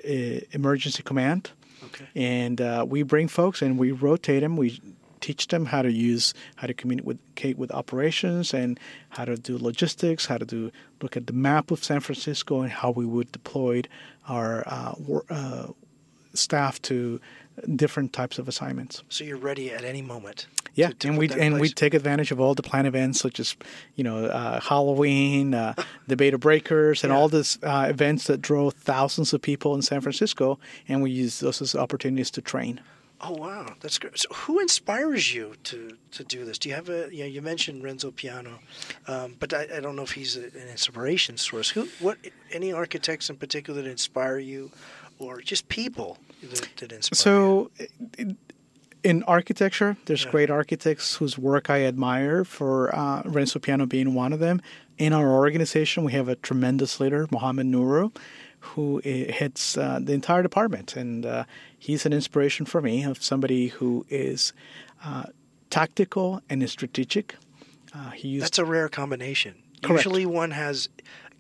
Emergency 0.05 1.03
Command. 1.03 1.51
Okay. 1.85 2.07
and 2.17 2.61
uh, 2.61 2.85
we 2.89 3.03
bring 3.03 3.29
folks 3.29 3.61
and 3.63 3.79
we 3.79 3.93
rotate 3.93 4.41
them. 4.41 4.57
We 4.57 4.81
teach 5.21 5.49
them 5.49 5.67
how 5.67 5.83
to 5.83 5.93
use, 5.93 6.35
how 6.57 6.67
to 6.67 6.75
communicate 6.75 7.59
with 7.59 7.71
operations, 7.73 8.55
and 8.55 8.79
how 9.11 9.25
to 9.25 9.37
do 9.37 9.59
logistics, 9.59 10.27
how 10.27 10.39
to 10.39 10.45
do 10.45 10.71
look 11.03 11.17
at 11.17 11.27
the 11.27 11.33
map 11.33 11.71
of 11.71 11.83
San 11.85 12.01
Francisco, 12.01 12.61
and 12.61 12.73
how 12.73 12.91
we 12.91 13.05
would 13.05 13.31
deploy 13.33 13.83
our 14.29 14.65
uh, 14.67 14.95
wor- 14.99 15.25
uh, 15.31 15.69
staff 16.35 16.81
to 16.83 17.21
different 17.75 18.13
types 18.13 18.39
of 18.39 18.49
assignments. 18.49 19.03
So 19.09 19.25
you're 19.25 19.37
ready 19.39 19.71
at 19.73 19.85
any 19.85 20.03
moment. 20.03 20.47
Yeah, 20.75 20.89
to- 20.89 20.95
to 20.95 21.09
and 21.09 21.19
we 21.19 21.31
and 21.31 21.59
we 21.59 21.71
take 21.71 21.95
advantage 21.95 22.31
of 22.31 22.39
all 22.41 22.55
the 22.55 22.63
planned 22.63 22.87
events 22.87 23.19
such 23.21 23.41
as 23.41 23.57
you 23.95 24.05
know 24.05 24.27
uh, 24.27 24.61
Halloween, 24.61 25.55
uh, 25.55 25.73
the 26.07 26.17
Bay 26.17 26.31
to 26.31 26.39
Breakers, 26.39 27.03
and 27.03 27.13
Yeah. 27.13 27.19
all 27.19 27.29
these 27.29 27.59
uh, 27.63 27.87
events 27.89 28.27
that 28.27 28.43
draw 28.43 28.71
thousands 28.71 29.33
of 29.33 29.41
people 29.41 29.75
in 29.75 29.81
San 29.83 30.01
Francisco, 30.03 30.59
and 30.87 31.03
we 31.03 31.11
use 31.11 31.41
those 31.41 31.63
as 31.63 31.75
opportunities 31.75 32.31
to 32.33 32.43
train. 32.43 32.81
Oh 33.23 33.33
wow, 33.33 33.75
that's 33.81 33.99
great. 33.99 34.19
So 34.19 34.29
who 34.35 34.61
inspires 34.61 35.33
you 35.35 35.55
to 35.65 35.97
to 36.13 36.25
do 36.25 36.45
this? 36.45 36.59
Do 36.59 36.69
you 36.69 36.75
have 36.75 36.91
a? 36.91 37.09
Yeah, 37.11 37.25
you 37.25 37.41
mentioned 37.41 37.83
Renzo 37.83 38.11
Piano, 38.11 38.59
um, 39.07 39.37
but 39.41 39.55
I, 39.55 39.67
I 39.77 39.81
don't 39.81 39.97
know 39.97 40.03
if 40.03 40.11
he's 40.13 40.37
a, 40.37 40.45
an 40.45 40.69
inspiration 40.71 41.39
source. 41.39 41.71
Who? 41.71 41.89
What? 42.01 42.19
Any 42.53 42.75
architects 42.75 43.31
in 43.31 43.37
particular 43.37 43.81
that 43.81 43.89
inspire 43.91 44.39
you, 44.39 44.71
or 45.19 45.41
just 45.41 45.67
people 45.71 46.19
that, 46.43 46.69
that 46.77 46.93
inspire? 46.93 47.17
you? 47.35 47.71
So, 47.79 48.35
in 49.03 49.23
architecture, 49.25 49.97
there's 50.07 50.25
Yeah. 50.25 50.31
great 50.31 50.51
architects 50.51 51.17
whose 51.17 51.39
work 51.39 51.71
I 51.71 51.85
admire. 51.85 52.45
For 52.45 52.95
uh, 52.95 53.23
Renzo 53.25 53.59
Piano 53.59 53.87
being 53.87 54.15
one 54.15 54.33
of 54.33 54.41
them. 54.41 54.61
In 54.99 55.13
our 55.13 55.31
organization, 55.33 56.05
we 56.05 56.13
have 56.13 56.29
a 56.29 56.37
tremendous 56.37 56.99
leader, 57.01 57.29
Mohammed 57.31 57.67
Nuru, 57.67 58.17
who 58.61 59.01
heads 59.05 59.77
uh, 59.77 60.01
the 60.03 60.13
entire 60.13 60.43
department, 60.43 60.97
and 60.97 61.25
uh, 61.25 61.45
he's 61.79 62.05
an 62.07 62.13
inspiration 62.13 62.67
for 62.67 62.81
me 62.81 63.05
of 63.05 63.23
somebody 63.23 63.69
who 63.69 64.05
is 64.09 64.53
uh, 65.05 65.25
tactical 65.71 66.41
and 66.49 66.63
is 66.63 66.73
strategic. 66.73 67.37
Uh, 67.95 68.11
he 68.11 68.29
used 68.29 68.45
that's 68.45 68.59
a 68.59 68.65
rare 68.65 68.89
combination. 68.89 69.55
Correct. 69.83 70.05
Usually, 70.05 70.27
one 70.27 70.51
has 70.51 70.89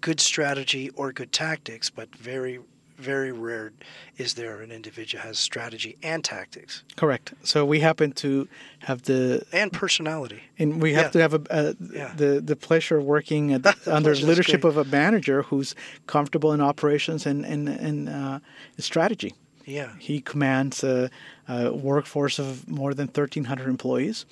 good 0.00 0.20
strategy 0.20 0.90
or 0.90 1.12
good 1.12 1.32
tactics, 1.32 1.90
but 1.90 2.14
very, 2.14 2.60
very 2.98 3.32
rare 3.32 3.72
is 4.16 4.34
there 4.34 4.60
an 4.62 4.70
individual 4.72 5.22
has 5.22 5.38
strategy 5.38 5.96
and 6.02 6.24
tactics 6.24 6.82
correct. 6.96 7.34
So 7.42 7.64
we 7.64 7.80
happen 7.80 8.12
to 8.12 8.48
have 8.80 9.02
the 9.02 9.44
and 9.52 9.72
personality. 9.72 10.40
And 10.58 10.82
we 10.82 10.94
have 10.94 11.04
Yeah. 11.06 11.10
to 11.10 11.20
have 11.20 11.34
a, 11.34 11.42
a, 11.50 11.74
Yeah. 11.94 12.12
the 12.16 12.40
the 12.40 12.56
pleasure 12.56 12.98
of 12.98 13.04
working 13.04 13.52
at, 13.52 13.66
under 13.86 14.14
leadership 14.14 14.62
great. 14.62 14.70
of 14.70 14.76
a 14.78 14.84
manager 14.84 15.42
who's 15.42 15.74
comfortable 16.06 16.52
in 16.54 16.60
operations 16.60 17.26
and 17.26 17.44
and 17.44 17.68
and 17.68 18.08
uh, 18.08 18.38
strategy. 18.78 19.32
Yeah. 19.66 19.90
He 19.98 20.20
commands 20.20 20.84
a, 20.84 21.10
a 21.48 21.70
workforce 21.72 22.38
of 22.42 22.68
more 22.68 22.94
than 22.94 23.08
thirteen 23.08 23.44
hundred 23.44 23.68
employees. 23.68 24.26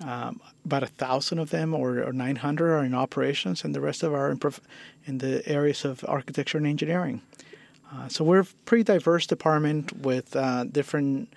Um, 0.00 0.40
about 0.64 0.82
a 0.82 0.86
thousand 0.98 1.38
of 1.38 1.48
them, 1.48 1.74
or, 1.74 2.02
or 2.02 2.12
nine 2.12 2.36
hundred, 2.36 2.70
are 2.70 2.84
in 2.84 2.94
operations, 2.94 3.64
and 3.64 3.74
the 3.74 3.80
rest 3.80 4.02
of 4.02 4.12
are 4.12 4.30
in, 4.30 4.38
prof- 4.38 4.60
in 5.06 5.18
the 5.18 5.40
areas 5.48 5.84
of 5.86 6.04
architecture 6.06 6.58
and 6.58 6.66
engineering. 6.66 7.20
Uh, 7.92 8.08
so 8.08 8.24
we're 8.24 8.40
a 8.40 8.44
pretty 8.64 8.82
diverse 8.84 9.26
department 9.26 9.96
with 9.98 10.34
uh, 10.36 10.64
different 10.64 11.32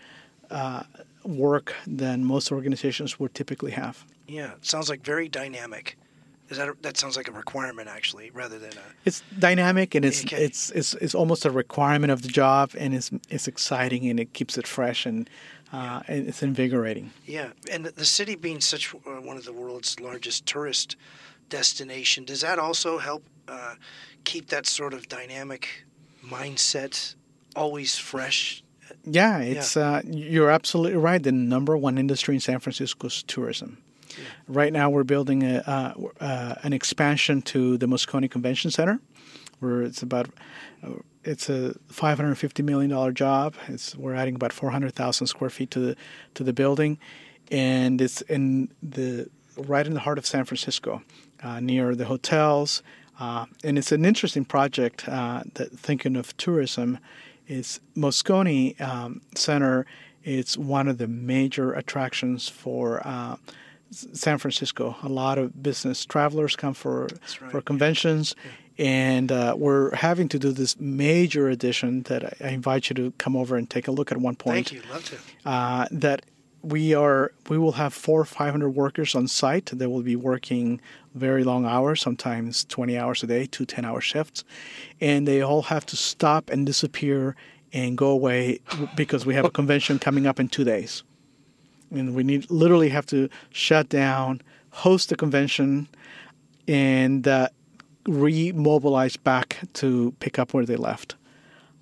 uh, 0.49 0.83
work 1.23 1.75
than 1.85 2.25
most 2.25 2.51
organizations 2.51 3.19
would 3.19 3.33
typically 3.33 3.71
have. 3.71 4.03
Yeah. 4.27 4.51
Sounds 4.61 4.89
like 4.89 5.01
very 5.03 5.27
dynamic. 5.29 5.97
Is 6.49 6.57
that 6.57 6.67
a, 6.69 6.75
that 6.81 6.97
sounds 6.97 7.15
like 7.15 7.27
a 7.27 7.31
requirement 7.31 7.87
actually, 7.87 8.31
rather 8.31 8.57
than 8.57 8.71
a 8.73 8.81
It's 9.05 9.21
dynamic 9.37 9.93
and 9.93 10.03
it's 10.03 10.23
Okay. 10.23 10.43
it's, 10.43 10.71
it's 10.71 10.95
it's 10.95 11.13
almost 11.13 11.45
a 11.45 11.51
requirement 11.51 12.11
of 12.11 12.23
the 12.23 12.27
job, 12.27 12.71
and 12.75 12.95
it's 12.95 13.11
it's 13.29 13.47
exciting 13.47 14.09
and 14.09 14.19
it 14.19 14.33
keeps 14.33 14.57
it 14.57 14.65
fresh 14.65 15.05
and 15.05 15.29
uh, 15.71 16.01
and 16.07 16.27
it's 16.27 16.41
invigorating. 16.41 17.11
yeah. 17.27 17.51
And 17.71 17.85
the- 17.85 17.91
the 17.91 18.05
city 18.05 18.35
being 18.35 18.61
such 18.61 18.95
uh, 18.95 19.21
one 19.21 19.37
of 19.37 19.45
the 19.45 19.53
world's 19.53 19.99
largest 19.99 20.47
tourist 20.47 20.95
destination, 21.49 22.25
does 22.25 22.41
that 22.41 22.57
also 22.57 22.97
help 22.97 23.23
uh, 23.47 23.75
keep 24.23 24.47
that 24.49 24.65
sort 24.65 24.93
of 24.95 25.07
dynamic 25.07 25.85
mindset 26.29 27.15
always 27.55 27.97
fresh? 27.97 28.63
Yeah, 29.05 29.39
it's 29.39 29.77
Uh, 29.77 30.01
you're 30.05 30.49
absolutely 30.49 30.97
right. 30.97 31.21
The 31.21 31.31
number 31.31 31.77
one 31.77 31.97
industry 31.97 32.35
in 32.35 32.41
San 32.41 32.59
Francisco 32.59 33.07
is 33.07 33.23
tourism. 33.23 33.77
Right 34.47 34.73
now, 34.73 34.89
we're 34.89 35.03
building 35.03 35.43
a, 35.43 35.63
uh, 35.65 35.93
uh, 36.19 36.55
an 36.63 36.73
expansion 36.73 37.41
to 37.43 37.77
the 37.77 37.85
Moscone 37.85 38.29
Convention 38.29 38.71
Center, 38.71 38.99
where 39.59 39.81
it's 39.83 40.01
about 40.01 40.29
uh, 40.83 40.95
it's 41.23 41.49
a 41.49 41.75
550 41.89 42.63
million 42.63 42.89
dollar 42.89 43.11
job. 43.11 43.55
It's 43.67 43.95
we're 43.95 44.15
adding 44.15 44.35
about 44.35 44.51
400,000 44.51 45.27
square 45.27 45.49
feet 45.49 45.71
to 45.71 45.79
the 45.79 45.95
to 46.33 46.43
the 46.43 46.53
building, 46.53 46.97
and 47.51 48.01
it's 48.01 48.21
in 48.21 48.69
the 48.81 49.29
right 49.57 49.85
in 49.85 49.93
the 49.93 49.99
heart 50.01 50.17
of 50.17 50.25
San 50.25 50.45
Francisco, 50.45 51.01
uh, 51.43 51.59
near 51.59 51.95
the 51.95 52.05
hotels. 52.05 52.81
Uh, 53.19 53.45
and 53.63 53.77
it's 53.77 53.91
an 53.91 54.05
interesting 54.05 54.45
project. 54.45 55.07
Uh, 55.07 55.43
that 55.55 55.71
thinking 55.71 56.15
of 56.15 56.35
tourism, 56.37 56.97
is 57.49 57.81
Moscone 57.97 58.79
um, 58.79 59.21
Center. 59.35 59.85
It's 60.23 60.57
one 60.57 60.87
of 60.87 60.99
the 60.99 61.07
major 61.07 61.73
attractions 61.73 62.47
for 62.47 63.05
uh, 63.05 63.35
San 63.91 64.37
Francisco. 64.37 64.95
A 65.03 65.09
lot 65.09 65.37
of 65.37 65.61
business 65.61 66.05
travelers 66.05 66.55
come 66.55 66.73
for 66.73 67.03
right, 67.03 67.51
for 67.51 67.57
yeah. 67.57 67.61
conventions, 67.65 68.35
and 68.77 69.31
uh, 69.31 69.55
we're 69.57 69.93
having 69.95 70.29
to 70.29 70.39
do 70.39 70.51
this 70.51 70.79
major 70.79 71.49
addition 71.49 72.03
that 72.03 72.23
I, 72.23 72.47
I 72.47 72.49
invite 72.49 72.89
you 72.89 72.93
to 72.95 73.11
come 73.17 73.35
over 73.35 73.57
and 73.57 73.69
take 73.69 73.87
a 73.87 73.91
look 73.91 74.11
at 74.11 74.17
one 74.17 74.35
point 74.35 74.69
Thank 74.69 74.83
you. 74.83 74.91
Love 74.91 75.05
to. 75.05 75.49
uh, 75.49 75.87
that 75.91 76.21
we 76.61 76.93
are 76.93 77.31
we 77.49 77.57
will 77.57 77.73
have 77.73 77.93
four 77.93 78.19
or 78.21 78.25
five 78.25 78.51
hundred 78.51 78.71
workers 78.71 79.15
on 79.15 79.27
site 79.27 79.67
that 79.67 79.89
will 79.89 80.01
be 80.01 80.15
working 80.15 80.81
very 81.15 81.43
long 81.43 81.65
hours, 81.65 82.01
sometimes 82.01 82.65
twenty 82.65 82.97
hours 82.97 83.23
a 83.23 83.27
day, 83.27 83.45
two 83.45 83.65
10 83.65 83.85
hour 83.85 84.01
shifts, 84.01 84.43
and 84.99 85.27
they 85.27 85.41
all 85.41 85.63
have 85.63 85.85
to 85.87 85.95
stop 85.95 86.49
and 86.49 86.65
disappear 86.65 87.35
and 87.71 87.97
go 87.97 88.09
away 88.09 88.59
because 88.95 89.25
we 89.25 89.33
have 89.35 89.45
a 89.45 89.49
convention 89.49 89.99
coming 89.99 90.25
up 90.27 90.39
in 90.39 90.47
two 90.47 90.63
days, 90.63 91.03
and 91.91 92.13
we 92.15 92.23
need 92.23 92.49
literally 92.51 92.89
have 92.89 93.05
to 93.05 93.29
shut 93.51 93.87
down, 93.89 94.41
host 94.71 95.09
the 95.09 95.15
convention, 95.15 95.87
and 96.67 97.27
uh, 97.27 97.47
remobilize 98.05 99.21
back 99.23 99.57
to 99.73 100.13
pick 100.19 100.39
up 100.39 100.53
where 100.53 100.65
they 100.65 100.75
left. 100.75 101.15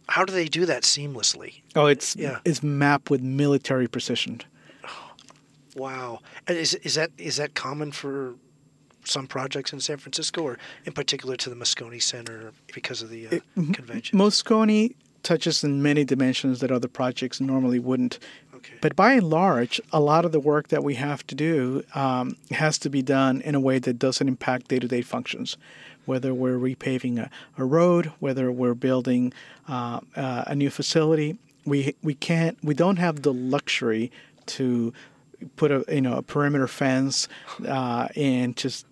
How 0.10 0.24
do 0.24 0.32
they 0.34 0.46
do 0.48 0.66
that 0.66 0.84
seamlessly? 0.84 1.62
Oh, 1.76 1.86
it's 1.88 2.16
Yeah. 2.16 2.40
it's 2.46 2.64
mapped 2.64 3.10
with 3.10 3.22
military 3.22 3.88
precision. 3.88 4.42
Wow. 5.78 6.20
Is 6.48 6.74
is 6.76 6.96
that 6.96 7.12
is 7.18 7.38
that 7.38 7.54
common 7.54 7.92
for 7.92 8.36
some 9.06 9.28
projects 9.28 9.72
in 9.72 9.80
San 9.80 9.98
Francisco, 9.98 10.42
or 10.42 10.58
in 10.86 10.94
particular 10.94 11.36
to 11.38 11.50
the 11.50 11.56
Moscone 11.56 12.02
Center 12.02 12.52
because 12.74 13.02
of 13.02 13.10
the 13.10 13.28
uh, 13.28 13.40
convention? 13.74 14.18
Moscone 14.20 14.96
touches 15.24 15.64
in 15.64 15.82
many 15.82 16.04
dimensions 16.04 16.60
that 16.60 16.72
other 16.72 16.88
projects 16.88 17.40
normally 17.40 17.80
wouldn't. 17.80 18.20
Okay. 18.56 18.76
But 18.82 18.96
by 18.96 19.14
and 19.14 19.30
large, 19.30 19.80
a 19.92 20.00
lot 20.00 20.26
of 20.26 20.32
the 20.32 20.40
work 20.40 20.70
that 20.70 20.84
we 20.84 20.96
have 20.96 21.26
to 21.28 21.36
do 21.36 21.84
um, 21.94 22.38
has 22.52 22.78
to 22.80 22.90
be 22.90 23.02
done 23.02 23.42
in 23.42 23.54
a 23.54 23.60
way 23.60 23.78
that 23.80 24.00
doesn't 24.00 24.28
impact 24.28 24.68
day 24.70 24.80
to 24.80 24.88
day 24.88 25.02
functions. 25.02 25.58
Whether 26.06 26.34
we're 26.34 26.58
repaving 26.58 27.20
a, 27.20 27.30
a 27.58 27.66
road, 27.66 28.14
whether 28.20 28.52
we're 28.52 28.74
building 28.74 29.34
uh, 29.68 30.00
uh, 30.16 30.46
a 30.48 30.56
new 30.56 30.70
facility, 30.70 31.38
we 31.66 31.96
we 32.02 32.16
can't 32.16 32.58
we 32.64 32.74
don't 32.74 32.98
have 32.98 33.22
the 33.22 33.34
luxury 33.34 34.12
to 34.48 34.94
put 35.56 35.72
a 35.72 35.86
you 35.90 36.02
know 36.02 36.18
a 36.18 36.22
perimeter 36.22 36.68
fence 36.68 37.28
uh, 37.68 38.08
and 38.16 38.56
just 38.56 38.86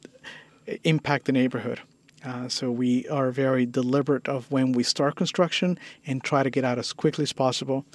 impact 0.84 1.26
the 1.26 1.32
neighborhood. 1.32 1.82
Uh, 2.24 2.50
so 2.50 2.72
we 2.72 3.08
are 3.10 3.30
very 3.30 3.66
deliberate 3.66 4.28
of 4.28 4.52
when 4.52 4.72
we 4.72 4.82
start 4.82 5.16
construction 5.16 5.78
and 6.08 6.24
try 6.24 6.42
to 6.42 6.50
get 6.50 6.64
out 6.64 6.80
as 6.80 6.92
quickly 6.92 7.24
as 7.24 7.32
possible. 7.32 7.86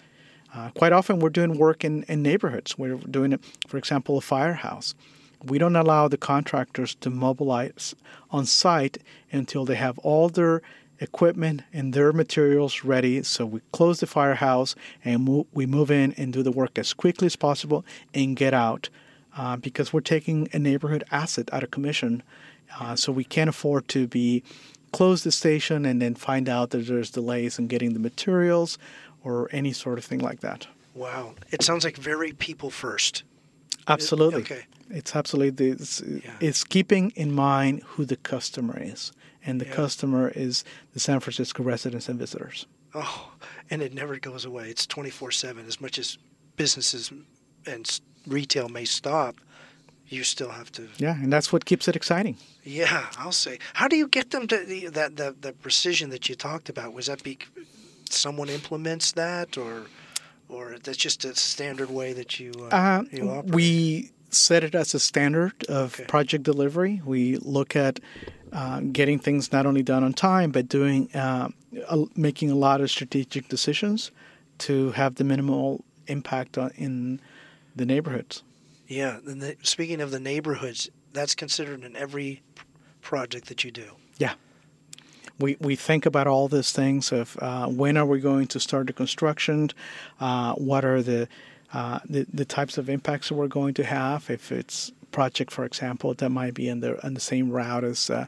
Uh, 0.55 0.70
quite 0.70 0.92
often, 0.92 1.18
we're 1.18 1.30
doing 1.30 1.59
work 1.59 1.84
in, 1.84 2.05
in 2.05 2.22
neighborhoods. 2.22 2.78
We're 2.78 2.96
doing 2.96 3.38
for 3.66 3.76
example, 3.76 4.18
a 4.18 4.20
firehouse. 4.20 4.94
We 5.42 5.59
don't 5.59 5.76
allow 5.76 6.07
the 6.07 6.18
contractors 6.18 6.94
to 6.96 7.11
mobilize 7.11 7.94
on 8.30 8.46
site 8.46 8.98
until 9.32 9.64
they 9.64 9.76
have 9.76 9.98
all 10.01 10.28
their 10.28 10.61
equipment 11.01 11.62
and 11.72 11.92
their 11.92 12.12
materials 12.12 12.84
ready. 12.84 13.22
So 13.22 13.46
we 13.46 13.61
close 13.72 14.01
the 14.01 14.07
firehouse 14.07 14.74
and 15.05 15.24
mo- 15.24 15.46
we 15.53 15.66
move 15.66 15.90
in 15.90 16.12
and 16.12 16.32
do 16.32 16.42
the 16.42 16.53
work 16.53 16.78
as 16.78 16.92
quickly 16.92 17.26
as 17.26 17.36
possible 17.36 17.84
and 18.14 18.36
get 18.36 18.55
out 18.55 18.88
uh, 19.36 19.57
because 19.57 19.92
we're 19.92 20.01
taking 20.01 20.48
a 20.53 20.59
neighborhood 20.59 21.05
asset 21.11 21.48
out 21.53 21.62
of 21.62 21.70
commission. 21.70 22.22
Uh, 22.78 22.94
so 22.96 23.11
we 23.12 23.24
can't 23.24 23.48
afford 23.51 23.88
to 23.88 24.07
be 24.07 24.42
close 24.92 25.22
the 25.24 25.32
station 25.32 25.84
and 25.84 26.03
then 26.03 26.14
find 26.14 26.48
out 26.48 26.70
that 26.70 26.86
there's 26.86 27.11
delays 27.11 27.59
in 27.59 27.66
getting 27.66 27.92
the 27.94 28.01
materials 28.01 28.76
or 29.24 29.48
any 29.53 29.72
sort 29.72 29.98
of 29.98 30.05
thing 30.05 30.18
like 30.20 30.40
that. 30.40 30.66
Wow. 30.94 31.34
It 31.51 31.62
sounds 31.62 31.84
like 31.84 31.96
very 31.96 32.32
people 32.32 32.70
first. 32.70 33.22
Absolutely. 33.88 34.42
okay. 34.42 34.62
It's 34.90 35.14
absolutely 35.14 35.68
it's, 35.70 36.01
Yeah. 36.01 36.32
it's 36.40 36.64
keeping 36.64 37.11
in 37.16 37.32
mind 37.32 37.82
who 37.84 38.05
the 38.05 38.16
customer 38.16 38.76
is, 38.80 39.12
and 39.45 39.61
the 39.61 39.66
Yeah. 39.66 39.74
customer 39.74 40.28
is 40.34 40.64
the 40.95 41.01
San 41.01 41.20
Francisco 41.20 41.62
residents 41.62 42.09
and 42.09 42.18
visitors. 42.18 42.66
Oh, 42.95 43.32
and 43.70 43.82
it 43.82 43.95
never 43.95 44.18
goes 44.18 44.45
away. 44.45 44.68
It's 44.70 44.86
24 44.86 45.30
7. 45.30 45.66
As 45.66 45.80
much 45.80 45.99
as 45.99 46.18
businesses 46.57 47.12
and 47.66 48.01
retail 48.26 48.68
may 48.68 48.84
stop, 48.84 49.36
you 50.09 50.24
still 50.24 50.51
have 50.51 50.72
to. 50.72 50.88
Yeah, 50.99 51.14
and 51.14 51.32
that's 51.32 51.53
what 51.53 51.64
keeps 51.64 51.86
it 51.88 51.95
exciting. 51.95 52.36
Yeah, 52.64 53.07
I'll 53.16 53.30
say. 53.32 53.59
How 53.74 53.86
do 53.88 53.97
you 53.97 54.09
get 54.09 54.30
them 54.32 54.47
to 54.49 54.59
the, 54.64 54.88
that, 54.88 55.16
that 55.16 55.43
the 55.43 55.53
precision 55.53 56.11
that 56.11 56.28
you 56.28 56.34
talked 56.34 56.68
about? 56.68 56.93
Was 56.93 57.07
that 57.07 57.22
be 57.22 57.38
someone 58.11 58.49
implements 58.49 59.12
that, 59.12 59.57
or 59.57 59.86
or 60.49 60.76
that's 60.82 60.99
just 60.99 61.24
a 61.24 61.34
standard 61.36 61.91
way 61.91 62.12
that 62.12 62.41
you 62.41 62.51
uh, 62.72 62.74
Uh, 62.74 63.03
you 63.12 63.30
operate? 63.30 63.55
we 63.55 64.11
set 64.30 64.64
it 64.64 64.74
as 64.74 64.95
a 64.95 64.99
standard 65.01 65.53
of 65.68 65.95
Okay. 65.95 66.05
project 66.07 66.43
delivery. 66.45 67.01
We 67.05 67.36
look 67.36 67.76
at 67.76 68.01
uh, 68.53 68.80
getting 68.92 69.18
things 69.18 69.53
not 69.53 69.66
only 69.66 69.82
done 69.82 70.05
on 70.05 70.12
time, 70.12 70.51
but 70.51 70.68
doing 70.68 71.11
uh, 71.14 71.48
a, 71.88 72.05
making 72.16 72.51
a 72.51 72.55
lot 72.55 72.80
of 72.80 72.90
strategic 72.90 73.48
decisions 73.48 74.11
to 74.59 74.90
have 74.92 75.14
the 75.14 75.24
minimal 75.24 75.84
impact 76.07 76.59
on, 76.59 76.70
in 76.76 77.20
the 77.76 77.86
neighborhoods. 77.86 78.42
Yeah. 78.86 79.18
And 79.26 79.40
the, 79.40 79.57
speaking 79.62 80.01
of 80.01 80.11
the 80.11 80.20
neighborhoods, 80.20 80.90
that's 81.12 81.34
considered 81.34 81.84
in 81.84 81.96
every 81.96 82.42
project 83.01 83.46
that 83.46 83.64
you 83.64 83.70
do. 83.70 83.92
Yeah. 84.18 84.34
We, 85.38 85.57
we 85.61 85.76
think 85.76 86.05
about 86.05 86.26
all 86.26 86.48
these 86.48 86.72
things 86.72 87.12
of 87.12 87.36
uh, 87.40 87.66
when 87.66 87.96
are 87.96 88.05
we 88.05 88.20
going 88.20 88.46
to 88.48 88.61
start 88.61 88.88
the 88.88 88.92
construction, 88.92 89.70
uh, 90.20 90.55
what 90.55 90.84
are 90.84 91.03
the, 91.03 91.28
uh, 91.72 92.01
the 92.05 92.26
the 92.32 92.44
types 92.44 92.78
of 92.78 92.88
impacts 92.90 93.28
that 93.28 93.36
we're 93.36 93.46
going 93.46 93.74
to 93.74 93.84
have. 93.84 94.28
If 94.28 94.51
it's 94.51 94.92
project, 95.13 95.51
for 95.51 95.65
example, 95.65 96.15
that 96.15 96.31
might 96.31 96.55
be 96.55 96.69
in 96.69 96.81
the 96.81 97.05
on 97.05 97.15
the 97.15 97.21
same 97.21 97.51
route 97.51 97.85
as 97.85 98.11
uh, 98.11 98.27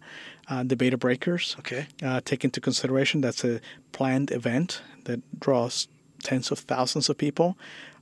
uh, 0.48 0.62
the 0.64 0.76
Bay 0.76 0.90
to 0.90 0.96
Breakers. 0.96 1.56
Okay. 1.60 1.86
Uh, 2.02 2.20
take 2.24 2.44
into 2.44 2.60
consideration 2.60 3.20
that's 3.20 3.44
a 3.44 3.60
planned 3.92 4.30
event 4.30 4.82
that 5.04 5.20
draws 5.40 5.88
tens 6.22 6.50
of 6.50 6.58
thousands 6.60 7.08
of 7.08 7.18
people. 7.18 7.56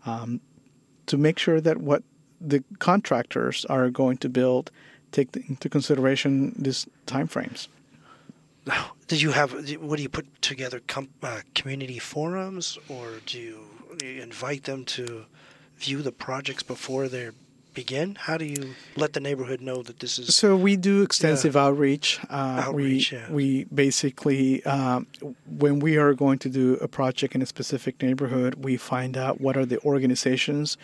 Um, 0.07 0.41
to 1.07 1.17
make 1.17 1.39
sure 1.39 1.61
that 1.61 1.79
what 1.79 2.03
the 2.41 2.63
contractors 2.79 3.65
are 3.67 3.91
going 3.91 4.17
to 4.19 4.29
build 4.29 4.71
take 5.13 5.37
into 5.37 5.69
consideration 5.69 6.55
these 6.57 6.87
timeframes. 7.07 7.69
Now, 8.67 8.93
did 9.09 9.21
you 9.21 9.33
have? 9.33 9.53
What 9.81 9.97
do 9.97 10.03
you 10.03 10.09
put 10.09 10.41
together? 10.43 10.81
Com- 10.87 11.09
uh, 11.23 11.41
community 11.55 11.99
forums, 11.99 12.79
or 12.89 13.21
do 13.27 13.39
you, 13.39 13.59
do 13.99 14.07
you 14.07 14.23
invite 14.23 14.65
them 14.65 14.85
to 14.85 15.25
view 15.77 16.03
the 16.03 16.13
projects 16.13 16.63
before 16.63 17.09
they 17.09 17.31
begin? 17.81 18.15
How 18.15 18.37
do 18.37 18.45
you 18.45 18.75
let 18.97 19.15
the 19.15 19.21
neighborhood 19.21 19.61
know 19.61 19.83
that 19.83 20.01
this 20.01 20.19
is? 20.19 20.35
So 20.37 20.55
we 20.55 20.77
do 20.77 21.03
extensive 21.03 21.57
outreach. 21.57 22.21
Uh, 22.29 22.65
Outreach, 22.67 23.13
we 23.13 23.19
yeah. 23.19 23.33
we 23.39 23.65
basically 23.65 24.63
um, 24.65 25.07
when 25.47 25.79
we 25.81 25.97
are 25.97 26.13
going 26.13 26.39
to 26.41 26.51
do 26.51 26.75
a 26.75 26.89
project 26.89 27.35
in 27.35 27.41
a 27.43 27.47
specific 27.47 28.03
neighborhood, 28.03 28.53
we 28.67 28.77
find 28.77 29.17
out 29.17 29.41
what 29.41 29.57
are 29.57 29.65
the 29.65 29.81
organizations 29.93 30.77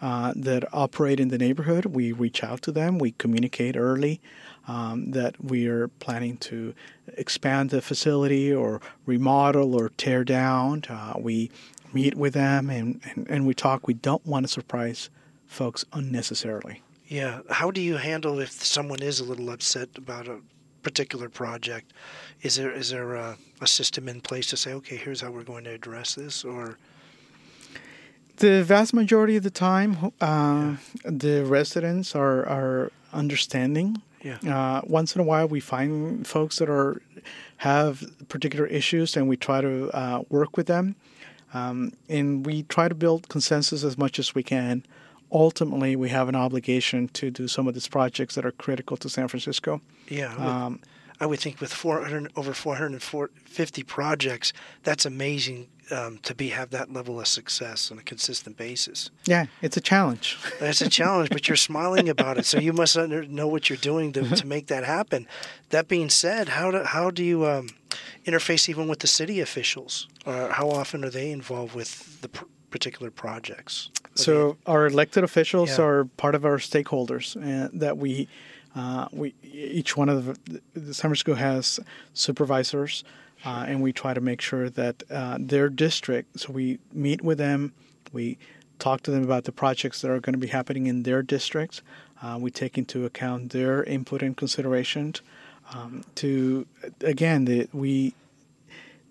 uh, 0.00 0.32
that 0.36 0.62
operate 0.72 1.18
in 1.18 1.28
the 1.28 1.38
neighborhood. 1.38 1.86
We 1.86 2.12
reach 2.12 2.44
out 2.44 2.62
to 2.62 2.72
them. 2.72 2.98
We 2.98 3.12
communicate 3.12 3.76
early 3.76 4.20
um, 4.68 5.10
that 5.10 5.42
we 5.42 5.66
are 5.66 5.88
planning 5.88 6.36
to 6.48 6.74
expand 7.16 7.70
the 7.70 7.82
facility 7.82 8.54
or 8.54 8.80
remodel 9.06 9.74
or 9.74 9.88
tear 9.88 10.22
down. 10.24 10.84
Uh, 10.88 11.14
we 11.18 11.50
meet 11.92 12.14
with 12.14 12.34
them 12.34 12.70
and, 12.70 13.00
and, 13.10 13.26
and 13.28 13.46
we 13.46 13.54
talk. 13.54 13.86
We 13.86 13.94
don't 13.94 14.24
want 14.26 14.46
to 14.46 14.52
surprise 14.52 15.10
folks 15.46 15.84
unnecessarily. 15.92 16.82
Yeah. 17.06 17.40
How 17.50 17.70
do 17.70 17.80
you 17.80 17.96
handle 17.96 18.40
if 18.40 18.50
someone 18.50 19.02
is 19.02 19.20
a 19.20 19.24
little 19.24 19.50
upset 19.50 19.88
about 19.96 20.26
a 20.28 20.38
particular 20.82 21.28
project? 21.28 21.92
Is 22.42 22.56
there 22.56 22.70
is 22.72 22.90
there 22.90 23.14
a, 23.14 23.36
a 23.60 23.66
system 23.66 24.08
in 24.08 24.20
place 24.20 24.46
to 24.48 24.56
say, 24.56 24.72
okay, 24.74 24.96
here's 24.96 25.20
how 25.20 25.30
we're 25.30 25.44
going 25.44 25.64
to 25.64 25.70
address 25.70 26.14
this, 26.14 26.44
or 26.44 26.78
The 28.36 28.64
vast 28.64 28.92
majority 28.94 29.36
of 29.36 29.42
the 29.44 29.50
time, 29.50 30.12
uh, 30.20 30.76
the 31.04 31.44
residents 31.44 32.14
are, 32.16 32.44
are 32.46 32.90
understanding. 33.12 34.02
yeah, 34.22 34.38
Uh, 34.44 34.80
once 34.86 35.14
in 35.14 35.20
a 35.20 35.24
while, 35.24 35.46
we 35.46 35.60
find 35.60 36.26
folks 36.26 36.58
that 36.58 36.68
are 36.68 37.00
have 37.58 38.02
particular 38.28 38.66
issues, 38.66 39.16
and 39.16 39.28
we 39.28 39.36
try 39.36 39.60
to 39.60 39.88
uh, 39.94 40.22
work 40.28 40.56
with 40.56 40.66
them. 40.66 40.96
Um, 41.54 41.92
and 42.08 42.44
we 42.44 42.64
try 42.64 42.88
to 42.88 42.94
build 42.96 43.28
consensus 43.28 43.84
as 43.84 43.96
much 43.96 44.18
as 44.18 44.34
we 44.34 44.42
can. 44.42 44.82
Ultimately, 45.34 45.96
we 45.96 46.10
have 46.10 46.28
an 46.28 46.36
obligation 46.36 47.08
to 47.08 47.30
do 47.30 47.48
some 47.48 47.66
of 47.68 47.74
these 47.74 47.88
projects 47.88 48.36
that 48.36 48.46
are 48.46 48.52
critical 48.52 48.96
to 48.98 49.08
San 49.08 49.26
Francisco. 49.28 49.80
yeah? 50.08 50.32
I 50.32 50.38
would, 50.38 50.46
Um, 50.46 50.80
I 51.20 51.26
would 51.26 51.40
think 51.40 51.60
with 51.60 51.72
400 51.72 52.30
over 52.36 52.54
450 52.54 53.82
projects, 53.82 54.52
that's 54.84 55.04
amazing 55.04 55.68
um, 55.90 56.18
to 56.22 56.34
be 56.34 56.48
have 56.48 56.70
that 56.70 56.92
level 56.92 57.20
of 57.20 57.26
success 57.26 57.90
on 57.90 57.98
a 57.98 58.02
consistent 58.02 58.56
basis. 58.56 59.10
yeah, 59.26 59.46
it's 59.60 59.76
a 59.76 59.80
challenge. 59.80 60.38
it's 60.60 60.80
a 60.80 60.88
challenge, 60.88 61.28
but 61.30 61.46
you're 61.48 61.56
smiling 61.56 62.08
about 62.08 62.38
it, 62.38 62.46
so 62.46 62.58
you 62.58 62.72
must 62.72 62.96
under, 62.96 63.24
know 63.26 63.46
what 63.48 63.68
you're 63.68 63.76
doing 63.76 64.12
to, 64.12 64.22
to 64.36 64.46
make 64.46 64.68
that 64.68 64.84
happen. 64.84 65.26
That 65.70 65.88
being 65.88 66.10
said, 66.10 66.48
how 66.48 66.70
do 66.70 66.84
how 66.84 67.10
do 67.10 67.22
you 67.22 67.44
um, 67.46 67.68
interface 68.24 68.68
even 68.68 68.88
with 68.88 69.00
the 69.00 69.06
city 69.08 69.40
officials, 69.40 70.08
or 70.24 70.48
how 70.50 70.70
often 70.70 71.04
are 71.04 71.10
they 71.10 71.30
involved 71.30 71.74
with 71.74 72.20
the 72.22 72.28
pr- 72.28 72.44
particular 72.70 73.10
projects? 73.10 73.90
So 74.14 74.56
our 74.66 74.86
elected 74.86 75.24
officials 75.24 75.70
Yeah. 75.70 75.84
are 75.84 76.04
part 76.04 76.34
of 76.34 76.44
our 76.44 76.58
stakeholders, 76.58 77.36
and 77.36 77.80
that 77.80 77.98
we, 77.98 78.28
uh, 78.76 79.08
we 79.12 79.34
each 79.42 79.96
one 79.96 80.08
of 80.08 80.26
the, 80.26 80.60
the 80.74 80.94
San 80.94 81.08
Francisco 81.08 81.34
has 81.34 81.80
supervisors, 82.12 83.04
uh, 83.44 83.64
and 83.68 83.82
we 83.82 83.92
try 83.92 84.14
to 84.14 84.20
make 84.20 84.40
sure 84.40 84.70
that 84.70 85.02
uh, 85.10 85.36
their 85.40 85.68
district. 85.68 86.40
So 86.40 86.52
we 86.52 86.78
meet 86.92 87.22
with 87.22 87.38
them, 87.38 87.72
we 88.12 88.38
talk 88.78 89.02
to 89.02 89.10
them 89.10 89.22
about 89.22 89.44
the 89.44 89.52
projects 89.52 90.00
that 90.02 90.10
are 90.10 90.20
going 90.20 90.34
to 90.34 90.38
be 90.38 90.48
happening 90.48 90.86
in 90.86 91.02
their 91.02 91.22
districts. 91.22 91.82
Uh, 92.22 92.38
we 92.40 92.50
take 92.50 92.78
into 92.78 93.04
account 93.04 93.50
their 93.50 93.84
input 93.84 94.22
and 94.22 94.36
considerations. 94.36 95.20
Um, 95.72 96.04
to 96.16 96.66
again, 97.00 97.46
the, 97.46 97.68
we 97.72 98.14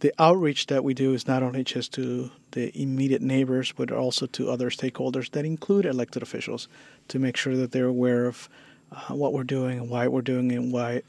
the 0.02 0.14
outreach 0.20 0.68
that 0.68 0.84
we 0.84 0.94
do 0.94 1.14
is 1.14 1.28
not 1.28 1.42
only 1.44 1.64
just 1.64 1.94
to 1.94 2.30
the 2.54 2.72
immediate 2.80 3.22
neighbors, 3.22 3.72
but 3.76 3.92
also 3.92 4.26
to 4.28 4.50
other 4.50 4.70
stakeholders 4.70 5.30
that 5.32 5.46
include 5.46 5.86
elected 5.86 6.24
officials 6.24 6.68
to 7.10 7.20
make 7.20 7.38
sure 7.38 7.56
that 7.56 7.72
they're 7.72 7.86
aware 7.86 8.26
of 8.26 8.50
uh, 8.92 9.14
what 9.14 9.34
we're 9.34 9.44
doing 9.44 9.80
and 9.80 9.90
why 9.90 10.08
we're 10.08 10.22
doing 10.22 10.50
it 10.52 10.56
and 10.56 10.72
why 10.72 11.02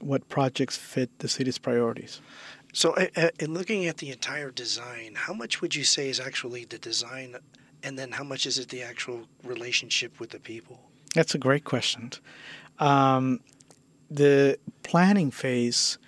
what 0.00 0.28
projects 0.28 0.76
fit 0.76 1.10
the 1.18 1.28
city's 1.28 1.58
priorities. 1.58 2.20
So, 2.72 2.94
uh, 2.94 3.28
in 3.38 3.52
looking 3.52 3.86
at 3.86 3.98
the 3.98 4.10
entire 4.10 4.50
design, 4.50 5.14
how 5.14 5.34
much 5.34 5.60
would 5.60 5.74
you 5.74 5.84
say 5.84 6.08
is 6.08 6.18
actually 6.18 6.64
the 6.64 6.78
design, 6.78 7.36
and 7.82 7.98
then 7.98 8.12
how 8.12 8.24
much 8.24 8.46
is 8.46 8.58
it 8.58 8.70
the 8.70 8.82
actual 8.82 9.26
relationship 9.44 10.18
with 10.18 10.30
the 10.30 10.40
people? 10.40 10.80
That's 11.14 11.34
a 11.34 11.38
great 11.38 11.64
question. 11.64 12.12
Um, 12.78 13.40
the 14.10 14.58
planning 14.82 15.30
phase 15.30 15.98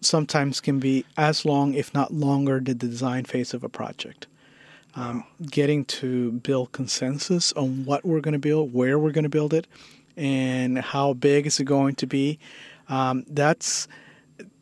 sometimes 0.00 0.60
can 0.60 0.78
be 0.78 1.04
as 1.16 1.44
long, 1.44 1.74
if 1.74 1.92
not 1.92 2.14
longer, 2.14 2.60
than 2.60 2.78
the 2.78 2.88
design 2.88 3.24
phase 3.24 3.52
of 3.52 3.62
a 3.62 3.68
project. 3.68 4.26
Um, 4.96 5.24
getting 5.50 5.84
to 5.84 6.32
build 6.32 6.72
consensus 6.72 7.52
on 7.52 7.84
what 7.84 8.04
we're 8.04 8.20
going 8.20 8.32
to 8.32 8.38
build, 8.38 8.72
where 8.72 8.98
we're 8.98 9.12
going 9.12 9.24
to 9.24 9.28
build 9.28 9.52
it, 9.52 9.66
and 10.16 10.78
how 10.78 11.12
big 11.12 11.46
is 11.46 11.60
it 11.60 11.64
going 11.64 11.94
to 11.96 12.06
be. 12.06 12.38
Um, 12.88 13.24
that's 13.28 13.88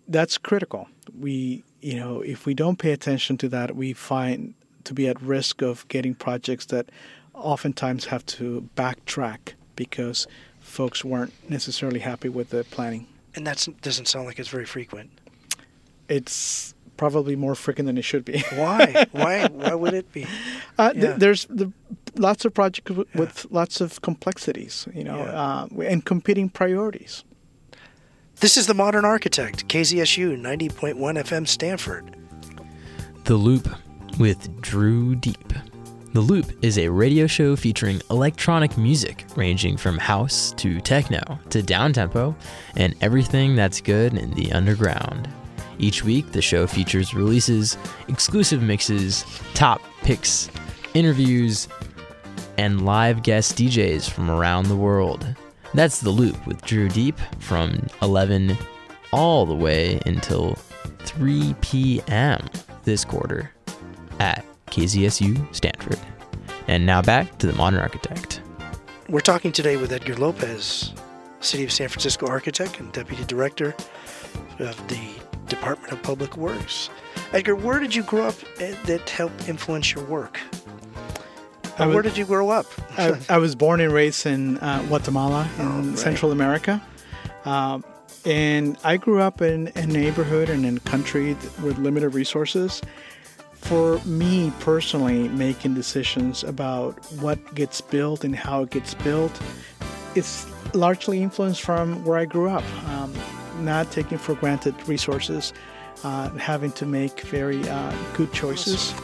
that's 0.09 0.37
critical. 0.37 0.89
We, 1.19 1.63
you 1.81 1.95
know, 1.95 2.21
if 2.21 2.47
we 2.47 2.55
don't 2.55 2.79
pay 2.79 2.93
attention 2.93 3.39
to 3.39 3.49
that, 3.51 3.77
we 3.77 3.93
find 3.93 4.55
to 4.85 4.95
be 4.95 5.09
at 5.09 5.21
risk 5.23 5.63
of 5.63 5.87
getting 5.89 6.15
projects 6.15 6.67
that 6.67 6.91
oftentimes 7.35 8.07
have 8.07 8.25
to 8.27 8.69
backtrack 8.77 9.55
because 9.77 10.27
folks 10.61 11.05
weren't 11.05 11.33
necessarily 11.49 12.01
happy 12.01 12.29
with 12.29 12.51
the 12.51 12.65
planning. 12.65 13.07
And 13.35 13.47
that 13.47 13.67
doesn't 13.83 14.07
sound 14.07 14.27
like 14.27 14.39
it's 14.39 14.49
very 14.49 14.65
frequent. 14.65 15.11
It's 16.09 16.74
probably 16.97 17.37
more 17.37 17.55
frequent 17.55 17.87
than 17.87 17.99
it 17.99 18.03
should 18.05 18.25
be. 18.25 18.41
Why? 18.55 19.07
Why? 19.13 19.49
Why 19.49 19.75
would 19.75 19.95
it 19.95 20.13
be? 20.13 20.27
Uh, 20.79 20.93
th- 20.93 21.17
there's 21.17 21.47
the, 21.47 21.73
lots 22.17 22.45
of 22.45 22.55
projects 22.55 22.89
w- 22.91 23.09
with 23.15 23.47
lots 23.51 23.81
of 23.81 24.01
complexities, 24.03 24.87
you 24.95 25.05
know, 25.05 25.19
Yeah. 25.19 25.67
uh, 25.73 25.81
and 25.83 26.05
competing 26.05 26.49
priorities. 26.49 27.25
This 28.41 28.57
is 28.57 28.67
the 28.67 28.75
Modern 28.75 29.05
Architect, 29.05 29.69
KZSU 29.69 30.37
90.1 30.41 30.95
FM 30.97 31.47
Stanford. 31.47 32.17
The 33.25 33.37
Loop 33.37 33.69
with 34.19 34.61
Drew 34.61 35.15
Deep. 35.15 35.53
The 36.13 36.21
Loop 36.21 36.53
is 36.63 36.79
a 36.79 36.89
radio 36.89 37.27
show 37.27 37.57
featuring 37.57 38.01
electronic 38.11 38.77
music 38.79 39.25
ranging 39.35 39.77
from 39.77 39.99
house 39.99 40.53
to 40.59 40.81
techno 40.81 41.21
to 41.51 41.61
downtempo 41.63 42.37
and 42.77 42.95
everything 43.01 43.57
that's 43.57 43.81
good 43.81 44.15
in 44.17 44.31
the 44.35 44.53
underground. 44.53 45.29
Each 45.79 46.05
week, 46.05 46.33
the 46.33 46.43
show 46.43 46.67
features 46.67 47.15
releases, 47.15 47.77
exclusive 48.09 48.63
mixes, 48.63 49.25
top 49.55 49.81
picks, 50.03 50.51
interviews, 50.95 51.69
and 52.59 52.85
live 52.85 53.23
guest 53.23 53.57
DJs 53.57 54.09
from 54.09 54.31
around 54.31 54.69
the 54.69 54.77
world. 54.77 55.27
That's 55.75 56.01
The 56.01 56.11
Loop 56.11 56.47
with 56.47 56.63
Drew 56.63 56.89
Deep 56.89 57.19
from 57.41 57.87
11 58.01 58.57
all 59.13 59.45
the 59.47 59.55
way 59.55 60.01
until 60.07 60.55
3 61.01 61.55
p.m. 61.61 62.41
this 62.85 63.05
quarter 63.05 63.51
at 64.21 64.45
KZSU 64.67 65.55
Stanford. 65.55 65.99
And 66.69 66.87
now 66.87 67.03
back 67.03 67.39
to 67.39 67.47
the 67.47 67.53
Modern 67.55 67.81
Architect. 67.81 68.41
We're 69.09 69.21
talking 69.21 69.53
today 69.53 69.77
with 69.77 69.93
Edgar 69.93 70.15
Lopez, 70.17 70.93
City 71.41 71.65
of 71.65 71.73
San 71.73 71.89
Francisco 71.89 72.27
architect 72.27 72.81
and 72.81 72.91
deputy 72.93 73.25
director 73.25 73.75
of 74.61 74.89
the 74.89 75.01
Department 75.49 75.93
of 75.93 76.03
Public 76.03 76.37
Works. 76.37 76.91
Edgar, 77.33 77.55
where 77.57 77.81
did 77.81 77.95
you 77.95 78.03
grow 78.03 78.25
up 78.27 78.35
eh, 78.61 78.75
that 78.87 79.09
helped 79.11 79.49
influence 79.49 79.95
your 79.95 80.05
work? 80.05 80.41
Was- 81.79 81.93
where 81.93 82.03
did 82.03 82.17
you 82.17 82.25
grow 82.25 82.51
up? 82.51 82.67
I, 82.99 83.19
I 83.29 83.39
was 83.39 83.55
born 83.55 83.81
and 83.81 83.93
raised 83.93 84.27
in 84.27 84.59
uh, 84.59 84.83
Guatemala 84.89 85.49
in 85.59 85.67
Oh, 85.67 85.81
right. 85.83 85.99
Central 85.99 86.31
America. 86.33 86.81
Um, 87.45 87.85
and 88.25 88.79
I 88.85 88.97
grew 88.97 89.21
up 89.21 89.43
in 89.43 89.71
a 89.75 89.85
neighborhood 89.87 90.49
and 90.49 90.65
in 90.65 90.77
a 90.79 90.81
country 90.81 91.35
with 91.63 91.77
limited 91.79 92.11
resources. 92.11 92.81
For 93.53 93.99
me 94.05 94.53
personally, 94.61 95.29
making 95.31 95.75
decisions 95.75 96.45
about 96.45 96.95
what 97.15 97.55
gets 97.55 97.81
built 97.81 98.23
and 98.25 98.37
how 98.37 98.63
it 98.63 98.71
gets 98.71 98.95
built, 98.95 99.39
it's 100.15 100.47
largely 100.75 101.23
influenced 101.23 101.63
from 101.63 102.05
where 102.05 102.19
I 102.19 102.25
grew 102.25 102.49
up. 102.49 102.65
Um, 102.89 103.13
not 103.61 103.91
taking 103.91 104.19
for 104.19 104.35
granted 104.35 104.75
resources, 104.89 105.53
uh, 106.03 106.31
having 106.31 106.73
to 106.73 106.87
make 106.87 107.21
very 107.23 107.67
uh, 107.69 107.95
good 108.17 108.33
choices. 108.33 108.95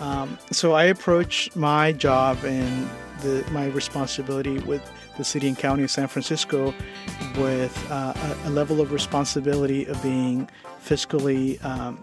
Um, 0.00 0.38
so 0.52 0.72
I 0.72 0.84
approach 0.84 1.54
my 1.56 1.92
job 1.92 2.38
and 2.44 2.88
the, 3.20 3.44
my 3.50 3.66
responsibility 3.66 4.58
with 4.60 4.82
the 5.16 5.24
city 5.24 5.48
and 5.48 5.58
county 5.58 5.82
of 5.82 5.90
San 5.90 6.06
Francisco 6.06 6.72
with 7.36 7.90
uh, 7.90 8.14
a, 8.44 8.48
a 8.48 8.50
level 8.50 8.80
of 8.80 8.92
responsibility 8.92 9.84
of 9.86 10.00
being 10.02 10.48
fiscally 10.84 11.62
um, 11.64 12.02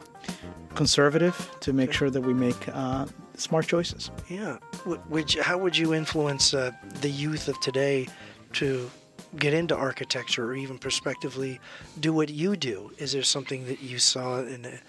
conservative 0.75 1.49
to 1.61 1.73
make 1.73 1.93
sure 1.93 2.09
that 2.09 2.21
we 2.21 2.33
make 2.33 2.67
uh, 2.73 3.05
smart 3.35 3.67
choices. 3.67 4.11
Yeah. 4.29 4.57
Would 4.85 5.33
how 5.35 5.57
would 5.57 5.77
you 5.77 5.93
influence 5.93 6.53
uh, 6.53 6.71
the 7.01 7.09
youth 7.09 7.47
of 7.47 7.59
today 7.61 8.07
to 8.53 8.89
get 9.37 9.53
into 9.53 9.75
architecture 9.75 10.45
or 10.45 10.55
even 10.55 10.77
prospectively 10.77 11.59
do 11.99 12.13
what 12.13 12.29
you 12.29 12.55
do? 12.55 12.91
Is 12.97 13.11
there 13.11 13.23
something 13.23 13.65
that 13.65 13.81
you 13.81 13.99
saw 13.99 14.39
in 14.39 14.65
a, 14.65 14.79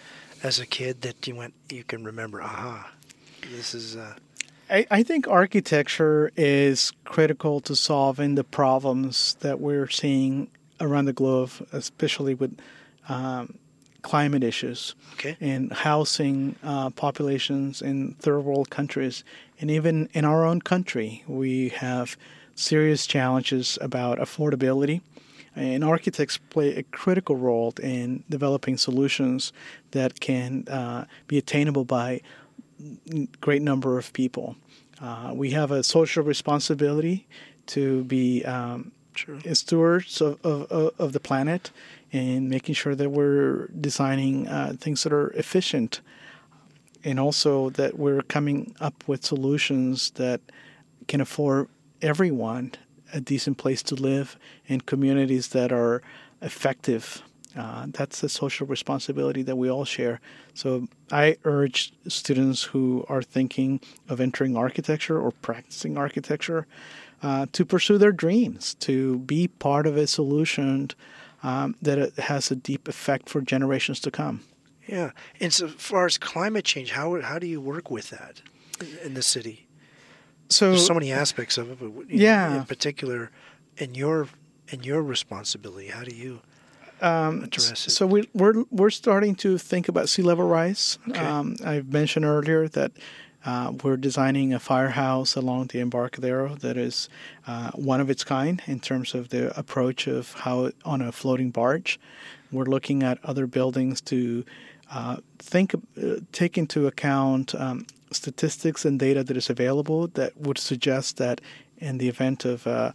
as 0.42 0.59
a 0.59 0.66
kid 0.66 1.03
that 1.03 1.26
you 1.26 1.34
went 1.34 1.55
you 1.70 1.84
can 1.84 2.05
remember? 2.05 2.42
Aha, 2.42 2.90
this 3.51 3.74
is. 3.74 3.97
Uh, 3.97 4.14
I, 4.68 4.86
I 4.90 5.03
think 5.03 5.28
architecture 5.28 6.32
is 6.36 6.92
critical 7.05 7.61
to 7.61 7.76
solving 7.76 8.34
the 8.34 8.44
problems 8.44 9.36
that 9.40 9.61
we're 9.61 9.88
seeing 9.88 10.49
around 10.80 11.05
the 11.05 11.12
globe, 11.12 11.51
especially 11.72 12.34
with 12.34 12.59
um, 13.09 13.59
climate 14.03 14.44
issues 14.44 14.94
okay. 15.14 15.36
and 15.40 15.72
housing 15.72 16.57
uh, 16.62 16.90
populations 16.90 17.82
in 17.82 18.14
third 18.14 18.40
world 18.40 18.70
countries. 18.70 19.24
And 19.61 19.70
even 19.70 20.09
in 20.12 20.24
our 20.24 20.44
own 20.44 20.61
country, 20.61 21.24
we 21.26 21.70
have 21.70 22.16
serious 22.57 23.07
challenges 23.07 23.78
about 23.80 24.18
affordability. 24.18 25.02
And 25.54 25.84
architects 25.84 26.36
play 26.36 26.74
a 26.74 26.82
critical 26.82 27.36
role 27.36 27.72
in 27.82 28.24
developing 28.28 28.76
solutions 28.76 29.52
that 29.92 30.20
can 30.20 30.66
uh, 30.68 31.07
be 31.28 31.38
attainable 31.38 31.84
by 31.84 32.20
great 33.40 33.62
number 33.62 33.96
of 33.96 34.12
people. 34.12 34.57
Uh, 35.00 35.32
we 35.34 35.52
have 35.52 35.70
a 35.70 35.82
social 35.82 36.24
responsibility 36.24 37.26
to 37.66 38.04
be 38.04 38.44
um, 38.44 38.92
Sure. 39.14 39.38
stewards 39.54 40.20
of, 40.20 40.44
of, 40.44 40.92
of 40.98 41.12
the 41.14 41.20
planet 41.20 41.70
and 42.12 42.50
making 42.50 42.74
sure 42.74 42.94
that 42.94 43.09
we're 43.09 43.68
designing 43.68 44.46
uh, 44.46 44.74
things 44.78 45.04
that 45.04 45.12
are 45.12 45.30
efficient 45.30 46.02
and 47.02 47.18
also 47.18 47.70
that 47.70 47.98
we're 47.98 48.20
coming 48.22 48.76
up 48.78 49.04
with 49.07 49.24
solutions 49.24 50.11
that 50.12 50.42
can 51.09 51.22
afford 51.22 51.68
everyone 52.03 52.72
a 53.12 53.20
decent 53.20 53.59
place 53.59 53.82
to 53.84 53.94
live 53.94 54.36
in 54.66 54.80
communities 54.80 55.49
that 55.49 55.72
are 55.72 56.03
effective. 56.42 57.22
Uh, 57.57 57.86
that's 57.88 58.22
a 58.22 58.28
social 58.28 58.66
responsibility 58.66 59.42
that 59.42 59.57
we 59.57 59.70
all 59.70 59.84
share. 59.84 60.20
So 60.55 60.88
I 61.11 61.36
urge 61.44 61.92
students 62.09 62.64
who 62.64 63.07
are 63.09 63.22
thinking 63.22 63.80
of 64.09 64.20
entering 64.20 64.57
architecture 64.57 65.18
or 65.18 65.30
practicing 65.30 65.97
architecture 65.97 66.66
uh, 67.22 67.47
to 67.53 67.64
pursue 67.64 67.97
their 67.97 68.12
dreams, 68.12 68.74
to 68.80 69.18
be 69.20 69.49
part 69.49 69.86
of 69.86 69.97
a 69.97 70.07
solution 70.07 70.90
um, 71.42 71.76
that 71.80 72.14
has 72.18 72.51
a 72.51 72.57
deep 72.57 72.88
effect 72.88 73.28
for 73.28 73.40
generations 73.40 74.01
to 74.01 74.11
come. 74.11 74.42
Yeah. 74.86 75.12
And 75.40 75.53
so 75.53 75.68
far 75.68 76.07
as 76.07 76.18
climate 76.18 76.64
change, 76.64 76.92
how 76.92 77.20
how 77.20 77.38
do 77.38 77.47
you 77.47 77.61
work 77.61 77.90
with 77.90 78.11
that 78.11 78.42
in 79.03 79.14
the 79.14 79.22
city? 79.22 79.65
So, 80.49 80.70
There's 80.70 80.86
so 80.86 80.94
many 80.94 81.12
aspects 81.12 81.59
of 81.59 81.70
it, 81.70 81.78
but 81.80 81.86
in, 82.11 82.18
Yeah. 82.20 82.57
in 82.57 82.64
particular, 82.64 83.30
in 83.78 83.94
your 83.94 84.28
in 84.68 84.82
your 84.82 85.03
responsibility, 85.03 85.88
how 85.88 86.03
do 86.05 86.14
you 86.14 86.40
um, 87.01 87.44
address 87.44 87.86
it? 87.86 87.90
So 87.90 88.07
we, 88.07 88.28
we're 88.34 88.64
we're 88.70 88.90
starting 88.90 89.34
to 89.36 89.59
think 89.59 89.88
about 89.88 90.09
sea 90.09 90.22
level 90.22 90.47
rise. 90.49 90.99
Okay. 91.09 91.20
Um, 91.20 91.57
I've 91.64 91.92
mentioned 91.92 92.24
earlier 92.24 92.68
that 92.68 92.92
uh, 93.44 93.72
we're 93.84 93.97
designing 93.97 94.53
a 94.53 94.59
firehouse 94.59 95.36
along 95.36 95.68
the 95.68 95.78
Embarcadero 95.80 96.57
that 96.57 96.76
is 96.76 97.09
uh, 97.47 97.70
one 97.74 98.01
of 98.01 98.11
its 98.11 98.24
kind 98.24 98.61
in 98.66 98.80
terms 98.80 99.14
of 99.14 99.28
the 99.28 99.57
approach 99.59 100.09
of 100.09 100.32
how 100.32 100.72
on 100.84 101.01
a 101.01 101.12
floating 101.12 101.51
barge. 101.51 102.01
We're 102.51 102.64
looking 102.64 103.03
at 103.03 103.18
other 103.24 103.47
buildings 103.47 104.01
to 104.03 104.44
uh, 104.90 105.16
think, 105.38 105.74
uh, 105.74 106.16
take 106.32 106.57
into 106.59 106.86
account 106.86 107.55
um, 107.55 107.86
statistics 108.12 108.84
and 108.84 108.98
data 108.98 109.22
that 109.24 109.36
is 109.36 109.50
available 109.50 110.09
that 110.09 110.36
would 110.36 110.59
suggest 110.59 111.16
that 111.18 111.40
in 111.78 111.98
the 111.98 112.09
event 112.09 112.44
of 112.44 112.66
uh, 112.66 112.92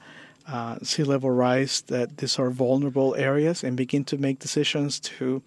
uh, 0.48 0.78
sea 0.84 1.04
level 1.04 1.30
rise, 1.30 1.82
that 1.88 2.18
these 2.18 2.40
are 2.40 2.50
vulnerable 2.50 3.16
areas, 3.16 3.64
and 3.64 3.78
begin 3.78 4.04
to 4.06 4.18
make 4.18 4.40
decisions 4.40 5.00
to, 5.00 5.42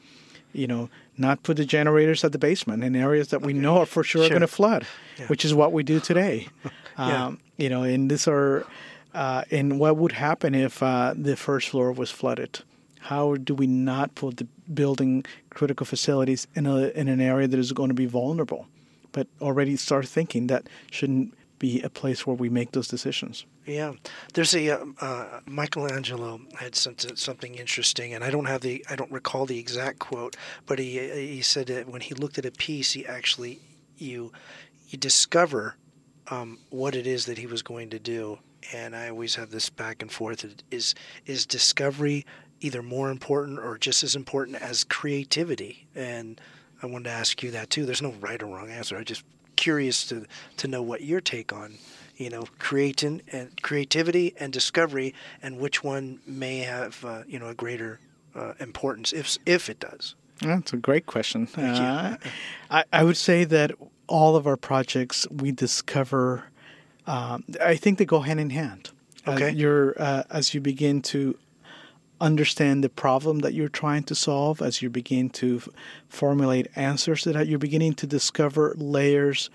you 0.52 0.66
know, 0.66 0.88
not 1.16 1.42
put 1.42 1.56
the 1.56 1.64
generators 1.64 2.24
at 2.24 2.32
the 2.32 2.38
basement 2.38 2.82
in 2.84 2.94
areas 2.96 3.28
that 3.28 3.42
we 3.42 3.52
know 3.52 3.78
are 3.78 3.86
for 3.86 4.02
sure, 4.04 4.22
Sure. 4.22 4.26
are 4.26 4.28
going 4.30 4.40
to 4.40 4.46
flood, 4.46 4.86
Yeah. 5.18 5.26
which 5.26 5.44
is 5.44 5.52
what 5.54 5.72
we 5.72 5.82
do 5.82 6.00
today. 6.00 6.48
Yeah. 6.98 7.24
um, 7.26 7.38
you 7.56 7.68
know, 7.68 7.82
and 7.82 8.08
these 8.08 8.28
are, 8.28 8.64
uh, 9.14 9.42
and 9.50 9.80
what 9.80 9.96
would 9.96 10.12
happen 10.12 10.54
if 10.54 10.80
uh, 10.80 11.12
the 11.16 11.34
first 11.36 11.70
floor 11.70 11.90
was 11.90 12.10
flooded? 12.12 12.60
How 13.00 13.34
do 13.34 13.52
we 13.52 13.66
not 13.66 14.14
put 14.14 14.36
the 14.36 14.46
building 14.72 15.24
critical 15.50 15.84
facilities 15.86 16.46
in 16.54 16.66
a 16.66 16.88
in 17.00 17.08
an 17.08 17.20
area 17.20 17.48
that 17.48 17.58
is 17.58 17.72
going 17.72 17.88
to 17.90 17.94
be 17.94 18.06
vulnerable? 18.06 18.66
But 19.14 19.28
already 19.40 19.76
start 19.76 20.06
thinking 20.06 20.48
that 20.48 20.68
shouldn't 20.90 21.32
be 21.58 21.80
a 21.80 21.88
place 21.88 22.26
where 22.26 22.36
we 22.36 22.50
make 22.50 22.72
those 22.72 22.88
decisions. 22.88 23.46
Yeah, 23.64 23.92
there's 24.34 24.54
a 24.54 24.68
uh, 24.70 24.84
uh, 25.00 25.40
Michelangelo 25.46 26.40
had 26.58 26.74
some, 26.74 26.96
something 26.98 27.54
interesting, 27.54 28.12
and 28.12 28.22
I 28.22 28.30
don't 28.30 28.44
have 28.44 28.60
the 28.60 28.84
I 28.90 28.96
don't 28.96 29.10
recall 29.10 29.46
the 29.46 29.58
exact 29.58 29.98
quote, 29.98 30.36
but 30.66 30.78
he 30.78 30.98
he 31.36 31.40
said 31.40 31.68
that 31.68 31.88
when 31.88 32.02
he 32.02 32.14
looked 32.14 32.36
at 32.36 32.44
a 32.44 32.50
piece, 32.50 32.92
he 32.92 33.06
actually 33.06 33.60
you 33.96 34.30
you 34.88 34.98
discover 34.98 35.76
um, 36.30 36.58
what 36.68 36.94
it 36.94 37.06
is 37.06 37.24
that 37.26 37.38
he 37.38 37.46
was 37.46 37.62
going 37.62 37.88
to 37.90 37.98
do, 37.98 38.38
and 38.72 38.94
I 38.94 39.08
always 39.08 39.36
have 39.36 39.50
this 39.50 39.70
back 39.70 40.02
and 40.02 40.12
forth: 40.12 40.44
is 40.70 40.94
is 41.24 41.46
discovery 41.46 42.26
either 42.60 42.82
more 42.82 43.10
important 43.10 43.58
or 43.58 43.78
just 43.78 44.04
as 44.04 44.14
important 44.14 44.56
as 44.60 44.84
creativity? 44.84 45.86
And 45.94 46.38
I 46.84 46.86
wanted 46.86 47.04
to 47.04 47.10
ask 47.12 47.42
you 47.42 47.50
that 47.52 47.70
too. 47.70 47.86
There's 47.86 48.02
no 48.02 48.12
right 48.20 48.40
or 48.42 48.46
wrong 48.46 48.70
answer. 48.70 48.96
I'm 48.96 49.06
just 49.06 49.24
curious 49.56 50.06
to 50.08 50.26
to 50.58 50.68
know 50.68 50.82
what 50.82 51.00
your 51.00 51.20
take 51.20 51.52
on 51.52 51.78
you 52.16 52.28
know 52.28 52.44
creating 52.58 53.22
and 53.32 53.50
creativity 53.62 54.34
and 54.38 54.52
discovery 54.52 55.14
and 55.42 55.58
which 55.58 55.82
one 55.82 56.20
may 56.26 56.58
have 56.58 57.02
uh, 57.04 57.22
you 57.26 57.38
know 57.38 57.46
a 57.46 57.54
greater 57.54 58.00
uh, 58.34 58.52
importance 58.60 59.12
if 59.12 59.38
if 59.46 59.70
it 59.70 59.80
does 59.80 60.14
That's 60.42 60.72
a 60.72 60.76
great 60.76 61.06
question. 61.06 61.46
Thank 61.46 61.78
you. 61.78 61.82
Uh, 61.82 62.16
I, 62.70 62.84
I 62.92 63.04
would 63.04 63.16
say 63.16 63.44
that 63.44 63.72
all 64.06 64.36
of 64.36 64.46
our 64.46 64.56
projects 64.56 65.26
we 65.30 65.52
discover. 65.52 66.44
Um, 67.06 67.44
I 67.62 67.76
think 67.76 67.98
they 67.98 68.04
go 68.04 68.20
hand 68.20 68.40
in 68.40 68.50
hand. 68.50 68.90
Okay. 69.26 69.48
Uh, 69.48 69.52
you're 69.52 69.94
uh, 69.98 70.24
as 70.30 70.52
you 70.52 70.60
begin 70.60 71.00
to 71.02 71.38
understand 72.24 72.82
the 72.82 72.88
problem 72.88 73.40
that 73.40 73.52
you're 73.54 73.68
trying 73.68 74.02
to 74.04 74.14
solve, 74.14 74.62
as 74.62 74.80
you 74.82 74.88
begin 74.88 75.28
to 75.30 75.56
f- 75.58 75.68
formulate 76.08 76.66
answers 76.74 77.22
to 77.22 77.32
that, 77.32 77.46
you're 77.46 77.58
beginning 77.58 77.94
to 77.94 78.06
discover 78.06 78.74
layers 78.78 79.50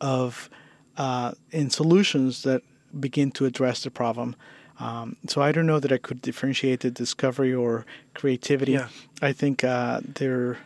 of 0.00 0.50
uh, 0.96 1.32
and 1.52 1.72
solutions 1.72 2.42
that 2.42 2.62
begin 2.98 3.30
to 3.30 3.46
address 3.46 3.84
the 3.84 3.90
problem. 3.90 4.34
Um, 4.80 5.16
so 5.28 5.40
I 5.40 5.52
don't 5.52 5.66
know 5.66 5.78
that 5.78 5.92
I 5.92 5.98
could 5.98 6.20
differentiate 6.20 6.80
the 6.80 6.90
discovery 6.90 7.54
or 7.54 7.86
creativity. 8.14 8.72
Yeah. 8.72 8.88
I 9.22 9.32
think 9.32 9.62
uh, 9.62 10.00
they're, 10.16 10.58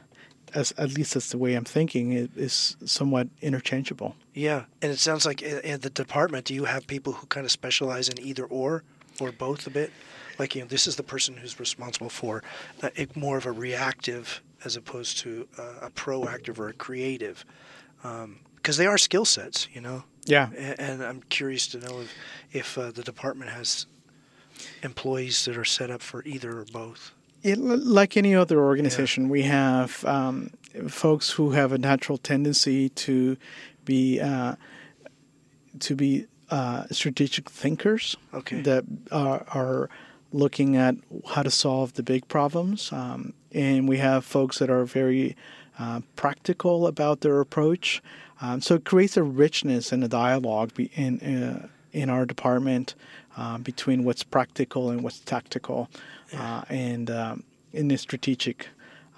as 0.55 0.73
at 0.79 0.95
least 0.95 1.15
that's 1.15 1.31
the 1.31 1.39
way 1.39 1.55
I'm 1.55 1.65
thinking, 1.65 2.13
it 2.13 2.31
is 2.37 2.77
somewhat 2.85 3.29
interchangeable. 3.43 4.15
yeah 4.33 4.65
and 4.83 4.91
it 4.93 4.99
sounds 4.99 5.25
like 5.27 5.43
in, 5.43 5.59
in 5.61 5.81
the 5.81 5.91
department 5.91 6.47
do 6.47 6.55
you 6.55 6.65
have 6.65 6.87
people 6.87 7.13
who 7.13 7.27
kind 7.27 7.45
of 7.45 7.53
specialize 7.53 8.09
in 8.09 8.19
either 8.21 8.45
or 8.61 8.83
or 9.21 9.31
both 9.47 9.67
a 9.67 9.71
bit 9.71 9.91
like 10.39 10.55
you 10.55 10.63
know 10.63 10.69
this 10.69 10.87
is 10.87 10.97
the 10.97 11.03
person 11.03 11.37
who's 11.37 11.59
responsible 11.61 12.09
for 12.11 12.43
uh, 12.83 12.89
more 13.15 13.37
of 13.39 13.47
a 13.47 13.53
reactive 13.53 14.43
as 14.65 14.77
opposed 14.77 15.19
to 15.19 15.47
uh, 15.59 15.87
a 15.87 15.91
proactive 15.91 16.59
or 16.59 16.69
a 16.69 16.73
creative 16.73 17.45
because 18.57 18.77
they 18.77 18.87
are 18.87 18.99
skill 18.99 19.25
sets 19.25 19.69
you 19.73 19.81
know 19.81 20.05
Yeah. 20.27 20.49
A- 20.57 20.81
and 20.81 21.03
I'm 21.03 21.23
curious 21.29 21.67
to 21.69 21.79
know 21.79 22.01
if, 22.01 22.15
if 22.53 22.79
uh, 22.79 22.91
the 22.91 23.03
department 23.03 23.51
has 23.51 23.87
employees 24.83 25.45
that 25.45 25.57
are 25.57 25.65
set 25.65 25.91
up 25.91 26.01
for 26.03 26.23
either 26.25 26.59
or 26.61 26.65
both. 26.73 27.13
It, 27.43 27.59
like 27.59 28.17
any 28.17 28.35
other 28.35 28.59
organization, 28.63 29.29
we 29.29 29.43
have 29.43 30.03
um, 30.07 30.51
folks 30.89 31.31
who 31.31 31.51
have 31.51 31.73
a 31.73 31.79
natural 31.79 32.17
tendency 32.19 32.89
to 32.91 33.37
be 33.85 34.19
uh, 34.21 34.55
to 35.81 35.95
be 35.95 36.27
uh, 36.51 36.85
strategic 36.91 37.51
thinkers 37.51 38.17
Okay. 38.33 38.61
that 38.63 38.85
are, 39.13 39.45
are 39.53 39.91
looking 40.35 40.77
at 40.77 40.97
how 41.29 41.43
to 41.43 41.51
solve 41.51 41.95
the 41.95 42.03
big 42.03 42.27
problems, 42.29 42.93
um, 42.93 43.33
and 43.53 43.89
we 43.89 43.99
have 43.99 44.25
folks 44.25 44.59
that 44.59 44.69
are 44.69 44.85
very 44.85 45.37
uh, 45.79 46.01
practical 46.17 46.87
about 46.87 47.21
their 47.21 47.41
approach. 47.41 48.03
Um, 48.41 48.61
so 48.61 48.75
it 48.75 48.85
creates 48.85 49.17
a 49.17 49.23
richness 49.23 49.93
and 49.93 50.03
a 50.03 50.09
dialogue 50.09 50.75
be- 50.75 50.91
in 50.95 51.21
uh, 51.21 51.69
in 51.93 52.11
our 52.11 52.27
department 52.27 52.97
uh, 53.37 53.59
between 53.59 54.03
what's 54.03 54.25
practical 54.25 54.91
and 54.91 55.03
what's 55.05 55.21
tactical, 55.21 55.89
uh, 56.37 56.65
and 56.69 57.11
um, 57.11 57.45
in 57.73 57.89
the 57.89 57.97
strategic. 57.97 58.69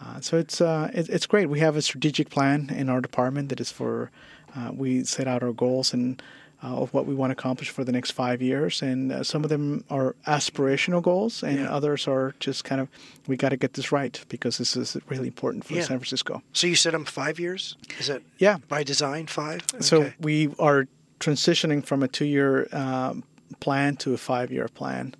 Uh, 0.00 0.20
so 0.20 0.36
it's 0.36 0.60
uh, 0.60 0.90
it, 0.92 1.08
it's 1.08 1.26
great. 1.26 1.48
We 1.48 1.60
have 1.60 1.76
a 1.76 1.82
strategic 1.82 2.28
plan 2.28 2.70
in 2.70 2.90
our 2.90 3.00
department 3.00 3.48
that 3.48 3.60
is 3.60 3.72
for 3.72 4.10
uh, 4.54 4.70
we 4.72 5.04
set 5.04 5.26
out 5.26 5.42
our 5.42 5.52
goals 5.52 5.94
and 5.94 6.22
uh, 6.64 6.68
of 6.82 6.92
what 6.94 7.06
we 7.06 7.14
want 7.14 7.30
to 7.30 7.32
accomplish 7.32 7.70
for 7.70 7.84
the 7.84 7.92
next 7.92 8.12
five 8.12 8.40
years, 8.40 8.82
and 8.82 9.12
uh, 9.12 9.22
some 9.22 9.44
of 9.44 9.50
them 9.50 9.84
are 9.90 10.14
aspirational 10.26 11.02
goals, 11.02 11.42
and 11.42 11.58
Yeah. 11.58 11.74
others 11.76 12.08
are 12.08 12.34
just 12.40 12.64
kind 12.64 12.80
of 12.80 12.88
we 13.26 13.36
got 13.36 13.50
to 13.50 13.56
get 13.56 13.72
this 13.74 13.92
right 13.92 14.24
because 14.28 14.56
this 14.58 14.76
is 14.76 14.96
really 15.08 15.26
important 15.28 15.64
for 15.64 15.74
Yeah. 15.74 15.82
San 15.82 15.98
Francisco. 15.98 16.42
So 16.52 16.66
you 16.66 16.74
said 16.76 16.94
I'm 16.94 17.04
five 17.04 17.38
years? 17.38 17.76
Is 17.98 18.06
that 18.06 18.22
Yeah. 18.38 18.58
by 18.68 18.82
design 18.84 19.26
five? 19.26 19.60
So 19.80 20.12
we 20.20 20.48
are 20.58 20.86
transitioning 21.20 21.84
from 21.84 22.02
a 22.02 22.08
two-year 22.08 22.68
um, 22.72 23.22
plan 23.60 23.96
to 23.96 24.14
a 24.14 24.16
five-year 24.18 24.68
plan, 24.68 25.14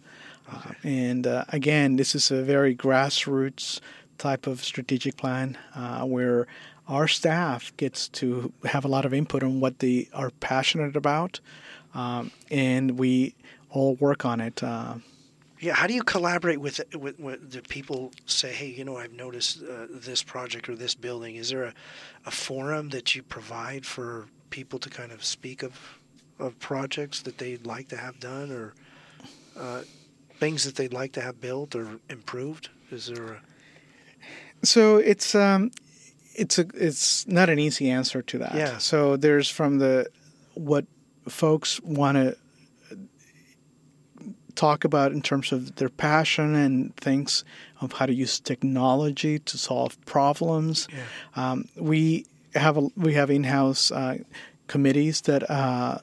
uh, 0.51 0.72
and 0.82 1.26
uh, 1.26 1.45
again, 1.53 1.97
this 1.97 2.14
is 2.14 2.30
a 2.30 2.43
very 2.43 2.74
grassroots 2.74 3.80
type 4.18 4.47
of 4.47 4.64
strategic 4.64 5.16
plan 5.16 5.59
uh, 5.74 6.05
where 6.05 6.47
our 6.89 7.09
staff 7.09 7.76
gets 7.76 8.09
to 8.09 8.53
have 8.64 8.84
a 8.84 8.89
lot 8.89 9.05
of 9.05 9.12
input 9.12 9.43
on 9.43 9.61
what 9.61 9.78
they 9.80 10.09
are 10.12 10.30
passionate 10.41 10.97
about, 10.97 11.41
um, 11.95 12.30
and 12.51 12.99
we 12.99 13.34
all 13.70 13.95
work 13.97 14.24
on 14.24 14.41
it. 14.41 14.62
Uh, 14.62 14.95
Yeah, 15.61 15.74
how 15.74 15.87
do 15.87 15.95
you 15.95 16.03
collaborate 16.03 16.61
with 16.61 16.80
with, 16.95 17.18
with 17.18 17.51
the 17.51 17.62
people? 17.62 18.12
Say, 18.26 18.53
hey, 18.53 18.68
you 18.68 18.84
know, 18.84 18.97
I've 18.99 19.12
noticed 19.12 19.62
uh, 19.62 19.87
this 19.91 20.22
project 20.22 20.68
or 20.68 20.76
this 20.76 20.95
building. 20.95 21.37
Is 21.37 21.49
there 21.49 21.64
a, 21.64 21.74
a 22.26 22.30
forum 22.30 22.91
that 22.91 23.14
you 23.14 23.22
provide 23.22 23.84
for 23.84 24.26
people 24.51 24.78
to 24.78 24.91
kind 24.91 25.12
of 25.12 25.24
speak 25.24 25.62
of 25.62 25.72
of 26.39 26.59
projects 26.59 27.22
that 27.22 27.39
they'd 27.39 27.66
like 27.66 27.89
to 27.89 27.97
have 27.97 28.20
done 28.20 28.53
or 28.53 28.74
uh, 29.59 29.82
things 30.39 30.64
that 30.64 30.74
they'd 30.76 30.93
like 30.93 31.12
to 31.12 31.20
have 31.20 31.41
built 31.41 31.74
or 31.74 31.99
improved? 32.11 32.68
Is 32.91 33.07
there 33.07 33.32
a 33.32 33.41
So 34.62 34.99
it's 34.99 35.34
um, 35.34 35.70
it's 36.37 36.59
a 36.59 36.66
it's 36.74 37.26
not 37.26 37.49
an 37.49 37.59
easy 37.59 37.91
answer 37.91 38.22
to 38.22 38.39
that. 38.39 38.55
Yeah. 38.55 38.78
So 38.78 39.16
there's 39.16 39.49
from 39.49 39.78
the 39.78 40.07
what 40.55 40.87
folks 41.28 41.80
want 41.82 42.16
to 42.16 42.37
talk 44.55 44.84
about 44.84 45.12
in 45.12 45.20
terms 45.20 45.53
of 45.53 45.76
their 45.76 45.89
passion 45.91 46.55
and 46.55 46.97
things 46.97 47.45
of 47.80 47.93
how 47.93 48.07
to 48.07 48.14
use 48.14 48.41
technology 48.41 49.39
to 49.39 49.59
solve 49.59 50.03
problems. 50.07 50.89
Yeah. 50.91 51.51
Um, 51.51 51.68
we 51.76 52.24
have 52.55 52.78
a, 52.78 52.89
we 52.97 53.14
have 53.14 53.30
in-house 53.30 53.91
uh, 53.91 54.18
committees 54.66 55.20
that 55.22 55.49
uh, 55.51 55.99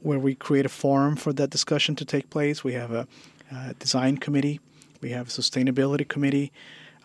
where 0.00 0.18
we 0.18 0.34
create 0.34 0.64
a 0.64 0.70
forum 0.70 1.16
for 1.16 1.32
that 1.34 1.50
discussion 1.50 1.94
to 1.96 2.04
take 2.04 2.30
place. 2.30 2.64
We 2.64 2.72
have 2.72 2.92
a, 2.92 3.06
a 3.50 3.74
design 3.74 4.16
committee, 4.16 4.60
we 5.02 5.10
have 5.10 5.28
a 5.28 5.30
sustainability 5.30 6.08
committee, 6.08 6.50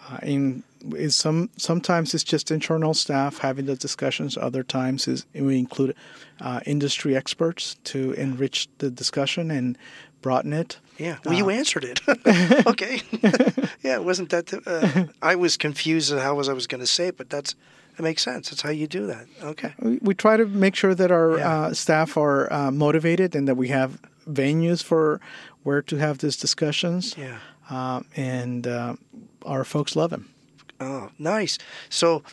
uh, 0.09 0.19
and 0.21 0.63
is 0.95 1.15
some 1.15 1.49
sometimes 1.57 2.13
it's 2.13 2.23
just 2.23 2.51
internal 2.51 2.93
staff 2.93 3.39
having 3.39 3.65
the 3.65 3.75
discussions. 3.75 4.37
Other 4.37 4.63
times 4.63 5.07
is 5.07 5.25
we 5.33 5.57
include 5.59 5.95
uh, 6.41 6.59
industry 6.65 7.15
experts 7.15 7.75
to 7.85 8.11
enrich 8.13 8.67
the 8.77 8.89
discussion 8.89 9.51
and 9.51 9.77
broaden 10.21 10.53
it. 10.53 10.79
Yeah. 10.97 11.17
Well, 11.25 11.35
you 11.35 11.49
answered 11.49 11.83
it. 11.83 12.01
okay. 12.67 13.01
yeah, 13.83 13.97
wasn't 13.99 14.29
that. 14.29 14.53
Uh, 14.65 15.05
I 15.21 15.35
was 15.35 15.57
confused 15.57 16.11
as 16.11 16.21
how 16.21 16.35
was 16.35 16.49
I 16.49 16.53
was 16.53 16.67
going 16.67 16.81
to 16.81 16.87
say 16.87 17.07
it, 17.07 17.17
but 17.17 17.29
that's 17.29 17.55
that 17.97 18.03
makes 18.03 18.21
sense. 18.23 18.49
That's 18.49 18.61
how 18.61 18.69
you 18.71 18.87
do 18.87 19.07
that. 19.07 19.25
Okay. 19.41 19.73
We, 19.79 19.97
we 20.01 20.13
try 20.15 20.37
to 20.37 20.45
make 20.45 20.75
sure 20.75 20.93
that 20.95 21.11
our 21.11 21.37
Yeah. 21.37 21.51
uh, 21.51 21.73
staff 21.73 22.15
are 22.17 22.51
uh, 22.53 22.71
motivated 22.71 23.35
and 23.35 23.47
that 23.47 23.55
we 23.57 23.69
have 23.69 23.99
venues 24.29 24.83
for 24.83 25.19
where 25.63 25.81
to 25.81 25.97
have 25.97 26.19
these 26.19 26.37
discussions. 26.37 27.15
Yeah. 27.17 27.39
Um, 27.69 28.05
and 28.15 28.65
uh, 28.67 28.95
our 29.45 29.63
folks 29.63 29.95
love 29.95 30.09
them. 30.11 30.29
Oh, 30.79 31.09
nice. 31.17 31.57
So, 31.89 32.23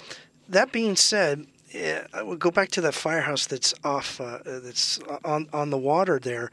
that 0.49 0.72
being 0.72 0.97
said, 0.97 1.47
yeah, 1.70 2.07
I 2.12 2.22
will 2.22 2.36
go 2.36 2.51
back 2.51 2.68
to 2.72 2.80
that 2.82 2.95
firehouse 2.95 3.47
that's 3.47 3.74
off, 3.82 4.20
uh, 4.20 4.24
uh, 4.24 4.61
that's 4.61 4.99
on 5.24 5.49
on 5.53 5.70
the 5.70 5.78
water 5.78 6.18
there. 6.18 6.51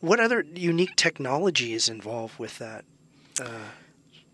What 0.00 0.18
other 0.20 0.44
unique 0.54 0.96
technology 0.96 1.74
is 1.74 1.88
involved 1.88 2.38
with 2.38 2.58
that? 2.58 2.84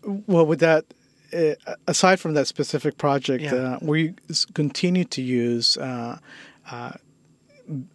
Well, 0.03 0.45
with 0.45 0.59
that, 0.59 0.85
uh, 1.33 1.55
aside 1.87 2.19
from 2.19 2.33
that 2.35 2.47
specific 2.47 2.97
project, 2.97 3.43
Yeah. 3.43 3.53
uh, 3.53 3.79
we 3.81 4.13
continue 4.53 5.03
to 5.05 5.21
use 5.21 5.77
uh, 5.77 6.17
uh, 6.71 6.91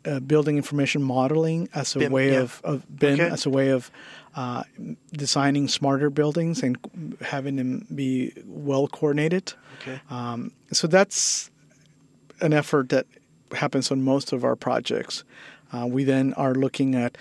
uh, 0.04 0.20
building 0.20 0.56
information 0.56 1.02
modeling 1.02 1.68
as 1.74 1.96
a 1.96 2.00
BIM, 2.00 2.12
way 2.12 2.32
yeah. 2.32 2.40
of, 2.40 2.60
of 2.62 2.82
BIM, 2.98 3.14
Okay. 3.14 3.28
as 3.30 3.46
a 3.46 3.50
way 3.50 3.70
of 3.70 3.90
uh, 4.36 4.64
designing 5.12 5.68
smarter 5.68 6.10
buildings 6.10 6.62
and 6.62 6.76
having 7.20 7.56
them 7.56 7.86
be 7.94 8.32
well 8.46 8.88
coordinated. 8.88 9.52
Okay. 9.80 10.00
Um, 10.10 10.52
so 10.72 10.86
that's 10.86 11.50
an 12.40 12.52
effort 12.52 12.88
that 12.88 13.06
happens 13.52 13.90
on 13.90 14.02
most 14.02 14.32
of 14.32 14.44
our 14.44 14.56
projects. 14.56 15.24
Uh, 15.72 15.86
we 15.86 16.04
then 16.04 16.34
are 16.34 16.54
looking 16.54 16.94
at 16.94 17.16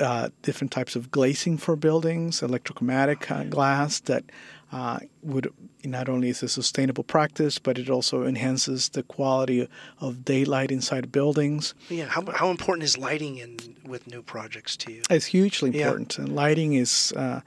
uh, 0.00 0.28
different 0.42 0.70
types 0.70 0.94
of 0.94 1.10
glazing 1.10 1.58
for 1.58 1.76
buildings, 1.76 2.40
electrochromatic 2.40 3.30
uh, 3.30 3.44
glass 3.44 4.00
that 4.00 4.24
uh, 4.70 4.98
would 5.22 5.52
not 5.84 6.08
only 6.08 6.28
is 6.28 6.42
a 6.42 6.48
sustainable 6.48 7.04
practice, 7.04 7.58
but 7.58 7.78
it 7.78 7.88
also 7.88 8.24
enhances 8.24 8.90
the 8.90 9.02
quality 9.02 9.68
of 10.00 10.24
daylight 10.24 10.70
inside 10.70 11.10
buildings. 11.10 11.74
Yeah. 11.88 12.06
How 12.06 12.22
how 12.32 12.50
important 12.50 12.84
is 12.84 12.98
lighting 12.98 13.38
in 13.38 13.56
with 13.86 14.06
new 14.06 14.22
projects 14.22 14.76
to 14.78 14.92
you? 14.92 15.02
It's 15.10 15.26
hugely 15.26 15.70
Yeah. 15.70 15.86
important. 15.86 16.18
And 16.18 16.34
lighting 16.34 16.74
is, 16.74 17.12
uh, 17.16 17.40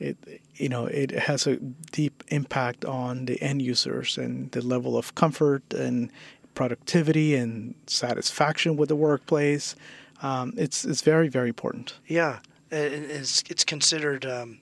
it 0.00 0.16
you 0.56 0.68
know, 0.68 0.86
it 0.86 1.10
has 1.10 1.46
a 1.46 1.56
deep 1.90 2.24
impact 2.28 2.84
on 2.84 3.26
the 3.26 3.40
end 3.42 3.60
users 3.62 4.18
and 4.18 4.50
the 4.52 4.62
level 4.62 4.96
of 4.96 5.14
comfort 5.14 5.62
and 5.74 6.10
productivity 6.54 7.34
and 7.34 7.74
satisfaction 7.86 8.76
with 8.76 8.88
the 8.88 8.96
workplace. 8.96 9.74
Um, 10.22 10.54
it's 10.56 10.84
it's 10.84 11.02
very 11.02 11.28
very 11.28 11.48
important. 11.48 11.94
Yeah. 12.06 12.38
It's 12.70 13.42
it's 13.50 13.64
considered 13.64 14.24
um, 14.24 14.58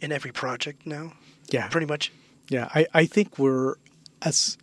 in 0.00 0.12
every 0.12 0.32
project 0.32 0.86
now. 0.86 1.12
Yeah, 1.52 1.68
Pretty 1.68 1.86
much. 1.86 2.10
yeah. 2.48 2.68
I, 2.74 2.86
I 2.94 3.06
think 3.06 3.38
we're 3.38 3.74
as 4.22 4.56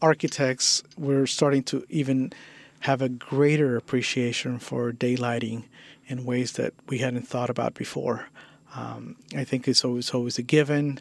architects 0.00 0.82
we're 0.98 1.26
starting 1.26 1.62
to 1.62 1.84
even 1.88 2.32
have 2.80 3.00
a 3.00 3.08
greater 3.08 3.76
appreciation 3.76 4.58
for 4.58 4.90
daylighting 4.92 5.64
in 6.08 6.24
ways 6.24 6.52
that 6.52 6.74
we 6.88 6.98
hadn't 6.98 7.28
thought 7.28 7.48
about 7.50 7.74
before. 7.74 8.26
Um, 8.74 9.16
I 9.36 9.44
think 9.44 9.68
it's 9.68 9.84
always 9.84 10.10
always 10.10 10.38
a 10.38 10.42
given, 10.42 10.98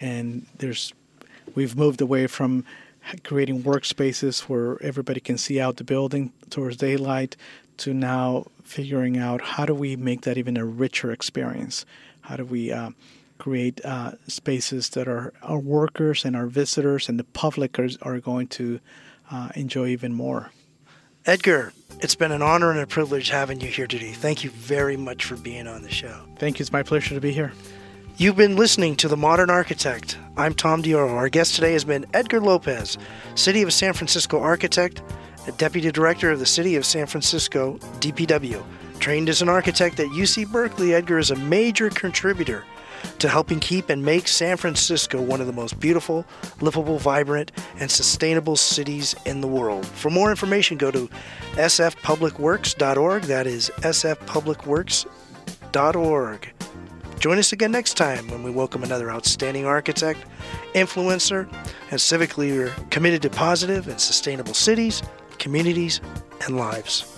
and 0.00 0.46
there's 0.58 0.92
we've 1.54 1.76
moved 1.76 2.00
away 2.00 2.26
from 2.28 2.64
creating 3.24 3.62
workspaces 3.64 4.40
where 4.42 4.80
everybody 4.82 5.20
can 5.20 5.36
see 5.38 5.60
out 5.60 5.76
the 5.76 5.84
building 5.84 6.32
towards 6.50 6.76
daylight 6.76 7.36
to 7.78 7.92
now 7.92 8.46
figuring 8.62 9.18
out 9.18 9.40
how 9.40 9.66
do 9.66 9.74
we 9.74 9.96
make 9.96 10.20
that 10.22 10.38
even 10.38 10.56
a 10.56 10.64
richer 10.64 11.10
experience? 11.10 11.84
How 12.22 12.36
do 12.36 12.44
we 12.44 12.70
uh, 12.72 12.90
create 13.44 13.78
uh, 13.84 14.12
spaces 14.26 14.88
that 14.88 15.06
our, 15.06 15.30
our 15.42 15.58
workers 15.58 16.24
and 16.24 16.34
our 16.34 16.46
visitors 16.46 17.10
and 17.10 17.18
the 17.18 17.24
public 17.24 17.78
are, 17.78 17.90
are 18.00 18.18
going 18.18 18.46
to 18.46 18.80
uh, 19.30 19.50
enjoy 19.54 19.86
even 19.88 20.14
more? 20.14 20.50
Edgar, 21.26 21.74
it's 22.00 22.14
been 22.14 22.32
an 22.32 22.40
honor 22.40 22.70
and 22.70 22.80
a 22.80 22.86
privilege 22.86 23.28
having 23.28 23.60
you 23.60 23.68
here 23.68 23.86
today. 23.86 24.12
Thank 24.12 24.44
you 24.44 24.50
very 24.50 24.96
much 24.96 25.26
for 25.26 25.36
being 25.36 25.66
on 25.66 25.82
the 25.82 25.90
show. 25.90 26.22
Thank 26.38 26.58
you. 26.58 26.62
It's 26.62 26.72
my 26.72 26.82
pleasure 26.82 27.14
to 27.14 27.20
be 27.20 27.32
here. 27.32 27.52
You've 28.16 28.34
been 28.34 28.56
listening 28.56 28.96
to 28.96 29.08
The 29.08 29.16
Modern 29.18 29.50
Architect. 29.50 30.16
I'm 30.38 30.54
Tom 30.54 30.82
Dioro. 30.82 31.10
Our 31.10 31.28
guest 31.28 31.54
today 31.54 31.74
has 31.74 31.84
been 31.84 32.06
Edgar 32.14 32.40
Lopez, 32.40 32.96
City 33.34 33.60
of 33.60 33.74
San 33.74 33.92
Francisco 33.92 34.40
architect, 34.40 35.02
a 35.46 35.52
deputy 35.52 35.92
director 35.92 36.30
of 36.30 36.38
the 36.38 36.46
City 36.46 36.76
of 36.76 36.86
San 36.86 37.06
Francisco, 37.06 37.76
DPW. 38.00 38.64
Trained 39.00 39.28
as 39.28 39.42
an 39.42 39.50
architect 39.50 40.00
at 40.00 40.06
UC 40.08 40.50
Berkeley, 40.50 40.94
Edgar 40.94 41.18
is 41.18 41.30
a 41.30 41.36
major 41.36 41.90
contributor 41.90 42.64
to 43.18 43.28
helping 43.28 43.60
keep 43.60 43.90
and 43.90 44.02
make 44.04 44.28
San 44.28 44.56
Francisco 44.56 45.20
one 45.20 45.40
of 45.40 45.46
the 45.46 45.52
most 45.52 45.78
beautiful, 45.80 46.24
livable, 46.60 46.98
vibrant, 46.98 47.50
and 47.78 47.90
sustainable 47.90 48.56
cities 48.56 49.14
in 49.24 49.40
the 49.40 49.48
world. 49.48 49.86
For 49.86 50.10
more 50.10 50.30
information, 50.30 50.76
go 50.76 50.90
to 50.90 51.08
sfpublicworks.org. 51.54 53.22
That 53.22 53.46
is 53.46 53.70
sfpublicworks.org. 53.76 56.52
Join 57.18 57.38
us 57.38 57.52
again 57.52 57.72
next 57.72 57.94
time 57.94 58.28
when 58.28 58.42
we 58.42 58.50
welcome 58.50 58.82
another 58.82 59.10
outstanding 59.10 59.64
architect, 59.64 60.20
influencer, 60.74 61.50
and 61.90 62.00
civic 62.00 62.36
leader 62.36 62.74
committed 62.90 63.22
to 63.22 63.30
positive 63.30 63.88
and 63.88 63.98
sustainable 63.98 64.52
cities, 64.52 65.02
communities, 65.38 66.02
and 66.44 66.58
lives. 66.58 67.10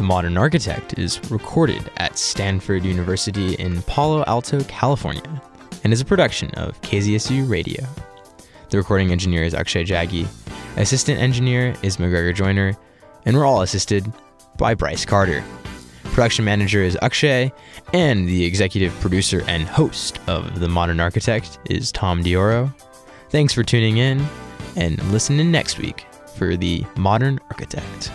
The 0.00 0.06
Modern 0.06 0.38
Architect 0.38 0.98
is 0.98 1.20
recorded 1.30 1.90
at 1.98 2.16
Stanford 2.16 2.86
University 2.86 3.52
in 3.56 3.82
Palo 3.82 4.24
Alto, 4.26 4.64
California, 4.64 5.42
and 5.84 5.92
is 5.92 6.00
a 6.00 6.06
production 6.06 6.50
of 6.52 6.80
KZSU 6.80 7.46
Radio. 7.46 7.84
The 8.70 8.78
recording 8.78 9.12
engineer 9.12 9.42
is 9.42 9.52
Akshay 9.52 9.84
Jaggi, 9.84 10.26
assistant 10.78 11.20
engineer 11.20 11.74
is 11.82 11.98
McGregor 11.98 12.34
Joyner, 12.34 12.78
and 13.26 13.36
we're 13.36 13.44
all 13.44 13.60
assisted 13.60 14.10
by 14.56 14.72
Bryce 14.72 15.04
Carter. 15.04 15.44
Production 16.04 16.46
manager 16.46 16.82
is 16.82 16.96
Akshay, 17.02 17.52
and 17.92 18.26
the 18.26 18.42
executive 18.42 18.98
producer 19.00 19.42
and 19.48 19.64
host 19.64 20.18
of 20.28 20.60
The 20.60 20.68
Modern 20.68 20.98
Architect 20.98 21.58
is 21.66 21.92
Tom 21.92 22.24
Dioro. 22.24 22.74
Thanks 23.28 23.52
for 23.52 23.62
tuning 23.62 23.98
in, 23.98 24.26
and 24.76 24.98
listen 25.12 25.38
in 25.38 25.52
next 25.52 25.78
week 25.78 26.06
for 26.38 26.56
The 26.56 26.86
Modern 26.96 27.38
Architect. 27.50 28.10